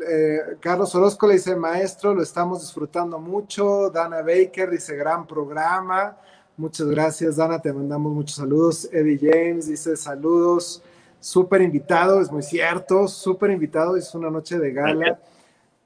eh, 0.09 0.39
Carlos 0.59 0.95
Orozco 0.95 1.27
le 1.27 1.35
dice, 1.35 1.55
maestro, 1.55 2.15
lo 2.15 2.23
estamos 2.23 2.63
disfrutando 2.63 3.19
mucho. 3.19 3.91
Dana 3.91 4.23
Baker 4.23 4.71
dice, 4.71 4.97
gran 4.97 5.27
programa. 5.27 6.17
Muchas 6.57 6.87
gracias, 6.87 7.37
Dana, 7.37 7.61
te 7.61 7.73
mandamos 7.73 8.13
muchos 8.13 8.37
saludos. 8.37 8.89
Eddie 8.93 9.19
James 9.21 9.67
dice, 9.69 9.97
saludos 9.97 10.83
súper 11.21 11.61
invitado, 11.61 12.21
es 12.21 12.31
muy 12.31 12.43
cierto, 12.43 13.09
súper 13.09 13.51
invitado, 13.51 13.97
es 13.97 14.15
una 14.15 14.31
noche 14.31 14.59
de 14.59 14.73
gala. 14.73 15.21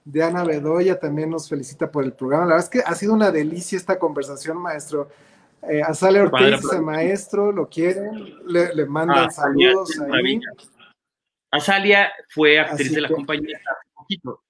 Diana 0.05 0.45
Bedoya 0.45 0.99
también 0.99 1.31
nos 1.31 1.49
felicita 1.49 1.91
por 1.91 2.05
el 2.05 2.13
programa. 2.13 2.45
La 2.45 2.55
verdad 2.55 2.65
es 2.65 2.71
que 2.71 2.81
ha 2.81 2.95
sido 2.95 3.15
una 3.15 3.31
delicia 3.31 3.77
esta 3.77 3.99
conversación, 3.99 4.59
maestro. 4.59 5.09
Eh, 5.63 5.83
a 5.83 5.93
Sale 5.93 6.21
Ortiz, 6.21 6.63
maestro, 6.81 7.53
lo 7.53 7.69
quieren, 7.69 8.35
le, 8.47 8.87
mandan 8.87 9.27
ah, 9.27 9.31
saludos 9.31 9.99
ahí. 10.13 10.41
Azalia 11.51 12.11
fue 12.29 12.59
actriz 12.61 12.93
de 12.93 13.01
la 13.01 13.09
compañía 13.09 13.59
hace 13.59 13.91
poquito 13.95 14.43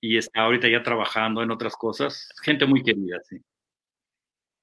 y 0.00 0.18
está 0.18 0.42
ahorita 0.42 0.68
ya 0.68 0.82
trabajando 0.82 1.42
en 1.42 1.50
otras 1.50 1.74
cosas. 1.76 2.28
Gente 2.42 2.66
muy 2.66 2.82
querida, 2.82 3.18
sí. 3.22 3.40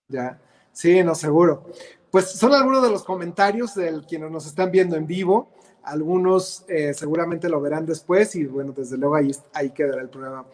Ya, 0.10 0.40
sí, 0.80 1.04
no, 1.04 1.14
seguro. 1.14 1.66
Pues 2.10 2.32
son 2.32 2.54
algunos 2.54 2.82
de 2.82 2.90
los 2.90 3.04
comentarios 3.04 3.76
de 3.76 4.02
quienes 4.08 4.32
nos 4.32 4.46
están 4.46 4.72
viendo 4.72 4.96
en 4.96 5.06
vivo. 5.06 5.50
Algunos 5.84 6.64
eh, 6.70 6.94
seguramente 6.94 7.50
lo 7.50 7.60
verán 7.60 7.86
después 7.86 8.34
y 8.36 8.46
bueno, 8.46 8.74
desde 8.76 8.98
luego 8.98 9.16
ahí, 9.16 9.32
ahí 9.54 9.72
quedará 9.72 10.02
el 10.02 10.10
programa. 10.10 10.46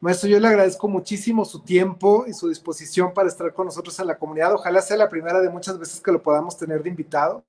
Maestro, 0.00 0.28
yo 0.30 0.40
le 0.40 0.48
agradezco 0.48 0.88
muchísimo 0.88 1.44
su 1.44 1.60
tiempo 1.60 2.24
y 2.26 2.32
su 2.32 2.48
disposición 2.48 3.12
para 3.12 3.28
estar 3.28 3.52
con 3.52 3.66
nosotros 3.66 3.98
en 4.00 4.06
la 4.06 4.16
comunidad. 4.16 4.54
Ojalá 4.54 4.80
sea 4.80 4.96
la 4.96 5.08
primera 5.10 5.40
de 5.40 5.50
muchas 5.50 5.78
veces 5.78 6.00
que 6.00 6.12
lo 6.12 6.22
podamos 6.22 6.56
tener 6.56 6.82
de 6.82 6.88
invitado. 6.88 7.44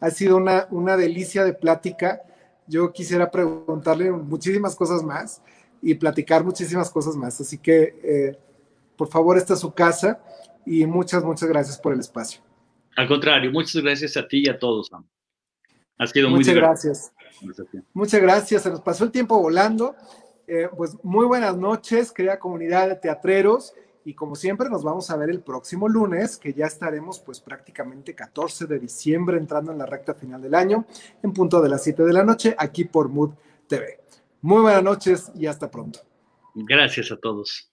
Ha 0.00 0.10
sido 0.10 0.38
una, 0.38 0.68
una 0.70 0.96
delicia 0.96 1.44
de 1.44 1.52
plática. 1.52 2.22
Yo 2.66 2.92
quisiera 2.92 3.30
preguntarle 3.30 4.10
muchísimas 4.10 4.74
cosas 4.74 5.02
más 5.02 5.42
y 5.82 5.94
platicar 5.94 6.44
muchísimas 6.44 6.90
cosas 6.90 7.14
más. 7.14 7.38
Así 7.42 7.58
que, 7.58 7.98
eh, 8.02 8.38
por 8.96 9.08
favor, 9.08 9.36
esta 9.36 9.52
es 9.52 9.60
su 9.60 9.72
casa 9.74 10.20
y 10.68 10.86
muchas, 10.86 11.24
muchas 11.24 11.48
gracias 11.48 11.78
por 11.78 11.92
el 11.92 12.00
espacio. 12.00 12.40
Al 12.96 13.08
contrario, 13.08 13.50
muchas 13.50 13.82
gracias 13.82 14.16
a 14.16 14.26
ti 14.26 14.42
y 14.44 14.48
a 14.48 14.58
todos, 14.58 14.90
Ha 15.98 16.06
sido 16.06 16.28
muy 16.28 16.40
Muchas 16.40 16.54
gracias. 16.54 17.12
Muchas 17.92 18.20
gracias. 18.20 18.62
Se 18.62 18.70
nos 18.70 18.80
pasó 18.80 19.04
el 19.04 19.10
tiempo 19.10 19.38
volando. 19.40 19.94
Eh, 20.46 20.68
pues 20.76 20.96
muy 21.02 21.26
buenas 21.26 21.56
noches, 21.56 22.10
querida 22.10 22.38
comunidad 22.38 22.88
de 22.88 22.96
teatreros. 22.96 23.72
Y 24.04 24.14
como 24.14 24.34
siempre, 24.34 24.70
nos 24.70 24.82
vamos 24.82 25.10
a 25.10 25.16
ver 25.16 25.28
el 25.28 25.40
próximo 25.40 25.88
lunes, 25.88 26.38
que 26.38 26.54
ya 26.54 26.66
estaremos 26.66 27.20
pues 27.20 27.40
prácticamente 27.40 28.14
14 28.14 28.66
de 28.66 28.78
diciembre, 28.78 29.36
entrando 29.36 29.70
en 29.70 29.78
la 29.78 29.86
recta 29.86 30.14
final 30.14 30.40
del 30.40 30.54
año, 30.54 30.86
en 31.22 31.32
punto 31.32 31.60
de 31.60 31.68
las 31.68 31.84
7 31.84 32.02
de 32.04 32.12
la 32.12 32.24
noche, 32.24 32.54
aquí 32.56 32.84
por 32.84 33.08
Mood 33.10 33.34
TV. 33.66 34.00
Muy 34.40 34.62
buenas 34.62 34.82
noches 34.82 35.30
y 35.34 35.46
hasta 35.46 35.70
pronto. 35.70 36.00
Gracias 36.54 37.12
a 37.12 37.16
todos. 37.16 37.70